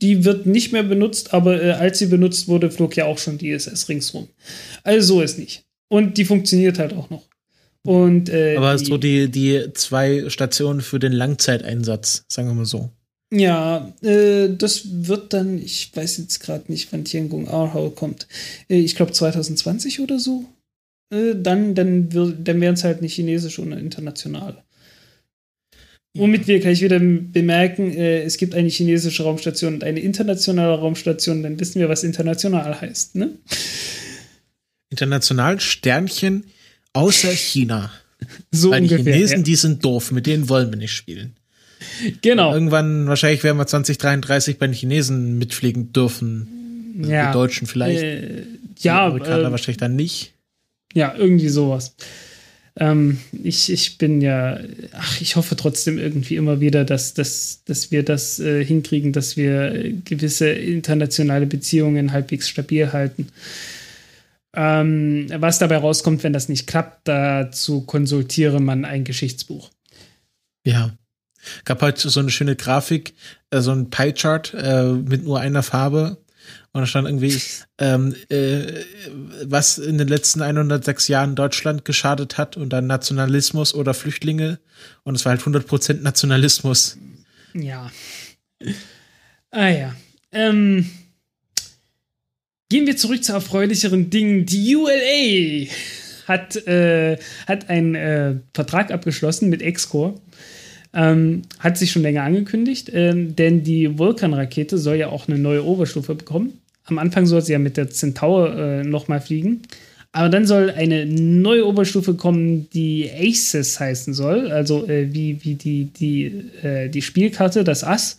[0.00, 3.36] die wird nicht mehr benutzt, aber äh, als sie benutzt wurde, flog ja auch schon
[3.36, 4.28] die ISS ringsrum.
[4.84, 5.66] Also so ist nicht.
[5.88, 7.28] Und die funktioniert halt auch noch.
[7.82, 12.64] Und, äh, aber die, so die, die zwei Stationen für den Langzeiteinsatz, sagen wir mal
[12.64, 12.88] so.
[13.30, 18.28] Ja, äh, das wird dann, ich weiß jetzt gerade nicht, wann Tiangong Arhau kommt.
[18.70, 20.46] Äh, ich glaube 2020 oder so.
[21.12, 24.64] Äh, dann dann, dann wären es halt nicht chinesisch oder international.
[26.14, 31.42] Womit wir gleich wieder bemerken, äh, es gibt eine chinesische Raumstation und eine internationale Raumstation,
[31.42, 33.30] dann wissen wir, was international heißt, ne?
[34.90, 36.44] International Sternchen
[36.92, 37.90] außer China.
[38.52, 39.42] So Weil ungefähr, die Chinesen, ja.
[39.42, 41.34] die sind doof, mit denen wollen wir nicht spielen.
[42.20, 42.50] Genau.
[42.50, 46.94] Und irgendwann, wahrscheinlich werden wir 2033 bei den Chinesen mitfliegen dürfen.
[47.00, 47.26] Also ja.
[47.26, 48.00] Die Deutschen vielleicht.
[48.00, 48.42] Äh,
[48.78, 49.08] ja.
[49.08, 50.34] Die Amerikaner äh, wahrscheinlich dann nicht.
[50.94, 51.96] Ja, irgendwie sowas.
[52.76, 54.58] Ähm, ich, ich bin ja,
[54.92, 59.36] ach, ich hoffe trotzdem irgendwie immer wieder, dass, dass, dass wir das äh, hinkriegen, dass
[59.36, 63.28] wir gewisse internationale Beziehungen halbwegs stabil halten.
[64.54, 69.70] Ähm, was dabei rauskommt, wenn das nicht klappt, dazu konsultiere man ein Geschichtsbuch.
[70.64, 70.92] Ja.
[71.64, 73.14] Gab heute so eine schöne Grafik,
[73.50, 76.21] äh, so ein Pie-Chart äh, mit nur einer Farbe
[76.72, 77.38] und da stand irgendwie,
[77.78, 78.84] ähm, äh,
[79.44, 84.58] was in den letzten 106 Jahren Deutschland geschadet hat und dann Nationalismus oder Flüchtlinge.
[85.02, 86.96] Und es war halt 100% Nationalismus.
[87.52, 87.90] Ja.
[89.50, 89.94] Ah ja.
[90.32, 90.90] Ähm,
[92.70, 94.46] gehen wir zurück zu erfreulicheren Dingen.
[94.46, 95.68] Die ULA
[96.26, 100.20] hat, äh, hat einen äh, Vertrag abgeschlossen mit Excore.
[100.94, 105.64] Ähm, hat sich schon länger angekündigt, äh, denn die Vulkan-Rakete soll ja auch eine neue
[105.64, 106.60] Oberstufe bekommen.
[106.84, 109.62] Am Anfang soll sie ja mit der Centaur äh, nochmal fliegen.
[110.14, 114.52] Aber dann soll eine neue Oberstufe kommen, die Aces heißen soll.
[114.52, 116.24] Also äh, wie, wie die, die,
[116.62, 118.18] äh, die Spielkarte, das Ass,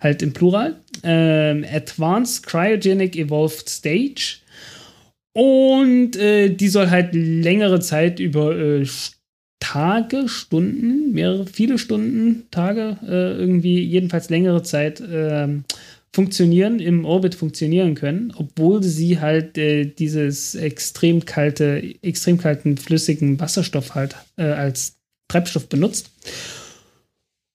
[0.00, 0.76] halt im Plural.
[1.02, 4.40] Ähm, Advanced Cryogenic Evolved Stage.
[5.32, 8.86] Und äh, die soll halt längere Zeit über äh,
[9.60, 15.64] Tage, Stunden, mehrere, viele Stunden, Tage, äh, irgendwie, jedenfalls längere Zeit ähm,
[16.12, 23.38] funktionieren, im Orbit funktionieren können, obwohl sie halt äh, dieses extrem kalte, extrem kalten flüssigen
[23.38, 24.96] Wasserstoff halt äh, als
[25.28, 26.10] Treibstoff benutzt.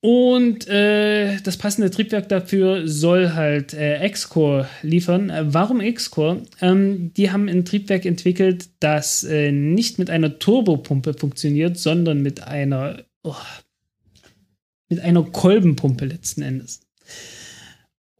[0.06, 5.32] Und äh, das passende Triebwerk dafür soll halt äh, X-Core liefern.
[5.32, 6.44] Äh, warum X-Core?
[6.61, 12.44] Ähm, die haben ein Triebwerk entwickelt, das äh, nicht mit einer Turbopumpe funktioniert, sondern mit
[12.44, 13.34] einer oh,
[14.90, 16.82] mit einer Kolbenpumpe letzten Endes.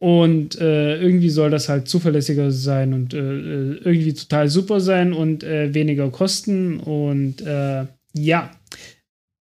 [0.00, 5.44] Und äh, irgendwie soll das halt zuverlässiger sein und äh, irgendwie total super sein und
[5.44, 6.80] weniger kosten.
[6.80, 7.44] Und
[8.12, 8.50] ja,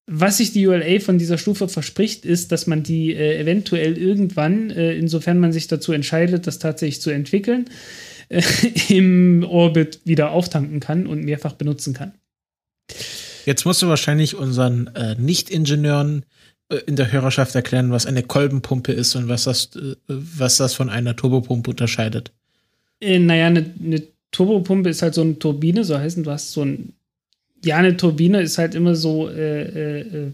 [0.05, 4.69] was sich die ULA von dieser Stufe verspricht, ist, dass man die äh, eventuell irgendwann,
[4.69, 7.69] äh, insofern man sich dazu entscheidet, das tatsächlich zu entwickeln,
[8.29, 8.41] äh,
[8.89, 12.13] im Orbit wieder auftanken kann und mehrfach benutzen kann.
[13.45, 16.25] Jetzt musst du wahrscheinlich unseren äh, Nicht-Ingenieuren
[16.69, 20.73] äh, in der Hörerschaft erklären, was eine Kolbenpumpe ist und was das, äh, was das
[20.73, 22.31] von einer Turbopumpe unterscheidet.
[23.01, 26.93] naja, eine, eine Turbopumpe ist halt so eine Turbine, so heißen, du hast so ein
[27.63, 30.33] ja, eine Turbine ist halt immer so äh, äh,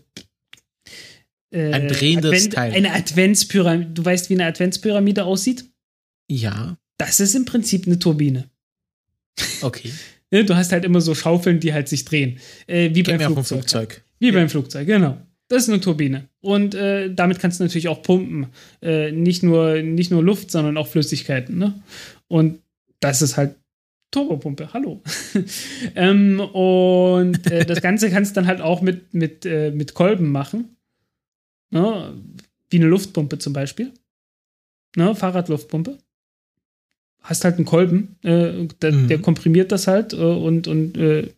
[1.51, 2.73] äh, ein drehendes Advent, Teil.
[2.73, 3.91] Eine Adventspyramide.
[3.91, 5.65] Du weißt, wie eine Adventspyramide aussieht?
[6.29, 6.77] Ja.
[6.97, 8.49] Das ist im Prinzip eine Turbine.
[9.61, 9.91] Okay.
[10.31, 12.37] Ne, du hast halt immer so Schaufeln, die halt sich drehen.
[12.67, 13.47] Äh, wie beim Flugzeug.
[13.47, 14.03] Flugzeug.
[14.19, 14.33] Wie ja.
[14.33, 15.17] beim Flugzeug, genau.
[15.47, 16.29] Das ist eine Turbine.
[16.41, 18.45] Und äh, damit kannst du natürlich auch pumpen.
[18.83, 21.57] Äh, nicht, nur, nicht nur Luft, sondern auch Flüssigkeiten.
[21.57, 21.81] Ne?
[22.27, 22.59] Und
[22.99, 23.55] das ist halt
[24.11, 25.03] Turbopumpe, hallo.
[25.95, 30.31] ähm, und äh, das Ganze kannst du dann halt auch mit, mit, äh, mit Kolben
[30.31, 30.77] machen.
[31.69, 32.13] Ne?
[32.69, 33.93] Wie eine Luftpumpe zum Beispiel.
[34.95, 35.13] Ne?
[35.13, 35.99] Fahrradluftpumpe.
[37.21, 39.07] Hast halt einen Kolben, äh, der, mhm.
[39.09, 41.31] der, komprimiert das halt äh, und, und äh,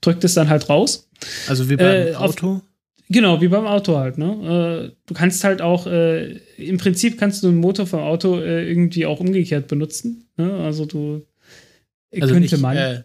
[0.00, 1.08] drückt es dann halt raus.
[1.48, 2.56] Also wie beim äh, Auto?
[2.56, 2.62] Auf,
[3.10, 4.94] Genau, wie beim Auto halt, ne?
[5.04, 9.68] Du kannst halt auch, im Prinzip kannst du einen Motor vom Auto irgendwie auch umgekehrt
[9.68, 10.26] benutzen.
[10.38, 10.50] Ne?
[10.50, 11.22] Also du
[12.22, 12.76] also könnte nicht, man.
[12.76, 13.02] Äh,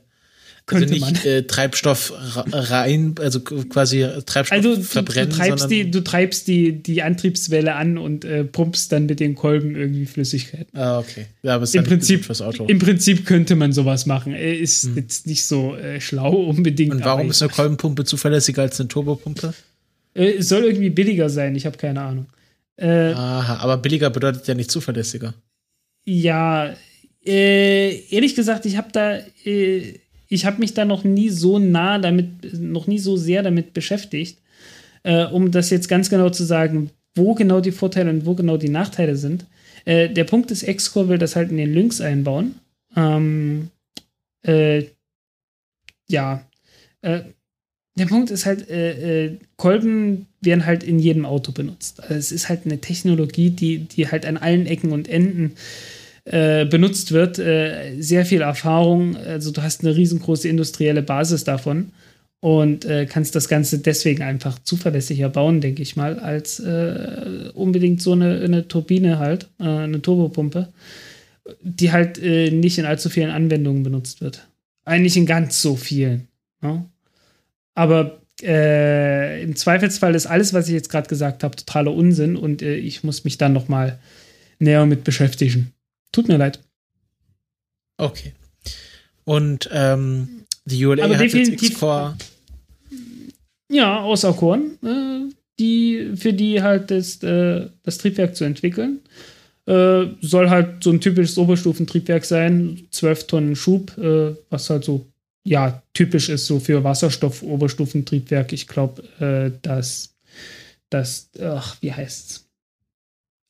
[0.72, 1.16] also nicht man.
[1.26, 2.14] Äh, Treibstoff
[2.52, 5.30] rein, also quasi Treibstoff also, verbrennen.
[5.30, 9.20] Du, du treibst, die, du treibst die, die Antriebswelle an und äh, pumpst dann mit
[9.20, 10.68] den Kolben irgendwie Flüssigkeit.
[10.74, 11.26] Ah, okay.
[11.42, 12.66] Ja, aber Im, Prinzip, fürs Auto.
[12.66, 14.36] Im Prinzip könnte man sowas machen.
[14.36, 14.98] Ist hm.
[14.98, 16.94] jetzt nicht so äh, schlau unbedingt.
[16.94, 19.54] Und warum ist eine Kolbenpumpe zuverlässiger als eine Turbopumpe?
[20.14, 22.28] Äh, es soll irgendwie billiger sein, ich habe keine Ahnung.
[22.76, 25.34] Äh, Aha, aber billiger bedeutet ja nicht zuverlässiger.
[26.06, 26.74] Ja,
[27.30, 32.00] äh, ehrlich gesagt, ich habe da, äh, ich habe mich da noch nie so nah
[32.00, 34.40] damit, noch nie so sehr damit beschäftigt,
[35.04, 38.58] äh, um das jetzt ganz genau zu sagen, wo genau die Vorteile und wo genau
[38.58, 39.46] die Nachteile sind.
[39.86, 42.56] Äh, der Punkt ist, Xcore will das halt in den Lynx einbauen.
[42.96, 43.70] Ähm,
[44.42, 44.86] äh,
[46.08, 46.44] ja,
[47.02, 47.22] äh,
[47.96, 48.66] der Punkt ist halt,
[49.58, 52.02] Kolben werden halt in jedem Auto benutzt.
[52.02, 55.90] Also es ist halt eine Technologie, die, die halt an allen Ecken und Enden äh,
[56.26, 57.40] benutzt wird.
[57.40, 59.16] Äh, sehr viel Erfahrung.
[59.18, 61.92] Also du hast eine riesengroße industrielle Basis davon
[62.40, 68.02] und äh, kannst das Ganze deswegen einfach zuverlässiger bauen, denke ich mal, als äh, unbedingt
[68.02, 70.70] so eine, eine Turbine halt, äh, eine Turbopumpe,
[71.62, 74.48] die halt nicht in allzu vielen Anwendungen benutzt wird.
[74.86, 76.28] Eigentlich in ganz so vielen.
[76.62, 76.86] Ne?
[77.74, 82.62] Aber äh, im Zweifelsfall ist alles, was ich jetzt gerade gesagt habe, totaler Unsinn und
[82.62, 84.00] äh, ich muss mich dann noch mal
[84.60, 85.74] näher mit beschäftigen.
[86.12, 86.60] Tut mir leid.
[87.98, 88.34] Okay.
[89.26, 92.18] Und ähm, die ULA Aber hat definitiv, jetzt X-Core.
[93.72, 99.02] Ja, auserkoren, äh, die, für die halt das, äh, das Triebwerk zu entwickeln.
[99.68, 105.06] Äh, soll halt so ein typisches Oberstufentriebwerk sein, 12 Tonnen Schub, äh, was halt so,
[105.44, 108.52] ja, typisch ist so für Wasserstoff-Oberstufentriebwerk.
[108.52, 110.16] Ich glaube, äh, dass
[110.90, 112.49] das, ach, wie heißt's?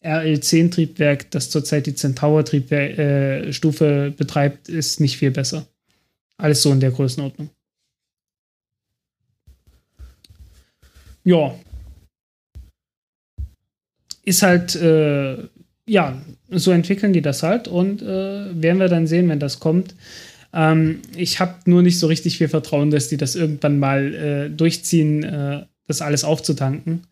[0.04, 5.68] RL10-Triebwerk, das zurzeit die Centaur-Stufe äh, betreibt, ist nicht viel besser.
[6.38, 7.50] Alles so in der Größenordnung.
[11.26, 11.54] Ja.
[14.24, 15.38] Ist halt, äh,
[15.86, 19.96] ja, so entwickeln die das halt und äh, werden wir dann sehen, wenn das kommt.
[20.54, 24.50] Ähm, ich habe nur nicht so richtig viel Vertrauen, dass die das irgendwann mal äh,
[24.50, 27.04] durchziehen, äh, das alles aufzutanken.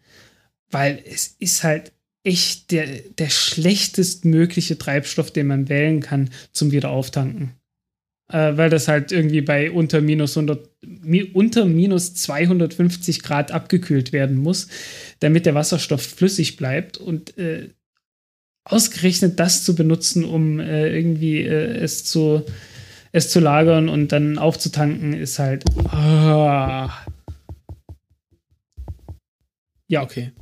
[0.69, 1.91] Weil es ist halt
[2.27, 2.87] echt der,
[3.17, 7.53] der schlechtestmögliche Treibstoff, den man wählen kann zum Wiederauftanken.
[8.29, 14.11] Äh, weil das halt irgendwie bei unter minus 100, mi, unter minus 250 Grad abgekühlt
[14.11, 14.67] werden muss,
[15.21, 17.69] damit der Wasserstoff flüssig bleibt und äh,
[18.65, 22.43] ausgerechnet das zu benutzen, um äh, irgendwie äh, es zu
[23.13, 25.63] es zu lagern und dann aufzutanken, ist halt.
[25.89, 27.05] Ah.
[29.87, 30.33] Ja, okay.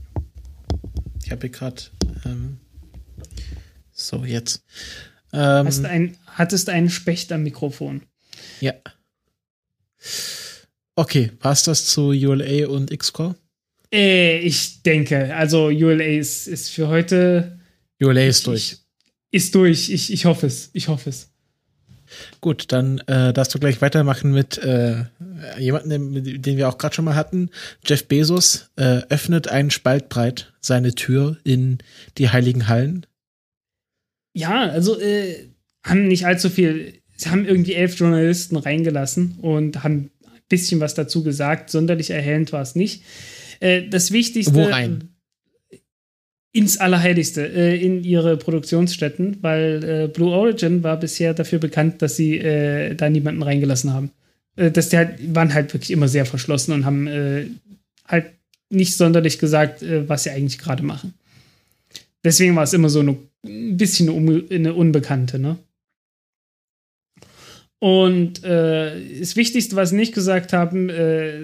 [1.26, 1.82] Ich habe hier gerade
[2.24, 2.60] ähm,
[3.92, 4.64] So, jetzt.
[5.34, 8.04] Ähm, Hast ein, hattest einen Specht am Mikrofon.
[8.62, 8.74] Ja.
[10.96, 13.36] Okay, passt das zu ULA und Xcore?
[13.92, 17.60] Äh, ich denke, also ULA ist, ist für heute.
[18.00, 18.78] ULA ist durch.
[19.32, 19.90] ist durch.
[19.90, 20.70] Ich, ich hoffe es.
[20.74, 21.32] Ich hoffe es.
[22.40, 25.06] Gut, dann äh, darfst du gleich weitermachen mit äh,
[25.60, 27.50] jemandem, den wir auch gerade schon mal hatten.
[27.86, 31.80] Jeff Bezos äh, öffnet einen Spalt breit seine Tür in
[32.18, 33.06] die heiligen Hallen.
[34.34, 35.50] Ja, also äh,
[35.84, 37.02] haben nicht allzu viel.
[37.16, 41.70] Sie haben irgendwie elf Journalisten reingelassen und haben ein bisschen was dazu gesagt.
[41.70, 43.04] Sonderlich erhellend war es nicht.
[43.60, 44.54] Äh, das Wichtigste.
[44.54, 45.16] Wo rein?
[46.56, 52.16] ins Allerheiligste, äh, in ihre Produktionsstätten, weil äh, Blue Origin war bisher dafür bekannt, dass
[52.16, 54.12] sie äh, da niemanden reingelassen haben.
[54.56, 57.48] Äh, dass die halt, waren halt wirklich immer sehr verschlossen und haben äh,
[58.08, 58.32] halt
[58.70, 61.14] nicht sonderlich gesagt, äh, was sie eigentlich gerade machen.
[62.24, 65.58] Deswegen war es immer so eine, ein bisschen eine, eine Unbekannte, ne?
[67.80, 70.90] Und das Wichtigste, was sie nicht gesagt haben,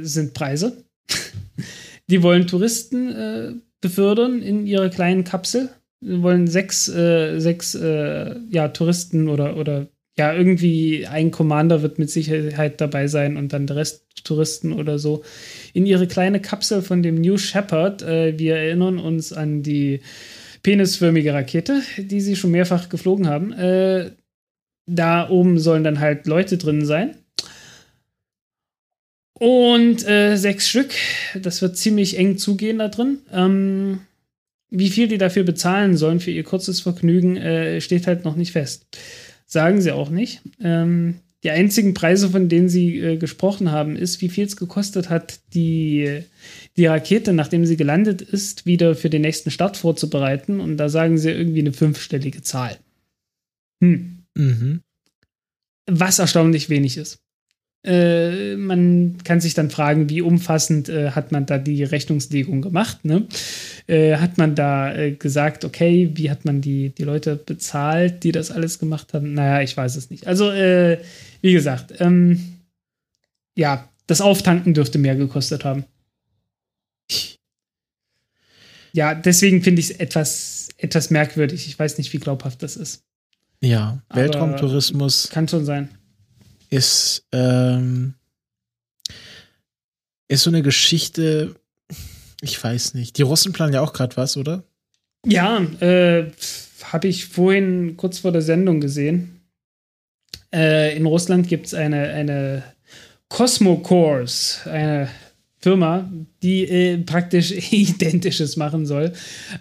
[0.02, 0.84] sind Preise.
[2.08, 5.70] die wollen Touristen befördern in ihrer kleinen Kapsel.
[6.00, 9.88] Wir wollen sechs, äh, sechs äh, ja, Touristen oder, oder
[10.22, 15.00] ja, irgendwie ein Commander wird mit Sicherheit dabei sein und dann der Rest Touristen oder
[15.00, 15.24] so
[15.74, 18.04] in ihre kleine Kapsel von dem New Shepard.
[18.04, 20.02] Äh, wir erinnern uns an die
[20.62, 23.52] penisförmige Rakete, die sie schon mehrfach geflogen haben.
[23.54, 24.12] Äh,
[24.86, 27.16] da oben sollen dann halt Leute drin sein.
[29.34, 30.94] Und äh, sechs Stück.
[31.34, 33.22] Das wird ziemlich eng zugehen da drin.
[33.34, 34.02] Ähm,
[34.70, 38.52] wie viel die dafür bezahlen sollen für ihr kurzes Vergnügen, äh, steht halt noch nicht
[38.52, 38.86] fest.
[39.52, 40.42] Sagen sie auch nicht.
[40.62, 45.10] Ähm, die einzigen Preise, von denen sie äh, gesprochen haben, ist, wie viel es gekostet
[45.10, 46.24] hat, die,
[46.78, 50.62] die Rakete, nachdem sie gelandet ist, wieder für den nächsten Start vorzubereiten.
[50.62, 52.78] Und da sagen sie irgendwie eine fünfstellige Zahl.
[53.84, 54.20] Hm.
[54.36, 54.82] Mhm.
[55.86, 57.20] Was erstaunlich wenig ist.
[57.84, 63.04] Äh, man kann sich dann fragen, wie umfassend äh, hat man da die Rechnungslegung gemacht?
[63.06, 63.26] Ne?
[63.88, 68.32] Äh, hat man da äh, gesagt, okay, wie hat man die, die Leute bezahlt, die
[68.32, 69.34] das alles gemacht haben?
[69.34, 70.28] Naja, ich weiß es nicht.
[70.28, 71.00] Also, äh,
[71.42, 72.60] wie gesagt, ähm,
[73.56, 75.86] ja, das Auftanken dürfte mehr gekostet haben.
[78.94, 81.66] Ja, deswegen finde ich es etwas, etwas merkwürdig.
[81.68, 83.02] Ich weiß nicht, wie glaubhaft das ist.
[83.60, 85.30] Ja, Weltraumtourismus.
[85.32, 85.90] Kann schon sein
[86.72, 88.16] ist, ähm,
[90.28, 91.56] ist so eine Geschichte,
[92.42, 93.18] ich weiß nicht.
[93.18, 94.64] Die Russen planen ja auch gerade was, oder?
[95.26, 96.32] Ja, äh,
[96.84, 99.42] habe ich vorhin kurz vor der Sendung gesehen.
[100.54, 102.64] Äh, in Russland gibt es eine, eine
[103.30, 105.10] Cosmo Course, eine
[105.62, 106.12] Firma,
[106.42, 109.14] die äh, praktisch Identisches machen soll.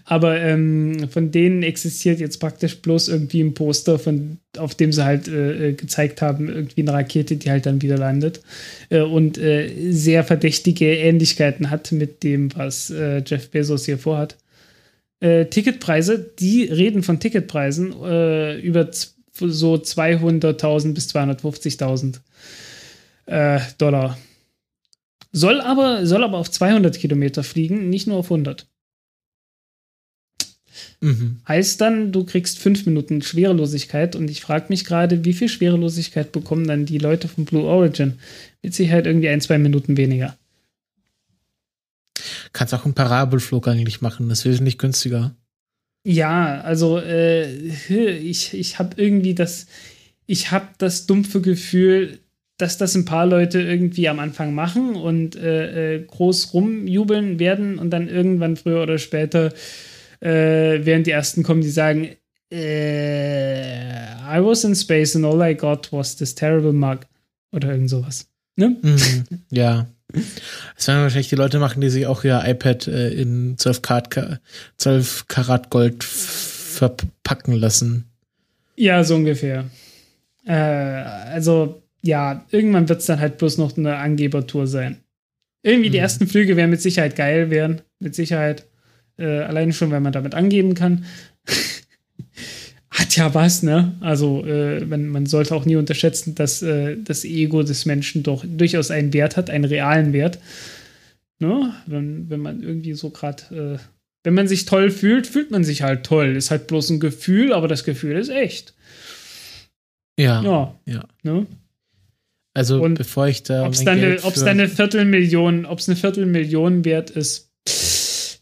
[0.05, 5.05] Aber ähm, von denen existiert jetzt praktisch bloß irgendwie ein Poster, von, auf dem sie
[5.05, 8.41] halt äh, äh, gezeigt haben, irgendwie eine Rakete, die halt dann wieder landet.
[8.89, 14.37] Äh, und äh, sehr verdächtige Ähnlichkeiten hat mit dem, was äh, Jeff Bezos hier vorhat.
[15.23, 17.93] Ticketpreise, die reden von Ticketpreisen
[18.63, 22.21] über so 200.000 bis 250.000
[23.77, 24.17] Dollar.
[25.32, 28.66] Soll aber, soll aber auf 200 Kilometer fliegen, nicht nur auf 100.
[31.01, 31.40] Mhm.
[31.47, 36.32] Heißt dann, du kriegst fünf Minuten Schwerelosigkeit und ich frage mich gerade, wie viel Schwerelosigkeit
[36.32, 38.19] bekommen dann die Leute von Blue Origin?
[38.62, 40.36] Mit Sicherheit irgendwie ein, zwei Minuten weniger.
[42.52, 45.35] Kannst auch einen Parabelflug eigentlich machen, das wäre nicht günstiger.
[46.05, 49.66] Ja, also äh, ich, ich habe irgendwie das,
[50.27, 52.20] ich habe das dumpfe Gefühl,
[52.61, 57.78] dass das ein paar Leute irgendwie am Anfang machen und äh, äh, groß rumjubeln werden
[57.78, 59.53] und dann irgendwann früher oder später
[60.20, 62.11] äh, werden die ersten kommen, die sagen,
[62.53, 67.01] äh, I was in space and all I got was this terrible mug
[67.53, 68.27] oder irgend sowas.
[68.57, 68.77] Ne?
[68.82, 69.87] Mhm, ja.
[70.77, 74.41] Das werden wahrscheinlich die Leute machen, die sich auch ihr iPad äh, in 12 Karat,
[74.78, 78.07] 12 Karat Gold verpacken lassen.
[78.77, 79.66] Ja, so ungefähr.
[80.45, 84.99] Äh, also ja, irgendwann wird es dann halt bloß noch eine Angebertour sein.
[85.63, 85.93] Irgendwie mhm.
[85.93, 87.83] die ersten Flüge werden mit Sicherheit geil werden.
[87.99, 88.67] Mit Sicherheit.
[89.19, 91.05] Äh, alleine schon, wenn man damit angeben kann.
[92.91, 93.95] Hat ja was, ne?
[94.01, 98.45] Also, äh, man, man sollte auch nie unterschätzen, dass äh, das Ego des Menschen doch
[98.47, 100.39] durchaus einen Wert hat, einen realen Wert.
[101.39, 101.75] Ne?
[101.87, 103.85] Wenn, wenn man irgendwie so gerade, äh,
[104.25, 106.37] wenn man sich toll fühlt, fühlt man sich halt toll.
[106.37, 108.75] Ist halt bloß ein Gefühl, aber das Gefühl ist echt.
[110.19, 110.43] Ja.
[110.43, 110.75] Ja.
[110.87, 111.05] ja.
[111.23, 111.47] Ne?
[112.55, 113.67] Also und bevor ich da.
[113.67, 117.53] Ob es dann, eine, dann eine Viertelmillion, ob es eine Viertelmillion wert ist,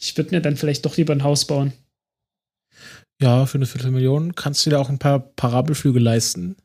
[0.00, 1.72] ich würde mir dann vielleicht doch lieber ein Haus bauen.
[3.20, 6.56] Ja, für eine Viertelmillion kannst du dir auch ein paar Parabelflüge leisten.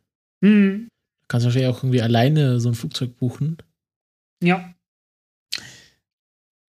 [0.41, 0.88] Mhm.
[1.28, 3.57] Kannst du wahrscheinlich auch irgendwie alleine so ein Flugzeug buchen.
[4.41, 4.74] Ja.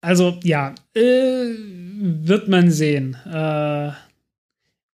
[0.01, 3.15] Also, ja, äh, wird man sehen.
[3.27, 3.93] Äh,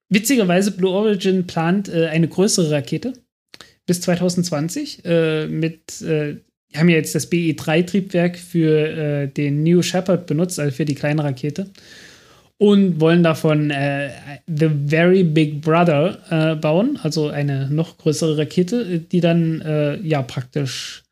[0.09, 3.13] witzigerweise, Blue Origin plant äh, eine größere Rakete
[3.91, 6.37] bis 2020 äh, mit äh,
[6.77, 11.25] haben ja jetzt das BE-3-Triebwerk für äh, den New Shepard benutzt, also für die kleine
[11.25, 11.69] Rakete.
[12.57, 14.11] Und wollen davon äh,
[14.47, 20.23] The Very Big Brother äh, bauen, also eine noch größere Rakete, die dann äh, ja
[20.23, 21.03] praktisch,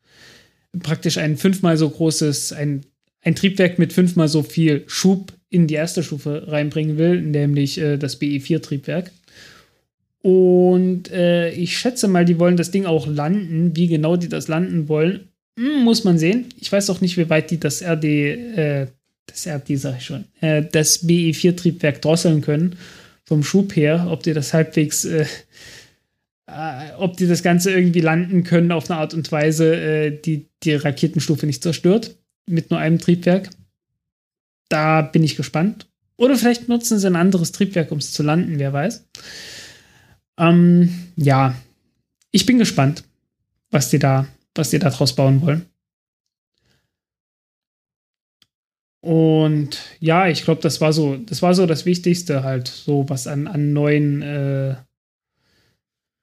[0.81, 2.85] praktisch ein fünfmal so großes, ein,
[3.23, 8.19] ein Triebwerk mit fünfmal so viel Schub in die erste Stufe reinbringen will, nämlich das
[8.19, 9.11] BE-4-Triebwerk.
[10.21, 13.75] Und äh, ich schätze mal, die wollen das Ding auch landen.
[13.75, 16.45] Wie genau die das landen wollen, hm, muss man sehen.
[16.59, 18.87] Ich weiß auch nicht, wie weit die das RD, äh,
[19.27, 22.75] das RD sag ich schon, äh, das BE4-Triebwerk drosseln können
[23.25, 25.25] vom Schub her, ob die das halbwegs, äh,
[26.47, 30.47] äh, ob die das Ganze irgendwie landen können auf eine Art und Weise, äh, die
[30.63, 33.49] die Raketenstufe nicht zerstört, mit nur einem Triebwerk.
[34.67, 35.87] Da bin ich gespannt.
[36.17, 39.05] Oder vielleicht nutzen sie ein anderes Triebwerk, um es zu landen, wer weiß.
[40.39, 41.55] Ähm, ja,
[42.31, 43.03] ich bin gespannt,
[43.69, 45.65] was die da was die daraus bauen wollen.
[49.01, 53.27] Und ja, ich glaube, das war so, das war so das Wichtigste halt, so was
[53.27, 54.75] an, an neuen, äh,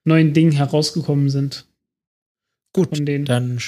[0.04, 1.66] neuen Dingen herausgekommen sind.
[2.74, 2.90] Gut,
[3.26, 3.58] dann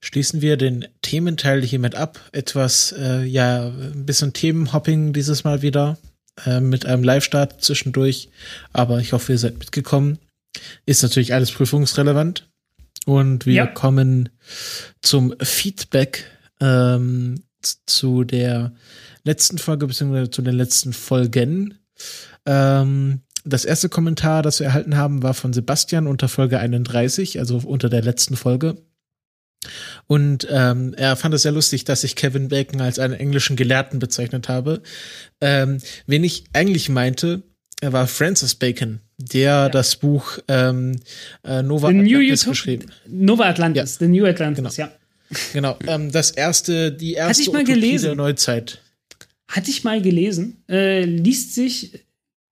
[0.00, 2.18] schließen wir den Thementeil hiermit ab.
[2.32, 5.98] Etwas, äh, ja, ein bisschen Themenhopping dieses Mal wieder
[6.46, 8.30] äh, mit einem Live-Start zwischendurch.
[8.72, 10.18] Aber ich hoffe, ihr seid mitgekommen.
[10.86, 12.48] Ist natürlich alles prüfungsrelevant.
[13.06, 13.66] Und wir ja.
[13.66, 14.28] kommen
[15.00, 16.24] zum Feedback
[16.60, 17.42] ähm,
[17.86, 18.72] zu der
[19.24, 21.74] letzten Folge, beziehungsweise zu den letzten Folgen.
[22.46, 27.58] Ähm, das erste Kommentar, das wir erhalten haben, war von Sebastian unter Folge 31, also
[27.58, 28.76] unter der letzten Folge.
[30.06, 33.98] Und ähm, er fand es sehr lustig, dass ich Kevin Bacon als einen englischen Gelehrten
[33.98, 34.82] bezeichnet habe.
[35.40, 37.42] Ähm, wen ich eigentlich meinte,
[37.80, 39.68] er war Francis Bacon, der ja.
[39.68, 41.00] das Buch ähm,
[41.44, 42.90] äh, Nova The Atlantis geschrieben.
[43.06, 44.06] Nova Atlantis, ja.
[44.06, 44.88] The New Atlantis, genau.
[44.88, 44.96] ja.
[45.52, 48.06] Genau, ähm, das erste, die erste Hatte ich mal gelesen.
[48.06, 48.80] der Neuzeit.
[49.46, 50.62] Hatte ich mal gelesen.
[50.68, 52.04] Äh, liest sich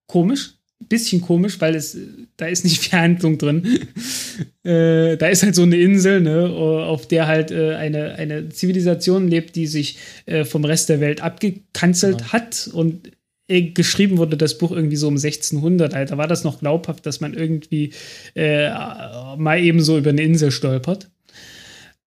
[0.06, 1.96] komisch, bisschen komisch, weil es
[2.36, 3.88] da ist nicht viel Handlung drin.
[4.64, 9.28] äh, da ist halt so eine Insel, ne, auf der halt äh, eine, eine Zivilisation
[9.28, 12.32] lebt, die sich äh, vom Rest der Welt abgekanzelt genau.
[12.32, 13.10] hat und
[13.48, 17.20] äh, geschrieben wurde das Buch irgendwie so um 1600, Alter, war das noch glaubhaft, dass
[17.20, 17.92] man irgendwie
[18.34, 18.70] äh,
[19.36, 21.10] mal eben so über eine Insel stolpert.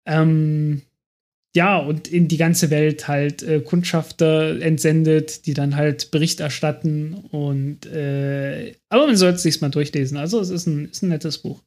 [0.05, 0.81] Ähm,
[1.55, 7.13] ja, und in die ganze Welt halt äh, Kundschafter entsendet, die dann halt Bericht erstatten
[7.31, 10.17] und äh, aber man sollte es sich mal durchlesen.
[10.17, 11.61] Also es ist ein, ist ein nettes Buch.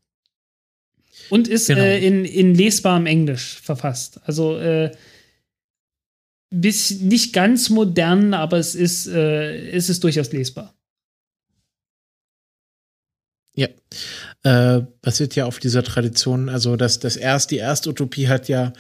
[1.31, 1.81] Und ist genau.
[1.83, 4.21] äh, in, in lesbarem Englisch verfasst.
[4.25, 4.93] Also äh,
[6.51, 10.75] bis nicht ganz modern, aber es ist, äh, es ist durchaus lesbar.
[13.55, 13.69] Ja,
[14.45, 16.49] äh, basiert ja auf dieser Tradition.
[16.49, 18.73] Also das, das erst, die erste Utopie hat ja,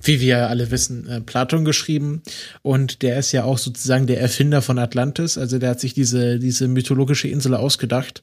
[0.00, 2.22] wie wir alle wissen, äh, Platon geschrieben
[2.62, 5.38] und der ist ja auch sozusagen der Erfinder von Atlantis.
[5.38, 8.22] Also der hat sich diese diese mythologische Insel ausgedacht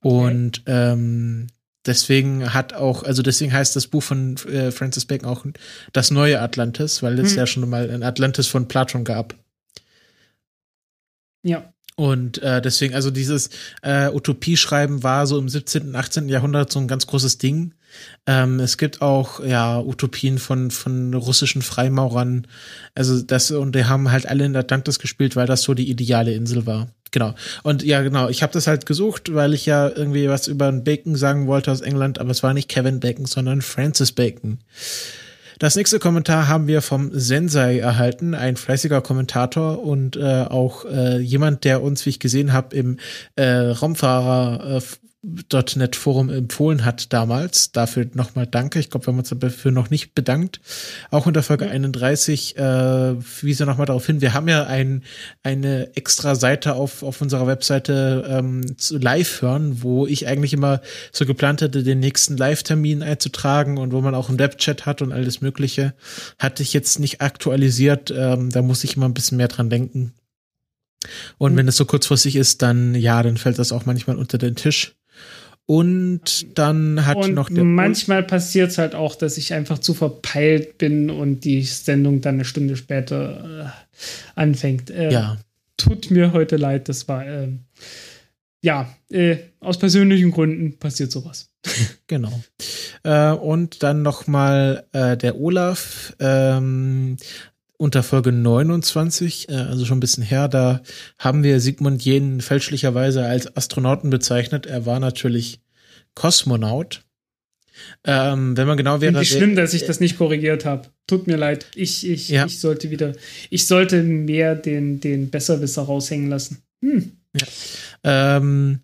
[0.00, 1.48] und ähm,
[1.86, 5.46] deswegen hat auch, also deswegen heißt das Buch von äh, Francis Bacon auch
[5.92, 7.38] das neue Atlantis, weil es hm.
[7.38, 9.34] ja schon mal ein Atlantis von Platon gab.
[11.42, 11.72] Ja.
[11.96, 13.48] Und äh, deswegen, also dieses
[13.82, 16.28] äh, Utopieschreiben war so im 17., und 18.
[16.28, 17.72] Jahrhundert so ein ganz großes Ding.
[18.26, 22.46] Ähm, es gibt auch ja Utopien von von russischen Freimaurern.
[22.94, 26.34] Also das und die haben halt alle in Atlantis gespielt, weil das so die ideale
[26.34, 26.88] Insel war.
[27.12, 27.34] Genau.
[27.62, 30.84] Und ja, genau, ich habe das halt gesucht, weil ich ja irgendwie was über einen
[30.84, 34.58] Bacon sagen wollte aus England, aber es war nicht Kevin Bacon, sondern Francis Bacon.
[35.58, 41.18] Das nächste Kommentar haben wir vom Sensei erhalten, ein fleißiger Kommentator und äh, auch äh,
[41.18, 42.98] jemand, der uns, wie ich gesehen habe, im
[43.36, 44.80] äh, Raumfahrer äh,
[45.26, 47.72] .NET Forum empfohlen hat damals.
[47.72, 48.78] Dafür nochmal danke.
[48.78, 50.60] Ich glaube, wir haben uns dafür noch nicht bedankt.
[51.10, 52.62] Auch unter Folge 31 äh,
[53.42, 54.20] wies er nochmal darauf hin.
[54.20, 55.02] Wir haben ja ein,
[55.42, 60.80] eine extra Seite auf, auf unserer Webseite ähm, zu live hören, wo ich eigentlich immer
[61.10, 65.12] so geplant hatte, den nächsten Live-Termin einzutragen und wo man auch einen Webchat hat und
[65.12, 65.94] alles Mögliche.
[66.38, 68.12] Hatte ich jetzt nicht aktualisiert.
[68.16, 70.12] Ähm, da muss ich immer ein bisschen mehr dran denken.
[71.38, 71.56] Und mhm.
[71.56, 74.96] wenn es so kurzfristig ist, dann ja, dann fällt das auch manchmal unter den Tisch.
[75.66, 77.64] Und dann hat und noch der.
[77.64, 82.36] Manchmal passiert es halt auch, dass ich einfach zu verpeilt bin und die Sendung dann
[82.36, 84.00] eine Stunde später äh,
[84.36, 84.90] anfängt.
[84.90, 85.38] Äh, ja.
[85.76, 86.88] tut mir heute leid.
[86.88, 87.64] Das war, ähm,
[88.62, 91.50] ja, äh, aus persönlichen Gründen passiert sowas.
[92.08, 92.40] Genau.
[93.02, 96.14] Äh, und dann nochmal äh, der Olaf.
[96.20, 97.16] Ähm,
[97.78, 100.82] unter Folge 29, äh, also schon ein bisschen her, da
[101.18, 104.66] haben wir Sigmund Jähn fälschlicherweise als Astronauten bezeichnet.
[104.66, 105.60] Er war natürlich
[106.14, 107.02] Kosmonaut.
[108.04, 109.12] Ähm, wenn man genau wäre.
[109.12, 110.88] Finde schlimm, dass ich das nicht korrigiert habe.
[111.06, 111.66] Tut mir leid.
[111.74, 112.46] Ich, ich, ja.
[112.46, 113.12] ich sollte wieder,
[113.50, 116.62] ich sollte mehr den, den Besserwisser raushängen lassen.
[116.80, 117.12] Hm.
[117.34, 117.46] Ja.
[118.36, 118.80] Ähm,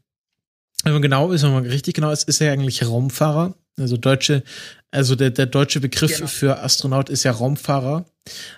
[0.85, 3.55] wenn man genau ist, wenn man richtig genau ist, ist er eigentlich Raumfahrer.
[3.79, 4.43] Also deutsche,
[4.91, 6.27] also der, der deutsche Begriff genau.
[6.27, 8.05] für Astronaut ist ja Raumfahrer.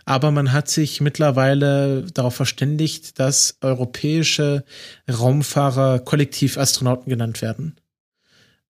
[0.04, 4.64] Aber man hat sich mittlerweile darauf verständigt, dass europäische
[5.10, 7.76] Raumfahrer kollektiv Astronauten genannt werden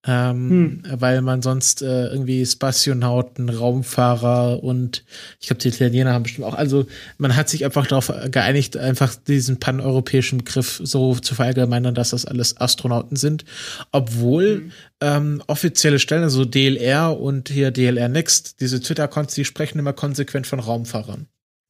[0.07, 0.83] ähm, hm.
[0.99, 5.05] weil man sonst äh, irgendwie Spationauten, Raumfahrer und
[5.41, 6.87] ich glaube, die Italiener haben bestimmt auch, also
[7.19, 12.25] man hat sich einfach darauf geeinigt, einfach diesen paneuropäischen Begriff so zu verallgemeinern, dass das
[12.25, 13.45] alles Astronauten sind,
[13.93, 14.73] obwohl hm.
[15.03, 20.47] ähm, offizielle Stellen, also DLR und hier DLR Next, diese Twitter-Accounts, die sprechen immer konsequent
[20.47, 21.27] von Raumfahrern.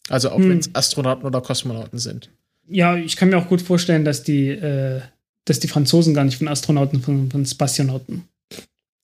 [0.09, 0.51] Also auch hm.
[0.51, 2.31] wenn es Astronauten oder Kosmonauten sind.
[2.69, 5.01] Ja, ich kann mir auch gut vorstellen, dass die äh
[5.45, 8.25] dass die Franzosen gar nicht von Astronauten, von, von Spationauten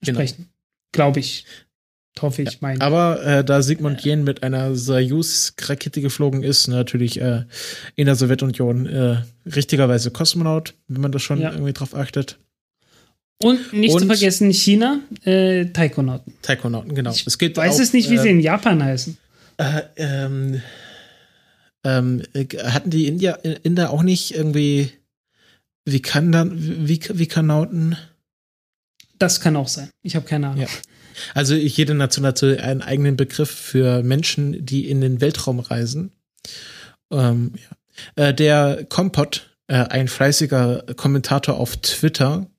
[0.01, 0.19] genau.
[0.19, 0.49] sprechen.
[0.93, 1.45] Glaube ich.
[2.21, 2.81] Hoffe ich, ja, meine.
[2.81, 7.45] Aber äh, da Sigmund Jähn mit einer Soyuz-Rakete geflogen ist, natürlich äh,
[7.95, 11.53] in der Sowjetunion äh, richtigerweise Kosmonaut, wenn man das schon ja.
[11.53, 12.39] irgendwie drauf achtet.
[13.43, 16.33] Und nicht Und, zu vergessen, China, äh, Taikonauten.
[16.41, 17.11] Taikonauten, genau.
[17.11, 19.19] Ich es geht weiß auch, es nicht, wie äh, sie in Japan heißen.
[19.59, 20.63] Äh, ähm,
[21.85, 22.23] ähm,
[22.65, 23.33] hatten die India,
[23.63, 24.91] Inder auch nicht irgendwie
[25.87, 26.53] wie kann dann,
[26.89, 27.97] wie, wie Kanauten?
[29.19, 29.89] Das kann auch sein.
[30.03, 30.63] Ich habe keine Ahnung.
[30.63, 30.69] Ja.
[31.33, 36.13] Also jede Nation hat so einen eigenen Begriff für Menschen, die in den Weltraum reisen.
[37.11, 37.53] Ähm,
[38.17, 38.29] ja.
[38.29, 42.51] äh, der Kompott, äh, ein fleißiger Kommentator auf Twitter,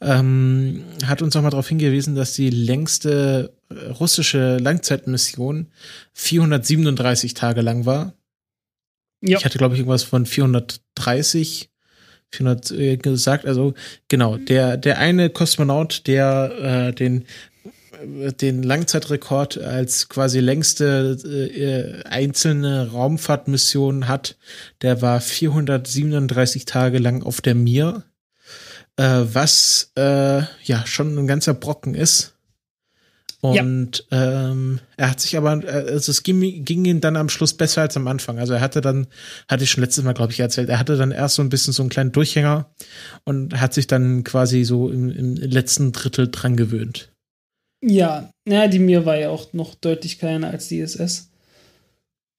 [0.00, 5.68] ähm, hat uns nochmal darauf hingewiesen, dass die längste äh, russische Langzeitmission
[6.12, 8.12] 437 Tage lang war.
[9.22, 9.38] Ja.
[9.38, 11.70] Ich hatte, glaube ich, irgendwas von 430
[12.36, 13.46] 400 äh, gesagt.
[13.46, 13.74] Also
[14.08, 17.26] genau, der, der eine Kosmonaut, der äh, den
[18.02, 24.36] äh, den Langzeitrekord als quasi längste äh, einzelne Raumfahrtmission hat,
[24.82, 28.04] der war 437 Tage lang auf der Mir,
[28.96, 32.35] äh, was äh, ja schon ein ganzer Brocken ist.
[33.42, 34.50] Und ja.
[34.50, 37.96] ähm, er hat sich aber, also es ging, ging ihm dann am Schluss besser als
[37.96, 38.38] am Anfang.
[38.38, 39.06] Also er hatte dann,
[39.48, 41.72] hatte ich schon letztes Mal, glaube ich, erzählt, er hatte dann erst so ein bisschen
[41.72, 42.70] so einen kleinen Durchhänger
[43.24, 47.12] und hat sich dann quasi so im, im letzten Drittel dran gewöhnt.
[47.84, 51.30] Ja, ja, die Mir war ja auch noch deutlich kleiner als die SS.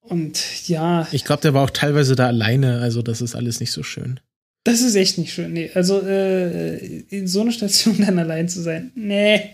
[0.00, 1.06] Und ja.
[1.12, 4.20] Ich glaube, der war auch teilweise da alleine, also das ist alles nicht so schön.
[4.64, 5.52] Das ist echt nicht schön.
[5.52, 6.76] Nee, also äh,
[7.08, 9.50] in so einer Station dann allein zu sein, nee.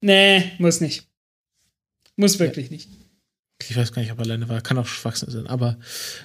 [0.00, 1.06] Nee, muss nicht.
[2.16, 2.72] Muss wirklich ja.
[2.72, 2.88] nicht.
[3.68, 4.60] Ich weiß gar nicht, ob er alleine war.
[4.60, 5.46] Kann auch Schwachsinn sein.
[5.46, 5.78] Aber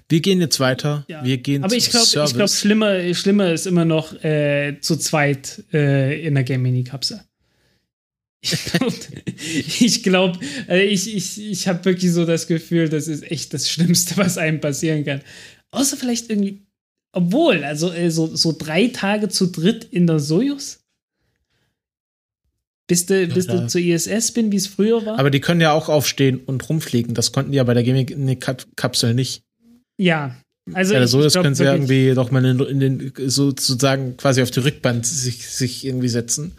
[0.07, 1.03] wir gehen jetzt weiter.
[1.07, 1.23] Ja.
[1.23, 5.63] Wir gehen Aber ich glaube, ich glaube, schlimmer, schlimmer ist immer noch äh, zu zweit
[5.73, 7.21] äh, in der Game Mini Kapsel.
[8.41, 8.93] Ich glaube,
[9.79, 13.69] ich, glaub, äh, ich, ich, ich habe wirklich so das Gefühl, das ist echt das
[13.69, 15.21] Schlimmste, was einem passieren kann.
[15.71, 16.67] Außer vielleicht irgendwie,
[17.13, 20.82] obwohl, also äh, so, so drei Tage zu dritt in der Sojus.
[22.88, 23.61] Bis du, bis ja.
[23.61, 25.18] du zur ISS bin, wie es früher war.
[25.18, 27.14] Aber die können ja auch aufstehen und rumfliegen.
[27.14, 29.43] Das konnten die ja bei der Gaming-Kapsel nicht.
[29.97, 30.35] Ja.
[30.73, 34.41] Also ja, so das können sie ja irgendwie doch mal in, in, den, sozusagen quasi
[34.41, 36.53] auf die Rückband sich, sich irgendwie setzen.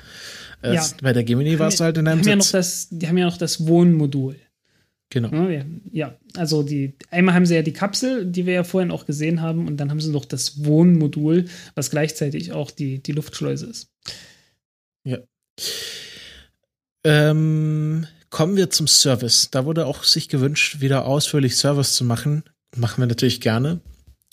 [0.62, 0.86] Äh, ja.
[1.02, 3.26] Bei der Gemini war es halt in einem haben ja noch das, Die haben ja
[3.26, 4.36] noch das Wohnmodul.
[5.10, 5.48] Genau.
[5.92, 9.42] Ja, also die, einmal haben sie ja die Kapsel, die wir ja vorhin auch gesehen
[9.42, 11.44] haben, und dann haben sie noch das Wohnmodul,
[11.76, 13.92] was gleichzeitig auch die, die Luftschleuse ist.
[15.06, 15.18] Ja.
[17.04, 19.48] Ähm, kommen wir zum Service.
[19.50, 22.42] Da wurde auch sich gewünscht, wieder ausführlich Service zu machen.
[22.74, 23.80] Machen wir natürlich gerne.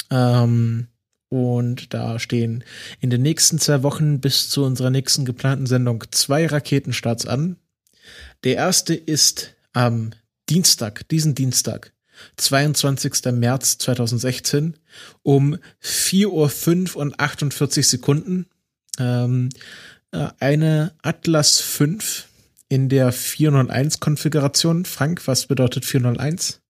[0.10, 0.88] Ähm,
[1.30, 2.64] und da stehen
[3.00, 7.58] in den nächsten zwei Wochen bis zu unserer nächsten geplanten Sendung zwei Raketenstarts an.
[8.44, 10.12] Der erste ist am
[10.50, 11.94] Dienstag, diesen Dienstag,
[12.38, 13.32] 22.
[13.32, 14.76] März 2016
[15.24, 18.48] um 4.05 Uhr und 48 Sekunden.
[19.00, 19.50] Ähm,
[20.12, 22.28] äh, eine Atlas 5
[22.72, 24.86] in der 401-Konfiguration.
[24.86, 26.62] Frank, was bedeutet 401?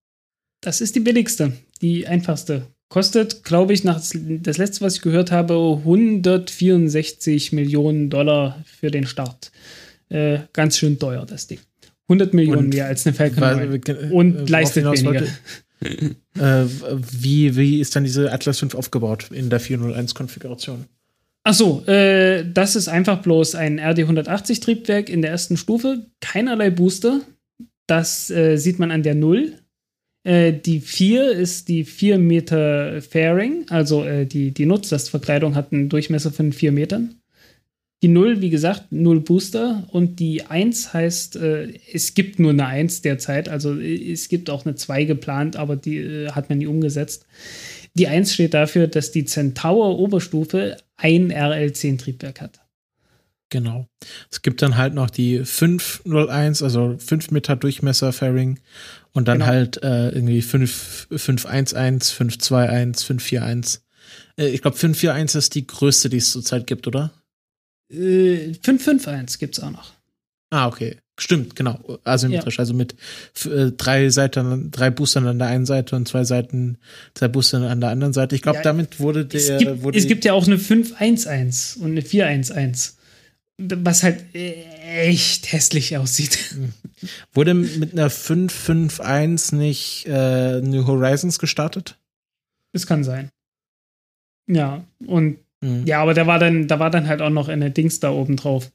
[0.59, 2.65] Das ist die billigste, die einfachste.
[2.89, 9.05] Kostet, glaube ich, nach das letzte, was ich gehört habe, 164 Millionen Dollar für den
[9.05, 9.51] Start.
[10.09, 11.59] Äh, ganz schön teuer, das Ding.
[12.07, 14.11] 100 Millionen und mehr als eine Falcon 9.
[14.11, 15.05] Und leistet weniger.
[15.05, 15.27] Wollte,
[16.39, 16.65] äh,
[17.11, 20.85] wie, wie ist dann diese Atlas 5 aufgebaut in der 401-Konfiguration?
[21.43, 27.21] Achso, äh, das ist einfach bloß ein RD180-Triebwerk in der ersten Stufe, keinerlei Booster.
[27.87, 29.53] Das äh, sieht man an der 0.
[30.23, 35.89] Äh, die 4 ist die 4 Meter Fairing, also äh, die, die Nutzlastverkleidung hat einen
[35.89, 37.15] Durchmesser von 4 Metern.
[38.03, 42.67] Die 0, wie gesagt, 0 Booster und die 1 heißt, äh, es gibt nur eine
[42.67, 46.67] 1 derzeit, also äh, es gibt auch eine 2 geplant, aber die hat man nie
[46.67, 47.25] umgesetzt.
[47.95, 52.61] Die 1 steht dafür, dass die Centaur Oberstufe ein RL10 hat.
[53.49, 53.85] Genau.
[54.31, 58.59] Es gibt dann halt noch die 501, also 5 Meter Durchmesser Fairing
[59.11, 59.51] und dann genau.
[59.51, 63.81] halt äh, irgendwie 5, 511, 521, 541.
[64.37, 67.11] Äh, ich glaube 541 ist die größte, die es zurzeit gibt, oder?
[67.91, 69.91] Äh, 551 gibt es auch noch.
[70.49, 70.97] Ah, okay.
[71.19, 71.79] Stimmt, genau.
[72.03, 72.55] Asymmetrisch.
[72.55, 72.61] Ja.
[72.61, 72.95] Also mit
[73.45, 76.77] äh, drei Seiten, drei Boostern an der einen Seite und zwei Seiten,
[77.13, 78.35] zwei Boostern an der anderen Seite.
[78.35, 79.39] Ich glaube, ja, damit wurde der.
[79.39, 82.95] Es gibt, wurde es gibt ja auch eine 511 und eine 411.
[83.57, 86.37] Was halt echt hässlich aussieht.
[86.51, 86.73] Hm.
[87.33, 91.97] Wurde mit einer 551 nicht äh, New Horizons gestartet?
[92.73, 93.29] Es kann sein.
[94.47, 95.85] Ja, und mhm.
[95.85, 98.37] ja, aber da war dann, da war dann halt auch noch eine Dings da oben
[98.37, 98.71] drauf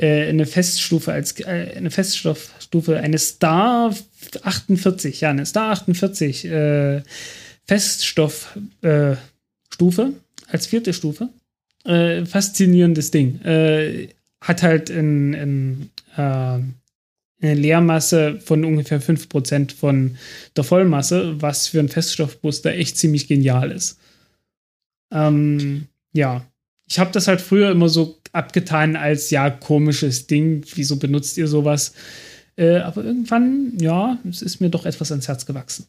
[0.00, 3.94] äh, eine Feststufe als äh, eine Feststoffstufe, eine Star
[4.42, 7.02] 48, ja, eine Star 48 äh,
[7.66, 10.12] Feststoffstufe äh,
[10.50, 11.28] als vierte Stufe.
[11.84, 13.40] Äh, faszinierendes Ding.
[13.42, 14.08] Äh,
[14.40, 16.74] hat halt in, in eine
[17.40, 20.16] Leermasse von ungefähr 5% von
[20.56, 23.98] der Vollmasse, was für einen Feststoffbooster echt ziemlich genial ist.
[25.10, 26.46] Ähm, ja,
[26.86, 30.64] ich habe das halt früher immer so abgetan als ja komisches Ding.
[30.74, 31.92] Wieso benutzt ihr sowas?
[32.56, 35.86] Äh, aber irgendwann, ja, es ist mir doch etwas ans Herz gewachsen.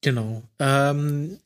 [0.00, 0.42] Genau.
[0.58, 1.38] Ähm,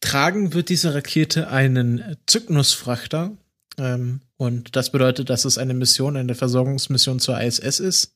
[0.00, 3.32] tragen wird diese Rakete einen Cygnus-Frachter.
[3.78, 8.14] Ähm, und das bedeutet, dass es eine Mission, eine Versorgungsmission zur ISS ist.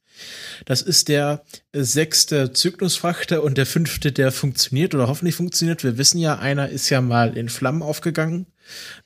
[0.64, 1.44] Das ist der
[1.74, 5.84] sechste Zyklus-Frachter und der fünfte, der funktioniert oder hoffentlich funktioniert.
[5.84, 8.46] Wir wissen ja, einer ist ja mal in Flammen aufgegangen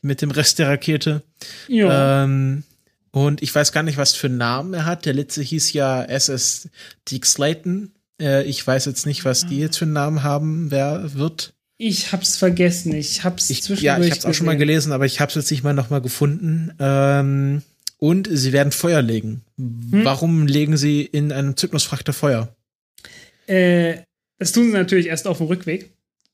[0.02, 1.22] mit dem Rest der Rakete.
[1.68, 2.24] Ja.
[2.24, 2.64] Ähm,
[3.12, 5.04] und ich weiß gar nicht, was für einen Namen er hat.
[5.04, 6.68] Der letzte hieß ja SS
[7.10, 7.92] Deke Slayton.
[8.20, 11.52] Äh, ich weiß jetzt nicht, was die jetzt für einen Namen haben, wer wird.
[11.76, 12.94] Ich hab's vergessen.
[12.94, 15.50] Ich hab's ich, zwischendurch Ja, ich hab's auch schon mal gelesen, aber ich hab's jetzt
[15.50, 16.72] nicht mal noch mal gefunden.
[16.78, 17.62] Ähm,
[17.96, 19.42] und sie werden Feuer legen.
[19.56, 20.04] Hm?
[20.04, 22.54] Warum legen sie in einem Zyklus-Frachter Feuer?
[23.46, 24.02] Äh,
[24.38, 25.90] das tun sie natürlich erst auf dem Rückweg.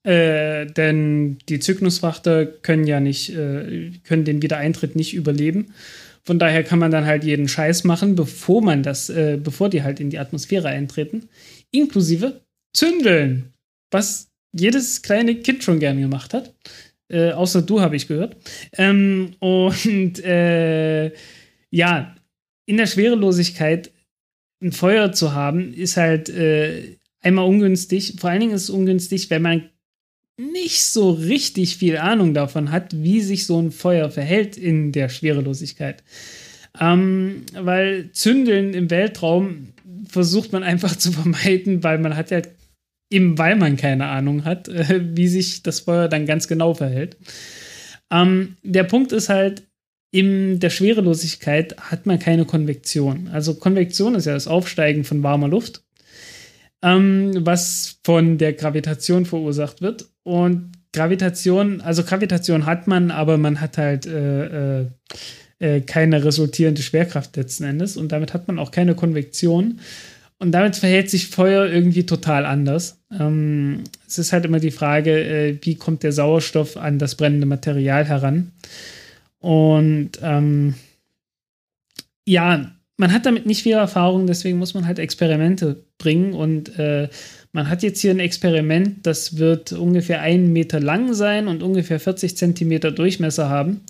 [0.07, 5.75] Äh, denn die Zyklus-Frachter können ja nicht, äh, können den Wiedereintritt nicht überleben.
[6.23, 9.83] Von daher kann man dann halt jeden Scheiß machen, bevor man das, äh, bevor die
[9.83, 11.29] halt in die Atmosphäre eintreten.
[11.73, 12.41] Inklusive
[12.73, 13.53] Zündeln.
[13.91, 16.55] Was jedes kleine Kind schon gern gemacht hat.
[17.09, 18.37] Äh, außer du, habe ich gehört.
[18.79, 21.11] Ähm, und äh,
[21.71, 22.15] ja,
[22.65, 23.91] in der Schwerelosigkeit
[24.63, 26.33] ein Feuer zu haben, ist halt
[27.21, 28.15] einmal ungünstig.
[28.19, 29.69] Vor allen Dingen ist es ungünstig, wenn man
[30.37, 35.09] nicht so richtig viel Ahnung davon hat, wie sich so ein Feuer verhält in der
[35.09, 36.03] Schwerelosigkeit.
[36.79, 39.73] Ähm, weil Zündeln im Weltraum
[40.09, 42.43] versucht man einfach zu vermeiden, weil man hat ja
[43.11, 47.17] eben weil man keine Ahnung hat, äh, wie sich das Feuer dann ganz genau verhält.
[48.11, 49.63] Ähm, der Punkt ist halt,
[50.13, 53.29] in der Schwerelosigkeit hat man keine Konvektion.
[53.29, 55.83] Also Konvektion ist ja das Aufsteigen von warmer Luft,
[56.83, 60.07] ähm, was von der Gravitation verursacht wird.
[60.27, 64.87] Und Gravitation, also Gravitation hat man, aber man hat halt äh, äh,
[65.61, 69.79] äh keine resultierende Schwerkraft letzten Endes und damit hat man auch keine Konvektion.
[70.39, 72.99] Und damit verhält sich Feuer irgendwie total anders.
[73.17, 77.47] Ähm, es ist halt immer die Frage, äh, wie kommt der Sauerstoff an das brennende
[77.47, 78.51] Material heran?
[79.39, 80.75] Und ähm,
[82.27, 86.33] ja, man hat damit nicht viel Erfahrung, deswegen muss man halt Experimente bringen.
[86.33, 87.09] Und äh,
[87.53, 92.01] man hat jetzt hier ein Experiment, das wird ungefähr einen Meter lang sein und ungefähr
[92.01, 93.83] 40 Zentimeter Durchmesser haben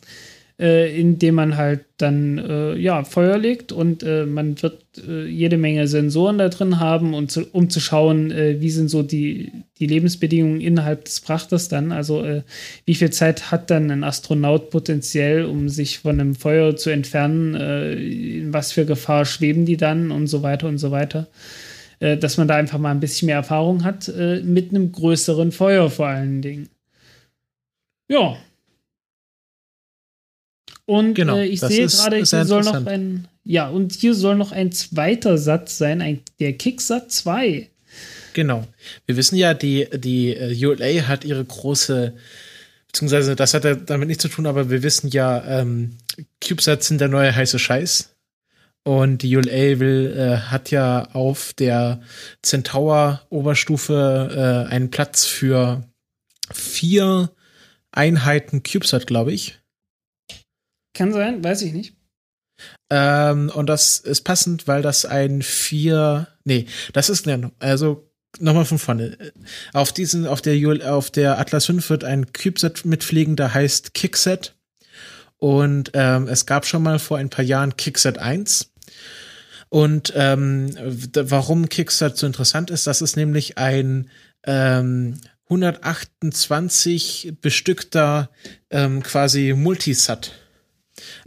[0.58, 5.58] äh, indem man halt dann äh, ja, Feuer legt und äh, man wird äh, jede
[5.58, 9.52] Menge Sensoren da drin haben, und zu, um zu schauen, äh, wie sind so die,
[9.78, 11.92] die Lebensbedingungen innerhalb des Frachters dann.
[11.92, 12.42] Also äh,
[12.86, 17.54] wie viel Zeit hat dann ein Astronaut potenziell, um sich von einem Feuer zu entfernen,
[17.54, 21.28] in was für Gefahr schweben die dann und so weiter und so weiter
[21.98, 24.12] dass man da einfach mal ein bisschen mehr Erfahrung hat,
[24.42, 26.68] mit einem größeren Feuer vor allen Dingen.
[28.06, 28.36] Ja,
[30.86, 34.52] und genau, äh, ich sehe gerade, hier soll noch ein, ja, und hier soll noch
[34.52, 37.68] ein zweiter Satz sein, ein, der Kicksat 2.
[38.32, 38.66] Genau.
[39.06, 42.14] Wir wissen ja, die, die äh, ULA hat ihre große,
[42.86, 45.98] beziehungsweise das hat ja damit nichts zu tun, aber wir wissen ja, ähm,
[46.40, 48.12] CubeSats sind der neue heiße Scheiß.
[48.84, 52.00] Und die ULA will, äh, hat ja auf der
[52.42, 55.82] Centaur-Oberstufe äh, einen Platz für
[56.52, 57.32] vier
[57.90, 59.58] Einheiten CubeSat, glaube ich.
[60.96, 61.94] Kann sein, weiß ich nicht.
[62.88, 67.28] Ähm, und das ist passend, weil das ein vier, nee, das ist,
[67.58, 68.10] also
[68.40, 69.18] nochmal von vorne.
[69.74, 74.54] Auf diesen, auf der, auf der Atlas 5 wird ein CubeSat mitfliegen, der heißt Kickset.
[75.36, 78.72] Und ähm, es gab schon mal vor ein paar Jahren Kickset 1.
[79.68, 80.70] Und ähm,
[81.12, 84.08] warum Kickset so interessant ist, das ist nämlich ein
[84.46, 85.20] ähm,
[85.50, 88.30] 128 bestückter
[88.70, 90.32] ähm, quasi Multisat.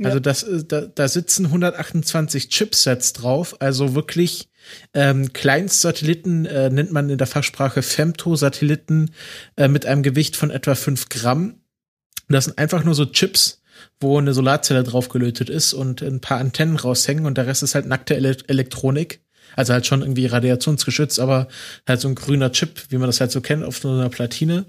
[0.04, 0.20] Also ja.
[0.20, 4.50] das, äh, da, da sitzen 128 Chipsets drauf, also wirklich
[4.94, 9.12] ähm, Kleinstsatelliten äh, nennt man in der Fachsprache Femto-Satelliten
[9.58, 11.56] äh, mit einem Gewicht von etwa 5 Gramm.
[12.28, 13.62] Das sind einfach nur so Chips,
[14.00, 17.86] wo eine Solarzelle draufgelötet ist und ein paar Antennen raushängen und der Rest ist halt
[17.86, 19.22] nackte Ele Elektronik.
[19.56, 21.48] Also halt schon irgendwie radiationsgeschützt, aber
[21.88, 24.66] halt so ein grüner Chip, wie man das halt so kennt, auf so einer Platine.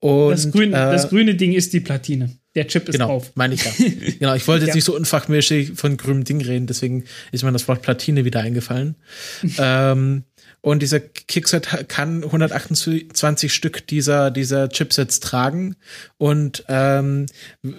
[0.00, 2.30] Und, das, grüne, äh, das grüne Ding ist die Platine.
[2.54, 3.32] Der Chip ist genau, drauf.
[3.34, 3.72] meine ich ja.
[4.18, 4.74] genau, ich wollte jetzt ja.
[4.76, 8.94] nicht so unfachmäßig von grünem Ding reden, deswegen ist mir das Wort Platine wieder eingefallen.
[9.58, 10.24] ähm,
[10.60, 15.76] und dieser Kickset kann 128 Stück dieser, dieser Chipsets tragen.
[16.16, 17.26] Und ähm,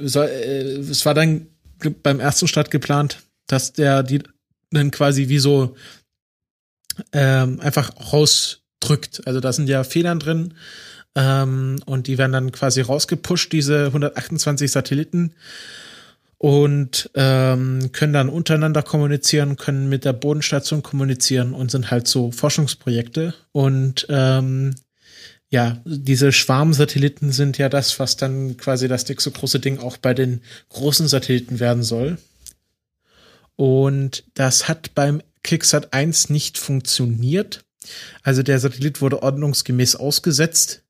[0.04, 1.48] so, äh, es war dann
[2.04, 4.22] beim ersten Start geplant, dass der die
[4.72, 5.76] dann quasi wie so
[7.12, 9.26] ähm, einfach rausdrückt.
[9.26, 10.54] Also da sind ja Federn drin
[11.16, 15.34] ähm, und die werden dann quasi rausgepusht, diese 128 Satelliten
[16.38, 22.32] und ähm, können dann untereinander kommunizieren, können mit der Bodenstation kommunizieren und sind halt so
[22.32, 23.34] Forschungsprojekte.
[23.52, 24.76] Und ähm,
[25.50, 30.14] ja, diese Schwarmsatelliten sind ja das, was dann quasi das nächste große Ding auch bei
[30.14, 32.18] den großen Satelliten werden soll.
[33.56, 37.64] Und das hat beim Kicksat 1 nicht funktioniert.
[38.24, 40.84] Also der Satellit wurde ordnungsgemäß ausgesetzt,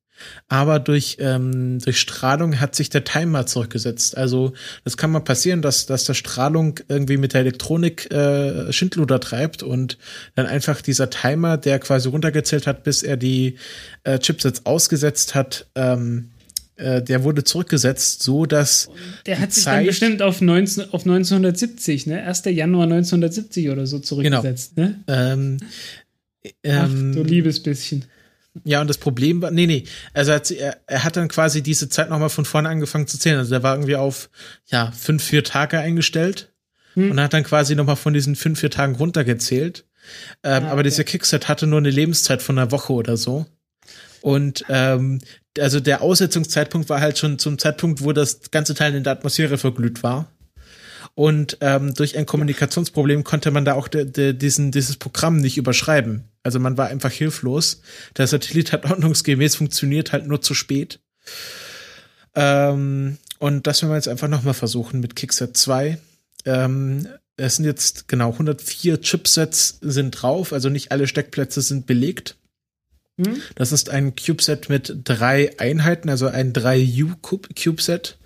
[0.47, 4.17] aber durch, ähm, durch Strahlung hat sich der Timer zurückgesetzt.
[4.17, 4.53] Also
[4.83, 9.63] das kann mal passieren, dass, dass der Strahlung irgendwie mit der Elektronik äh, Schindluder treibt
[9.63, 9.97] und
[10.35, 13.55] dann einfach dieser Timer, der quasi runtergezählt hat, bis er die
[14.03, 16.29] äh, Chipsets ausgesetzt hat, ähm,
[16.77, 18.89] äh, der wurde zurückgesetzt, so dass.
[19.25, 22.23] Der hat sich Zeit dann bestimmt auf, 19, auf 1970, ne?
[22.23, 22.43] 1.
[22.45, 24.89] Januar 1970 oder so zurückgesetzt, genau.
[24.89, 25.03] ne?
[25.07, 25.57] Ähm,
[26.67, 28.05] Ach, du ähm, liebes bisschen.
[28.63, 29.83] Ja, und das Problem war, nee, nee,
[30.13, 33.37] also er, er hat dann quasi diese Zeit nochmal von vorne angefangen zu zählen.
[33.37, 34.29] Also der war irgendwie auf,
[34.67, 36.53] ja, fünf, vier Tage eingestellt
[36.93, 37.11] hm.
[37.11, 39.85] und hat dann quasi nochmal von diesen fünf, vier Tagen runtergezählt.
[40.43, 40.67] Ähm, ah, okay.
[40.67, 43.45] Aber dieser Kickset hatte nur eine Lebenszeit von einer Woche oder so.
[44.21, 45.19] Und ähm,
[45.59, 49.57] also der Aussetzungszeitpunkt war halt schon zum Zeitpunkt, wo das ganze Teil in der Atmosphäre
[49.57, 50.31] verglüht war.
[51.13, 55.57] Und ähm, durch ein Kommunikationsproblem konnte man da auch de, de, diesen, dieses Programm nicht
[55.57, 56.25] überschreiben.
[56.45, 57.81] Also man war einfach hilflos.
[58.17, 60.99] Der Satellit hat ordnungsgemäß funktioniert, halt nur zu spät.
[62.35, 65.97] Ähm, und das werden wir jetzt einfach nochmal versuchen mit Kickset 2.
[66.45, 72.37] Ähm, es sind jetzt genau 104 Chipsets sind drauf, also nicht alle Steckplätze sind belegt.
[73.17, 73.41] Hm?
[73.55, 78.17] Das ist ein CubeSat mit drei Einheiten, also ein 3U-CubeSat.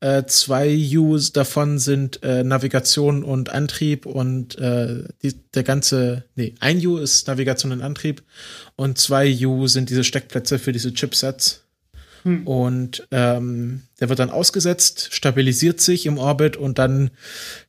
[0.00, 6.54] Äh, zwei U's davon sind äh, Navigation und Antrieb und äh, die, der ganze, nee,
[6.60, 8.22] ein U ist Navigation und Antrieb
[8.76, 11.64] und zwei U sind diese Steckplätze für diese Chipsets.
[12.22, 12.46] Hm.
[12.46, 17.10] Und ähm, der wird dann ausgesetzt, stabilisiert sich im Orbit und dann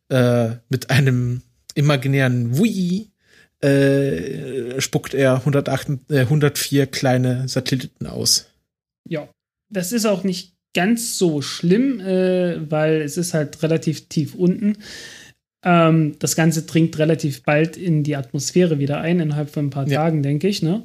[0.09, 1.41] äh, mit einem
[1.73, 3.11] imaginären Wii
[3.61, 8.45] äh, spuckt er 108, äh, 104 kleine Satelliten aus.
[9.07, 9.27] Ja,
[9.69, 14.77] das ist auch nicht ganz so schlimm, äh, weil es ist halt relativ tief unten.
[15.63, 19.87] Ähm, das Ganze dringt relativ bald in die Atmosphäre wieder ein, innerhalb von ein paar
[19.87, 20.03] ja.
[20.03, 20.61] Tagen, denke ich.
[20.61, 20.83] Ne?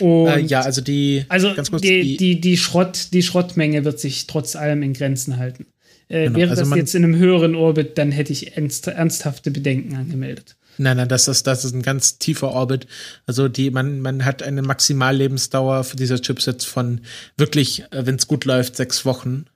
[0.00, 4.56] Äh, ja, also die, also kurz, die, die, die, Schrott, die Schrottmenge wird sich trotz
[4.56, 5.66] allem in Grenzen halten.
[6.08, 9.50] Äh, genau, wäre also das jetzt in einem höheren Orbit, dann hätte ich ernst, ernsthafte
[9.50, 10.56] Bedenken angemeldet.
[10.78, 12.86] Nein, nein, das ist, das ist ein ganz tiefer Orbit.
[13.26, 17.02] Also die, man, man hat eine Maximallebensdauer für diese Chipsets von
[17.36, 19.46] wirklich, äh, wenn es gut läuft, sechs Wochen.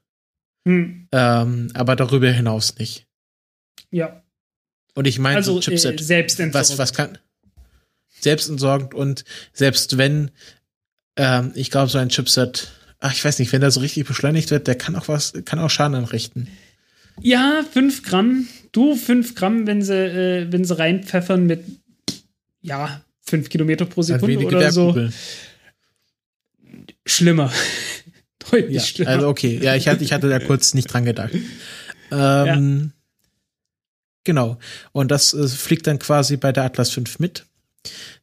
[0.66, 1.08] Hm.
[1.12, 3.06] Ähm, aber darüber hinaus nicht.
[3.90, 4.22] Ja.
[4.94, 6.54] Und ich meine, also, so Chipset, äh, selbstentsorgend.
[6.54, 7.18] was, was kann,
[8.20, 10.30] selbstentsorgend und selbst wenn,
[11.16, 14.50] ähm, ich glaube, so ein Chipset, ach, ich weiß nicht, wenn der so richtig beschleunigt
[14.50, 16.48] wird, der kann auch was, kann auch Schaden anrichten.
[17.20, 18.48] Ja, 5 Gramm.
[18.76, 21.64] Du, 5 Gramm, wenn sie, äh, wenn sie reinpfeffern mit,
[22.60, 25.08] ja, 5 Kilometer pro Sekunde oder so.
[27.06, 27.50] Schlimmer.
[28.50, 29.10] Deutlich ja, schlimmer.
[29.12, 31.32] Also okay, ja, ich hatte, ich hatte da kurz nicht dran gedacht.
[32.12, 32.92] Ähm, ja.
[34.24, 34.58] Genau.
[34.92, 37.46] Und das äh, fliegt dann quasi bei der Atlas 5 mit.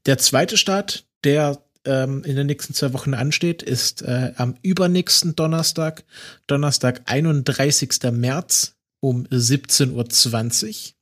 [0.05, 5.35] Der zweite Start, der ähm, in den nächsten zwei Wochen ansteht, ist äh, am übernächsten
[5.35, 6.03] Donnerstag,
[6.45, 7.89] Donnerstag, 31.
[8.11, 8.72] März
[9.03, 10.93] um 17.20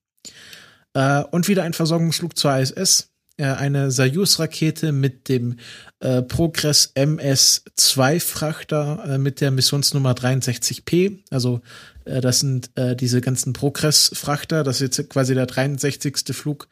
[0.95, 1.01] Uhr.
[1.01, 3.11] Äh, und wieder ein Versorgungsflug zur ISS.
[3.37, 5.57] Äh, eine Soyuz-Rakete mit dem
[5.99, 11.19] äh, Progress MS-2 Frachter äh, mit der Missionsnummer 63P.
[11.29, 11.61] Also
[12.05, 14.63] äh, das sind diese ganzen Progress-Frachter.
[14.63, 16.35] Das ist jetzt quasi der 63.
[16.35, 16.67] Flug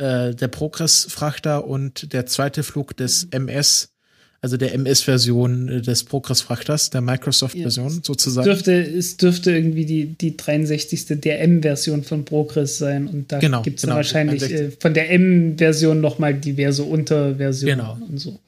[0.00, 3.96] der Progress-Frachter und der zweite Flug des MS,
[4.40, 8.44] also der MS-Version äh, des Progress-Frachters, der Microsoft-Version ja, sozusagen.
[8.44, 11.20] Dürfte, es dürfte irgendwie die, die 63.
[11.20, 15.10] der M-Version von Progress sein und da genau, gibt es genau, wahrscheinlich äh, von der
[15.10, 17.98] M-Version nochmal diverse Unterversionen genau.
[18.08, 18.38] und so.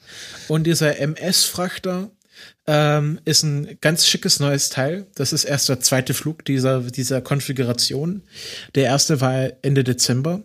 [0.48, 2.10] Und dieser MS-Frachter
[2.66, 5.06] ähm, ist ein ganz schickes neues Teil.
[5.16, 8.22] Das ist erst der zweite Flug dieser, dieser Konfiguration.
[8.76, 10.44] Der erste war Ende Dezember.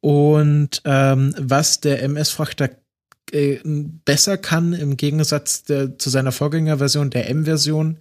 [0.00, 2.70] Und ähm, was der MS-Frachter
[3.32, 7.98] äh, besser kann im Gegensatz der, zu seiner Vorgängerversion, der M-Version,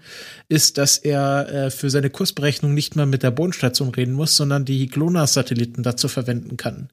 [0.48, 4.66] ist, dass er äh, für seine Kursberechnung nicht mehr mit der Bodenstation reden muss, sondern
[4.66, 6.90] die GLONASS-Satelliten dazu verwenden kann.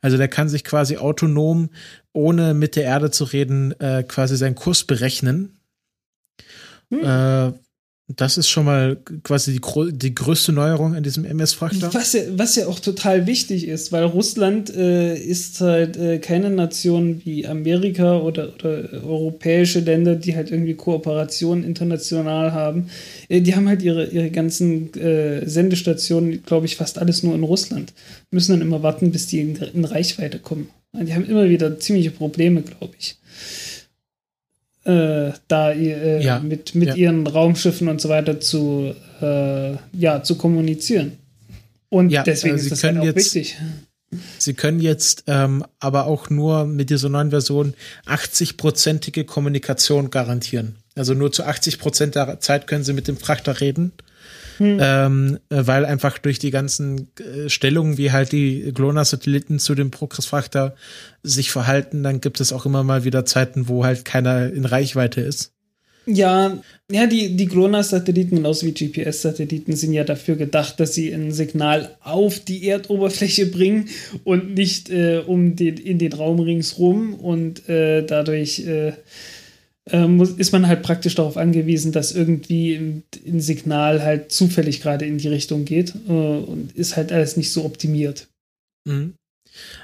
[0.00, 1.70] Also der kann sich quasi autonom,
[2.12, 5.58] ohne mit der Erde zu reden, äh, quasi seinen Kurs berechnen.
[6.90, 7.54] Hm.
[8.08, 11.92] Das ist schon mal quasi die, die größte Neuerung in diesem MS-Frachter.
[11.92, 16.50] Was ja, was ja auch total wichtig ist, weil Russland äh, ist halt äh, keine
[16.50, 22.90] Nation wie Amerika oder, oder europäische Länder, die halt irgendwie Kooperationen international haben.
[23.28, 27.42] Äh, die haben halt ihre, ihre ganzen äh, Sendestationen, glaube ich, fast alles nur in
[27.42, 27.92] Russland.
[28.30, 30.68] Müssen dann immer warten, bis die in, in Reichweite kommen.
[30.92, 33.18] Die haben immer wieder ziemliche Probleme, glaube ich
[34.86, 36.38] äh, da äh, ja.
[36.38, 36.94] mit, mit ja.
[36.94, 41.18] ihren Raumschiffen und so weiter zu, äh, ja, zu kommunizieren.
[41.88, 43.56] Und ja, deswegen also ist das halt auch jetzt, wichtig.
[44.38, 47.74] Sie können jetzt ähm, aber auch nur mit dieser neuen Version
[48.06, 50.76] 80-prozentige Kommunikation garantieren.
[50.94, 53.92] Also nur zu 80 Prozent der Zeit können Sie mit dem Frachter reden
[54.58, 54.78] hm.
[54.80, 60.74] ähm, weil einfach durch die ganzen äh, Stellungen, wie halt die GLONASS-Satelliten zu dem Progressfrachter
[61.22, 65.20] sich verhalten, dann gibt es auch immer mal wieder Zeiten, wo halt keiner in Reichweite
[65.20, 65.52] ist.
[66.08, 71.32] Ja, ja, die, die GLONASS-Satelliten, genauso wie GPS-Satelliten, sind ja dafür gedacht, dass sie ein
[71.32, 73.88] Signal auf die Erdoberfläche bringen
[74.22, 78.92] und nicht äh, um den, in den Raum ringsrum und äh, dadurch äh,
[79.92, 82.74] muss, ist man halt praktisch darauf angewiesen, dass irgendwie
[83.24, 87.52] ein, Signal halt zufällig gerade in die Richtung geht äh, und ist halt alles nicht
[87.52, 88.28] so optimiert.
[88.84, 89.14] Mhm.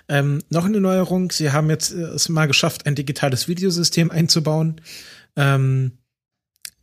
[0.09, 4.81] Ähm, noch eine Neuerung, sie haben jetzt äh, es mal geschafft, ein digitales Videosystem einzubauen.
[5.37, 5.93] Ähm,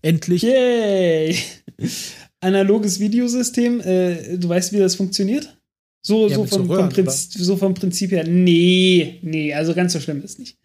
[0.02, 0.42] endlich.
[0.44, 1.38] Yay!
[2.40, 5.58] Analoges Videosystem, äh, du weißt, wie das funktioniert?
[6.06, 8.26] So, ja, so, vom, so, Röhren, vom so, vom Prinzip her.
[8.26, 10.59] Nee, nee, also ganz so schlimm ist nicht.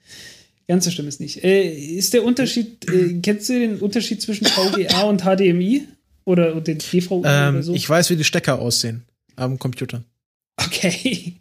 [0.66, 1.44] Ganz so schlimm ist nicht.
[1.44, 5.86] Äh, ist der Unterschied, äh, kennst du den Unterschied zwischen VGA und HDMI?
[6.24, 7.74] Oder den DVI ähm, oder so?
[7.74, 9.02] Ich weiß, wie die Stecker aussehen
[9.36, 10.02] am Computer.
[10.56, 11.34] Okay.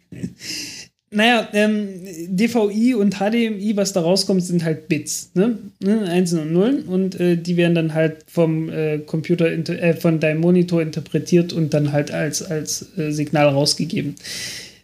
[1.10, 1.88] naja, ähm,
[2.28, 5.58] DVI und HDMI, was da rauskommt, sind halt Bits, ne?
[5.80, 6.02] ne?
[6.02, 10.40] Einsen und Nullen und äh, die werden dann halt vom äh, Computer, äh, von deinem
[10.40, 14.16] Monitor interpretiert und dann halt als, als äh, Signal rausgegeben.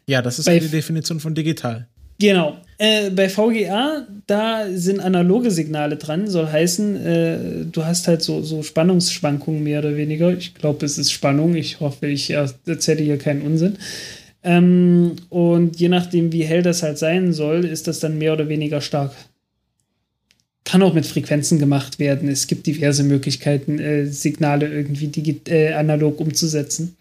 [0.06, 1.88] Ja, das ist Bei, die Definition von digital.
[2.18, 2.58] Genau.
[2.82, 7.38] Äh, bei VGA, da sind analoge Signale dran, soll heißen, äh,
[7.70, 10.32] du hast halt so, so Spannungsschwankungen mehr oder weniger.
[10.32, 11.54] Ich glaube, es ist Spannung.
[11.56, 13.76] Ich hoffe, ich erzähle hier keinen Unsinn.
[14.42, 18.48] Ähm, und je nachdem, wie hell das halt sein soll, ist das dann mehr oder
[18.48, 19.12] weniger stark.
[20.64, 22.30] Kann auch mit Frequenzen gemacht werden.
[22.30, 26.96] Es gibt diverse Möglichkeiten, äh, Signale irgendwie äh, analog umzusetzen.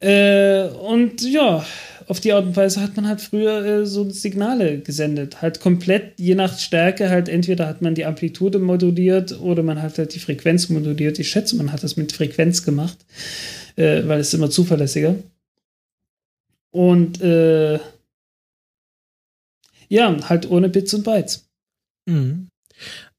[0.00, 1.62] Äh, und ja,
[2.10, 5.42] auf die Art und Weise hat man halt früher äh, so Signale gesendet.
[5.42, 9.96] Halt komplett, je nach Stärke, halt entweder hat man die Amplitude moduliert oder man hat
[9.96, 11.20] halt die Frequenz moduliert.
[11.20, 12.98] Ich schätze, man hat das mit Frequenz gemacht,
[13.76, 15.14] äh, weil es immer zuverlässiger.
[16.72, 17.78] Und äh,
[19.88, 21.48] ja, halt ohne Bits und Bytes.
[22.06, 22.48] Mhm.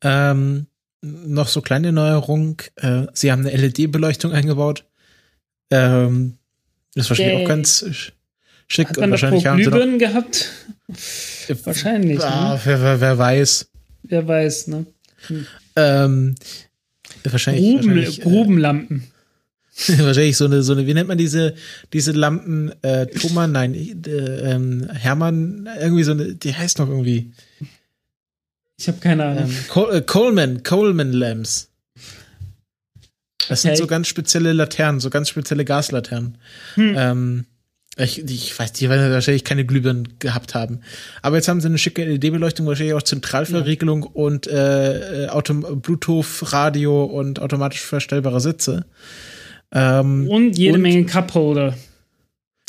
[0.04, 0.68] Ähm,
[1.02, 2.62] noch so kleine Neuerung.
[2.76, 4.84] Äh, sie haben eine LED-Beleuchtung eingebaut.
[5.70, 6.40] Ähm,
[6.94, 7.46] ist wahrscheinlich Yay.
[7.46, 8.12] auch ganz
[8.72, 8.90] schick.
[8.90, 10.50] Hat man wahrscheinlich haben Glühbirnen gehabt?
[11.64, 12.22] wahrscheinlich.
[12.22, 12.62] Ah, ne?
[12.64, 13.70] wer, wer, wer, weiß.
[14.04, 14.86] Wer weiß, ne?
[15.28, 15.46] Hm.
[15.76, 16.36] Ähm,
[17.24, 19.04] wahrscheinlich, Gruben, wahrscheinlich, äh, Grubenlampen.
[19.88, 21.56] Wahrscheinlich so eine, so eine, wie nennt man diese,
[21.94, 22.72] diese Lampen?
[22.84, 27.32] Äh, Thomas, nein, äh, ähm, Hermann, irgendwie so eine, die heißt noch irgendwie.
[28.78, 29.46] Ich habe keine Ahnung.
[29.46, 31.70] Ähm, Col äh, Coleman, Coleman Lamps.
[33.48, 33.70] Das okay.
[33.70, 36.38] sind so ganz spezielle Laternen, so ganz spezielle Gaslaternen.
[36.76, 36.96] Hm.
[36.98, 37.46] Ähm,
[37.98, 40.80] ich, ich weiß, die werden wahrscheinlich keine Glühbirnen gehabt haben.
[41.22, 44.10] Aber jetzt haben sie eine schicke LED-Beleuchtung, wahrscheinlich auch Zentralverriegelung ja.
[44.14, 45.28] und äh,
[45.76, 48.86] Bluetooth, Radio und automatisch verstellbare Sitze.
[49.74, 51.76] Ähm, und jede und, Menge Cupholder.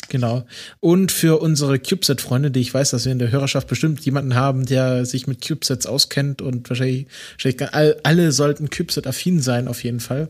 [0.09, 0.45] Genau.
[0.79, 4.65] Und für unsere CubeSat-Freunde, die ich weiß, dass wir in der Hörerschaft bestimmt jemanden haben,
[4.65, 10.01] der sich mit CubeSats auskennt und wahrscheinlich, wahrscheinlich all, alle sollten CubeSat-affin sein, auf jeden
[10.01, 10.29] Fall.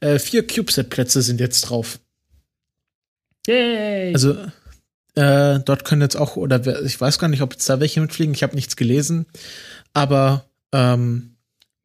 [0.00, 1.98] Äh, vier CubeSat-Plätze sind jetzt drauf.
[3.46, 4.12] Yay!
[4.12, 4.36] Also,
[5.14, 8.34] äh, dort können jetzt auch, oder ich weiß gar nicht, ob jetzt da welche mitfliegen,
[8.34, 9.26] ich habe nichts gelesen,
[9.92, 11.36] aber ähm,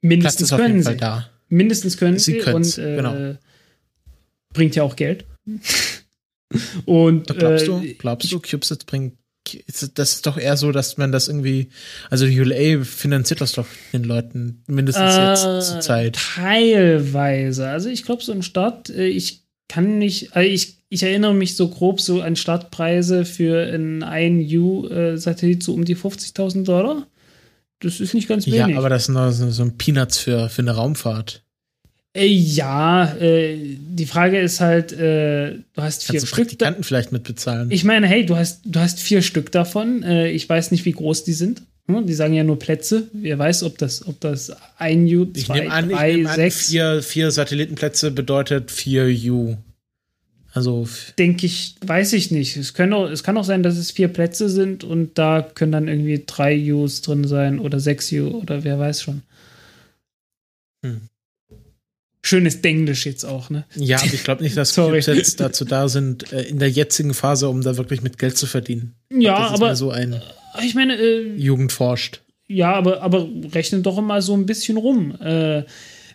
[0.01, 0.97] mindestens können sie.
[0.97, 1.29] Da.
[1.47, 3.37] Mindestens können sie, sie und äh, genau.
[4.53, 5.25] bringt ja auch Geld.
[6.85, 9.19] Und glaubst du, äh, glaubst du, CubeSat bringt
[9.95, 11.69] das ist doch eher so, dass man das irgendwie,
[12.09, 16.19] also die ULA finanziert das doch den Leuten, mindestens äh, jetzt zur Zeit.
[16.35, 17.67] Teilweise.
[17.67, 21.55] Also ich glaube, so ein Start, äh, ich kann nicht, also ich, ich erinnere mich
[21.55, 27.07] so grob so an Startpreise für einen 1U-Satellit so um die 50.000 Dollar.
[27.79, 28.59] Das ist nicht ganz wenig.
[28.59, 31.43] Ja, aber das ist noch so ein Peanuts für, für eine Raumfahrt.
[32.13, 36.39] Äh, ja, äh, die Frage ist halt, äh, du hast vier Kannst Stück.
[36.39, 37.69] Praktikanten vielleicht mitbezahlen.
[37.71, 40.01] Ich meine, hey, du hast, du hast vier Stück davon.
[40.03, 41.61] Äh, ich weiß nicht, wie groß die sind.
[41.89, 43.07] Die sagen ja nur Plätze.
[43.13, 46.33] Wer weiß, ob das, ob das ein U, zwei, ich nehme an, drei, ich nehme
[46.33, 46.67] sechs.
[46.67, 49.57] An, vier, vier Satellitenplätze bedeutet vier U.
[50.51, 50.87] Also
[51.17, 52.57] denke ich, weiß ich nicht.
[52.57, 55.71] Es, können auch, es kann auch sein, dass es vier Plätze sind und da können
[55.71, 59.21] dann irgendwie drei U's drin sein oder sechs U oder wer weiß schon.
[60.83, 61.09] Hm
[62.21, 63.65] schönes Denglisch jetzt auch, ne?
[63.75, 67.49] Ja, aber ich glaube nicht, dass Chipsets dazu da sind, äh, in der jetzigen Phase,
[67.49, 68.95] um da wirklich mit Geld zu verdienen.
[69.11, 70.21] Ja, glaub, aber so ein
[70.63, 72.21] ich meine, äh, Jugend forscht.
[72.47, 75.15] Ja, aber, aber rechne doch mal so ein bisschen rum.
[75.21, 75.63] Äh,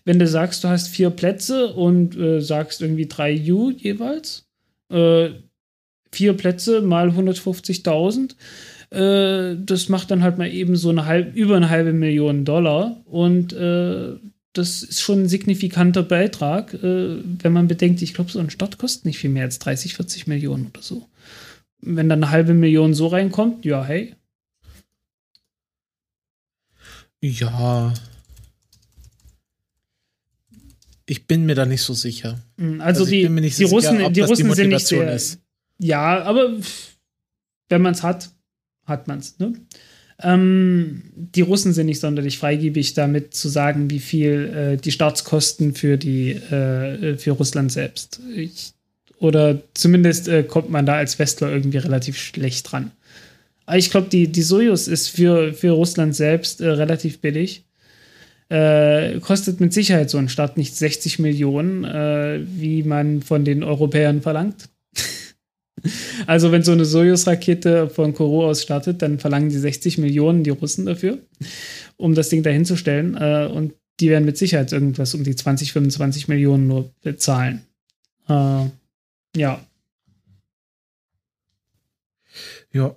[0.05, 4.47] wenn du sagst, du hast vier Plätze und äh, sagst irgendwie drei U jeweils,
[4.91, 5.31] äh,
[6.11, 8.35] vier Plätze mal 150.000,
[8.91, 13.53] das macht dann halt mal eben so eine halb, über eine halbe Million Dollar und
[14.55, 18.79] das ist schon ein signifikanter Beitrag, äh, wenn man bedenkt, ich glaube, so ein Start
[18.79, 21.09] kostet nicht viel mehr als 30, 40 Millionen oder so.
[21.81, 24.15] Wenn dann eine halbe Million so reinkommt, ja, hey.
[27.25, 27.95] Ja.
[31.07, 32.39] Ich bin mir da nicht so sicher.
[32.59, 35.13] Hm, also, also die, die sicher, Russen, die Russen die sind nicht sehr.
[35.13, 35.39] Ist.
[35.79, 36.51] Ja, aber
[37.71, 38.31] wenn man es hat,
[38.85, 39.39] hat man es.
[39.39, 39.55] Ne?
[40.21, 45.75] Ähm, die Russen sind nicht sonderlich freigebig damit zu sagen, wie viel äh, die Staatskosten
[45.75, 48.21] für die äh, für Russland selbst.
[48.35, 48.73] Ich,
[49.19, 52.91] oder zumindest äh, kommt man da als Westler irgendwie relativ schlecht dran.
[53.67, 57.65] Aber ich glaube, die, die Soyuz ist für, für Russland selbst äh, relativ billig.
[58.51, 63.63] Äh, kostet mit Sicherheit so ein Start nicht 60 Millionen, äh, wie man von den
[63.63, 64.69] Europäern verlangt.
[66.27, 70.49] Also, wenn so eine Sojus-Rakete von Kourou aus startet, dann verlangen die 60 Millionen die
[70.49, 71.19] Russen dafür,
[71.99, 73.15] um das Ding dahinzustellen.
[73.15, 77.67] Äh, und die werden mit Sicherheit irgendwas um die 20, 25 Millionen nur bezahlen.
[78.29, 78.65] Äh,
[79.37, 79.61] ja.
[82.73, 82.97] Ja.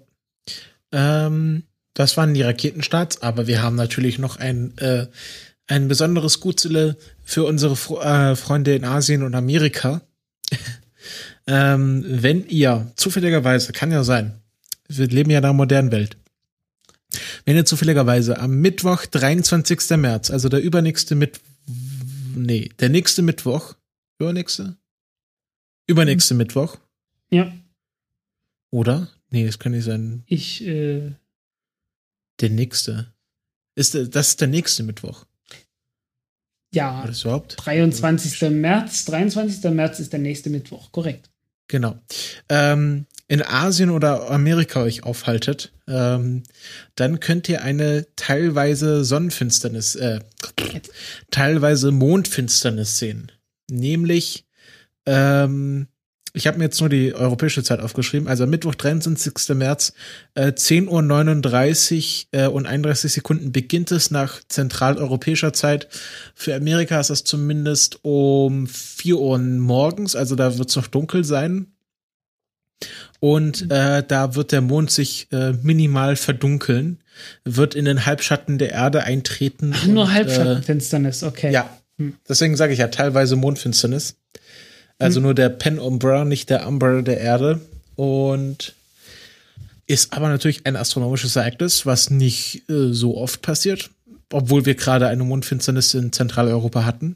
[0.92, 5.08] Ähm, das waren die Raketenstarts, aber wir haben natürlich noch ein, äh,
[5.68, 10.02] ein besonderes Gutzille für unsere äh, Freunde in Asien und Amerika.
[11.50, 14.42] Ähm, wenn ihr zufälligerweise, kann ja sein,
[14.90, 16.18] wir leben ja in einer modernen Welt.
[17.46, 19.92] Wenn ihr zufälligerweise am Mittwoch, 23.
[19.92, 21.42] März, also der übernächste Mittwoch,
[22.36, 23.76] nee, der nächste Mittwoch,
[24.20, 24.76] übernächste?
[25.88, 26.40] Übernächste mhm.
[26.40, 26.78] Mittwoch.
[27.30, 27.52] Ja.
[28.70, 29.08] Oder?
[29.30, 30.24] Nee, das kann nicht sein.
[30.26, 31.14] Ich, äh.
[32.40, 33.14] Der nächste.
[33.76, 35.26] Ist, das ist der nächste Mittwoch.
[36.74, 37.04] Ja.
[37.08, 37.56] Was überhaupt?
[37.66, 38.50] 23.
[38.52, 39.06] März.
[39.06, 39.72] 23.
[39.72, 41.30] März ist der nächste Mittwoch, korrekt.
[41.68, 42.00] Genau.
[42.50, 46.44] Ähm, in Asien oder Amerika euch aufhaltet, ähm,
[46.96, 50.22] dann könnt ihr eine teilweise Sonnenfinsternis, äh,
[51.30, 53.32] teilweise Mondfinsternis sehen.
[53.70, 54.46] Nämlich,
[55.06, 55.88] ähm,
[56.38, 59.56] ich habe mir jetzt nur die europäische Zeit aufgeschrieben, also Mittwoch, 23.
[59.56, 59.94] März,
[60.36, 65.88] äh, 10.39 Uhr äh, und 31 Sekunden beginnt es nach zentraleuropäischer Zeit.
[66.36, 71.24] Für Amerika ist das zumindest um 4 Uhr morgens, also da wird es noch dunkel
[71.24, 71.68] sein.
[73.20, 73.72] Und mhm.
[73.72, 77.00] äh, da wird der Mond sich äh, minimal verdunkeln,
[77.44, 79.74] wird in den Halbschatten der Erde eintreten.
[79.76, 81.52] Ach, nur Halbschattenfinsternis, okay.
[81.52, 82.16] Ja, hm.
[82.30, 84.18] deswegen sage ich ja teilweise Mondfinsternis.
[85.00, 85.24] Also hm.
[85.24, 87.62] nur der Penumbra, nicht der Umbra der Erde.
[87.96, 88.74] Und
[89.88, 93.90] ist aber natürlich ein astronomisches Ereignis, was nicht äh, so oft passiert,
[94.32, 97.16] obwohl wir gerade eine Mondfinsternis in Zentraleuropa hatten.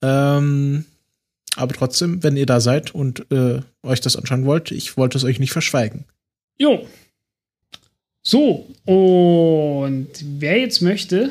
[0.00, 0.84] Ähm,
[1.56, 5.24] aber trotzdem, wenn ihr da seid und äh, euch das anschauen wollt, ich wollte es
[5.24, 6.04] euch nicht verschweigen.
[6.58, 6.86] Jo.
[8.22, 10.08] So, und
[10.38, 11.30] wer jetzt möchte,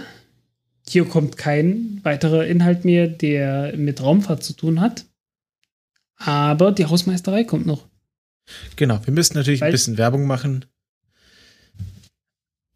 [0.88, 5.06] hier kommt kein weiterer Inhalt mehr, der mit Raumfahrt zu tun hat.
[6.20, 7.88] Aber die Hausmeisterei kommt noch.
[8.76, 10.66] Genau, wir müssen natürlich weil, ein bisschen Werbung machen,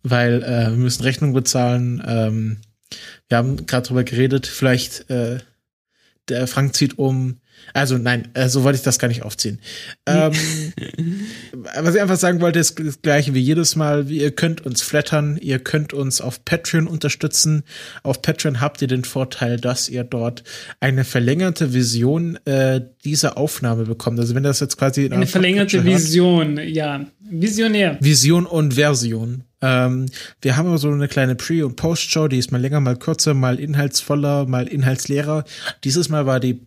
[0.01, 2.01] weil äh, wir müssen Rechnung bezahlen.
[2.05, 2.61] Ähm,
[3.27, 5.39] wir haben gerade drüber geredet, vielleicht äh,
[6.29, 7.39] der Frank zieht um.
[7.73, 9.59] Also nein, äh, so wollte ich das gar nicht aufziehen.
[10.05, 10.31] Ähm,
[11.79, 14.09] was ich einfach sagen wollte, ist das gleiche wie jedes Mal.
[14.11, 17.63] Ihr könnt uns flattern, ihr könnt uns auf Patreon unterstützen.
[18.03, 20.43] Auf Patreon habt ihr den Vorteil, dass ihr dort
[20.79, 24.19] eine verlängerte Vision äh, dieser Aufnahme bekommt.
[24.19, 27.97] Also wenn das jetzt quasi eine verlängerte Vision, hat, ja, visionär.
[27.99, 29.43] Vision und Version.
[29.61, 30.07] Ähm,
[30.41, 33.33] wir haben aber so eine kleine Pre- und Post-Show, die ist mal länger, mal kürzer,
[33.33, 35.45] mal inhaltsvoller, mal inhaltsleerer.
[35.85, 36.59] Dieses Mal war die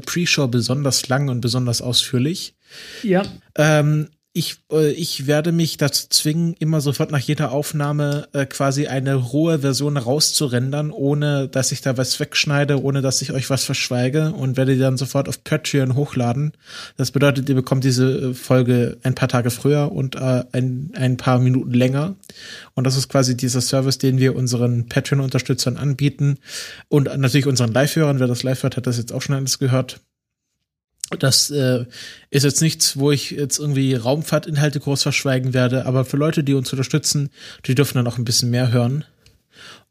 [0.00, 2.54] Pre-Show besonders lang und besonders ausführlich.
[3.02, 3.22] Ja.
[3.56, 8.86] Ähm, ich, äh, ich werde mich dazu zwingen, immer sofort nach jeder Aufnahme äh, quasi
[8.86, 13.64] eine rohe Version rauszurendern, ohne dass ich da was wegschneide, ohne dass ich euch was
[13.64, 16.52] verschweige und werde die dann sofort auf Patreon hochladen.
[16.96, 21.18] Das bedeutet, ihr bekommt diese äh, Folge ein paar Tage früher und äh, ein, ein
[21.18, 22.14] paar Minuten länger.
[22.74, 26.38] Und das ist quasi dieser Service, den wir unseren Patreon-Unterstützern anbieten
[26.88, 28.18] und natürlich unseren Live-Hörern.
[28.18, 30.00] Wer das live hört, hat das jetzt auch schon alles gehört.
[31.18, 31.84] Das äh,
[32.30, 36.54] ist jetzt nichts, wo ich jetzt irgendwie Raumfahrtinhalte groß verschweigen werde, aber für Leute, die
[36.54, 37.30] uns unterstützen,
[37.66, 39.04] die dürfen dann auch ein bisschen mehr hören.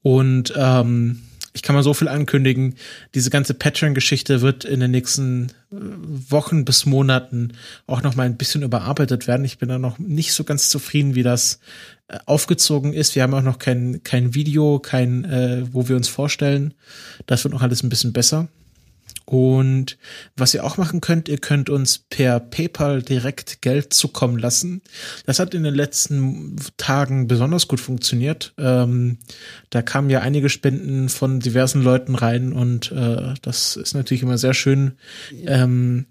[0.02, 1.22] Und ähm,
[1.54, 2.76] ich kann mal so viel ankündigen,
[3.14, 5.76] diese ganze Patreon-Geschichte wird in den nächsten äh,
[6.30, 7.54] Wochen bis Monaten
[7.88, 9.46] auch noch mal ein bisschen überarbeitet werden.
[9.46, 11.60] Ich bin da noch nicht so ganz zufrieden, wie das
[12.08, 13.16] äh, aufgezogen ist.
[13.16, 16.74] Wir haben auch noch kein, kein Video, kein, äh, wo wir uns vorstellen.
[17.26, 18.48] Das wird noch alles ein bisschen besser.
[19.26, 19.98] Und
[20.36, 24.82] was ihr auch machen könnt, ihr könnt uns per PayPal direkt Geld zukommen lassen.
[25.26, 28.54] Das hat in den letzten Tagen besonders gut funktioniert.
[28.58, 29.18] Ähm,
[29.70, 34.38] da kamen ja einige Spenden von diversen Leuten rein und äh, das ist natürlich immer
[34.38, 34.94] sehr schön.
[35.46, 36.06] Ähm,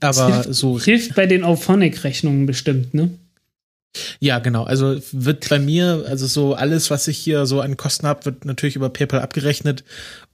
[0.00, 3.10] aber hilft, so hilft bei den Auphonic-Rechnungen bestimmt, ne?
[4.20, 4.64] Ja, genau.
[4.64, 8.44] Also wird bei mir, also so alles, was ich hier so an Kosten habe, wird
[8.44, 9.84] natürlich über PayPal abgerechnet.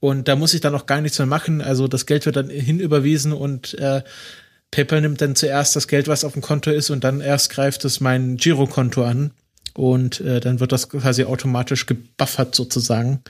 [0.00, 1.60] Und da muss ich dann auch gar nichts mehr machen.
[1.60, 4.02] Also das Geld wird dann hinüberwiesen und äh,
[4.70, 7.84] PayPal nimmt dann zuerst das Geld, was auf dem Konto ist, und dann erst greift
[7.84, 9.32] es mein Girokonto an.
[9.74, 13.22] Und äh, dann wird das quasi automatisch gebuffert sozusagen.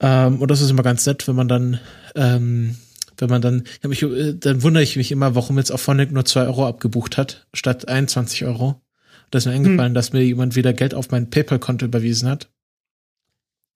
[0.00, 1.80] Ähm, und das ist immer ganz nett, wenn man dann,
[2.14, 2.76] ähm,
[3.18, 6.46] wenn man dann, äh, dann wundere ich mich immer, warum jetzt auf Phonic nur zwei
[6.46, 8.80] Euro abgebucht hat, statt 21 Euro.
[9.30, 9.94] Da ist mir eingefallen, hm.
[9.94, 12.48] dass mir jemand wieder Geld auf mein PayPal-Konto überwiesen hat.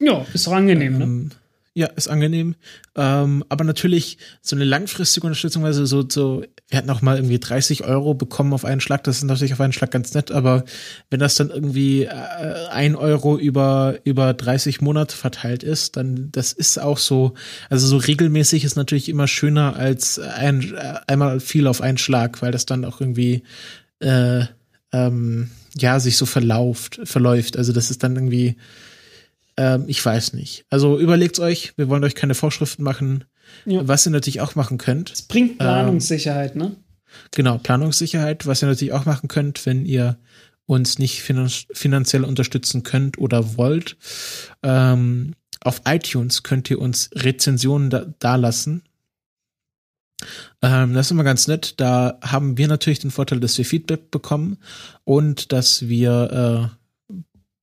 [0.01, 1.05] Ja, ist doch angenehm, ne?
[1.05, 1.30] ähm, ne?
[1.72, 2.56] Ja, ist angenehm.
[2.97, 7.38] Ähm, aber natürlich so eine langfristige Unterstützung, also so, so, wir hatten auch mal irgendwie
[7.38, 10.64] 30 Euro bekommen auf einen Schlag, das ist natürlich auf einen Schlag ganz nett, aber
[11.10, 16.52] wenn das dann irgendwie äh, ein Euro über, über 30 Monate verteilt ist, dann das
[16.52, 17.34] ist auch so,
[17.68, 22.42] also so regelmäßig ist natürlich immer schöner als ein, äh, einmal viel auf einen Schlag,
[22.42, 23.44] weil das dann auch irgendwie
[24.01, 24.44] äh,
[24.92, 27.56] ähm, ja, sich so verlauft, verläuft.
[27.56, 28.56] Also das ist dann irgendwie,
[29.60, 30.64] ähm, ich weiß nicht.
[30.70, 33.24] Also überlegt euch, wir wollen euch keine Vorschriften machen.
[33.66, 33.86] Ja.
[33.86, 35.10] Was ihr natürlich auch machen könnt.
[35.12, 36.76] Es bringt Planungssicherheit, ähm, ne?
[37.32, 40.16] Genau, Planungssicherheit, was ihr natürlich auch machen könnt, wenn ihr
[40.64, 43.96] uns nicht finanziell unterstützen könnt oder wollt.
[44.62, 48.82] Ähm, auf iTunes könnt ihr uns Rezensionen da, da lassen.
[50.62, 51.74] Ähm, das ist immer ganz nett.
[51.78, 54.58] Da haben wir natürlich den Vorteil, dass wir Feedback bekommen
[55.04, 56.80] und dass wir äh,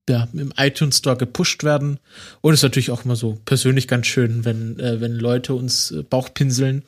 [0.09, 1.99] ja, im iTunes Store gepusht werden.
[2.41, 5.91] Und es ist natürlich auch immer so persönlich ganz schön, wenn, äh, wenn Leute uns
[5.91, 6.83] äh, Bauchpinseln.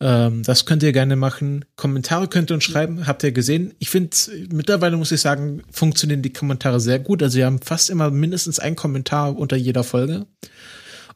[0.00, 1.64] Ähm, das könnt ihr gerne machen.
[1.76, 3.74] Kommentare könnt ihr uns schreiben, habt ihr gesehen.
[3.78, 4.16] Ich finde,
[4.52, 7.22] mittlerweile muss ich sagen, funktionieren die Kommentare sehr gut.
[7.22, 10.26] Also wir haben fast immer mindestens einen Kommentar unter jeder Folge.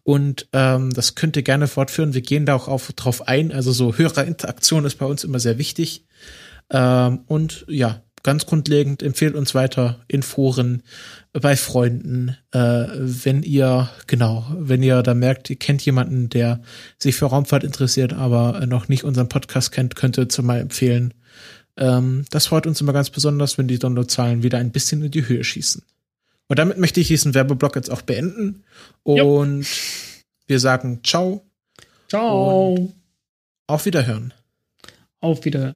[0.04, 2.14] Und ähm, das könnt ihr gerne fortführen.
[2.14, 3.52] Wir gehen da auch auf, drauf ein.
[3.52, 6.06] Also so höhere Interaktion ist bei uns immer sehr wichtig.
[6.70, 10.82] Ähm, und ja, ganz grundlegend empfehlt uns weiter in Foren,
[11.32, 16.60] bei Freunden, äh, wenn ihr, genau, wenn ihr da merkt, ihr kennt jemanden, der
[16.98, 21.14] sich für Raumfahrt interessiert, aber noch nicht unseren Podcast kennt, könnt ihr zu mal empfehlen.
[21.78, 25.26] Ähm, das freut uns immer ganz besonders, wenn die Downloadzahlen wieder ein bisschen in die
[25.26, 25.82] Höhe schießen.
[26.48, 28.62] Und damit möchte ich diesen Werbeblock jetzt auch beenden.
[29.04, 29.66] Und jo.
[30.48, 31.46] wir sagen ciao.
[32.10, 32.74] Ciao.
[32.74, 32.92] Und
[33.66, 34.34] Auf Wiederhören.
[35.20, 35.66] Auf Wiederhören.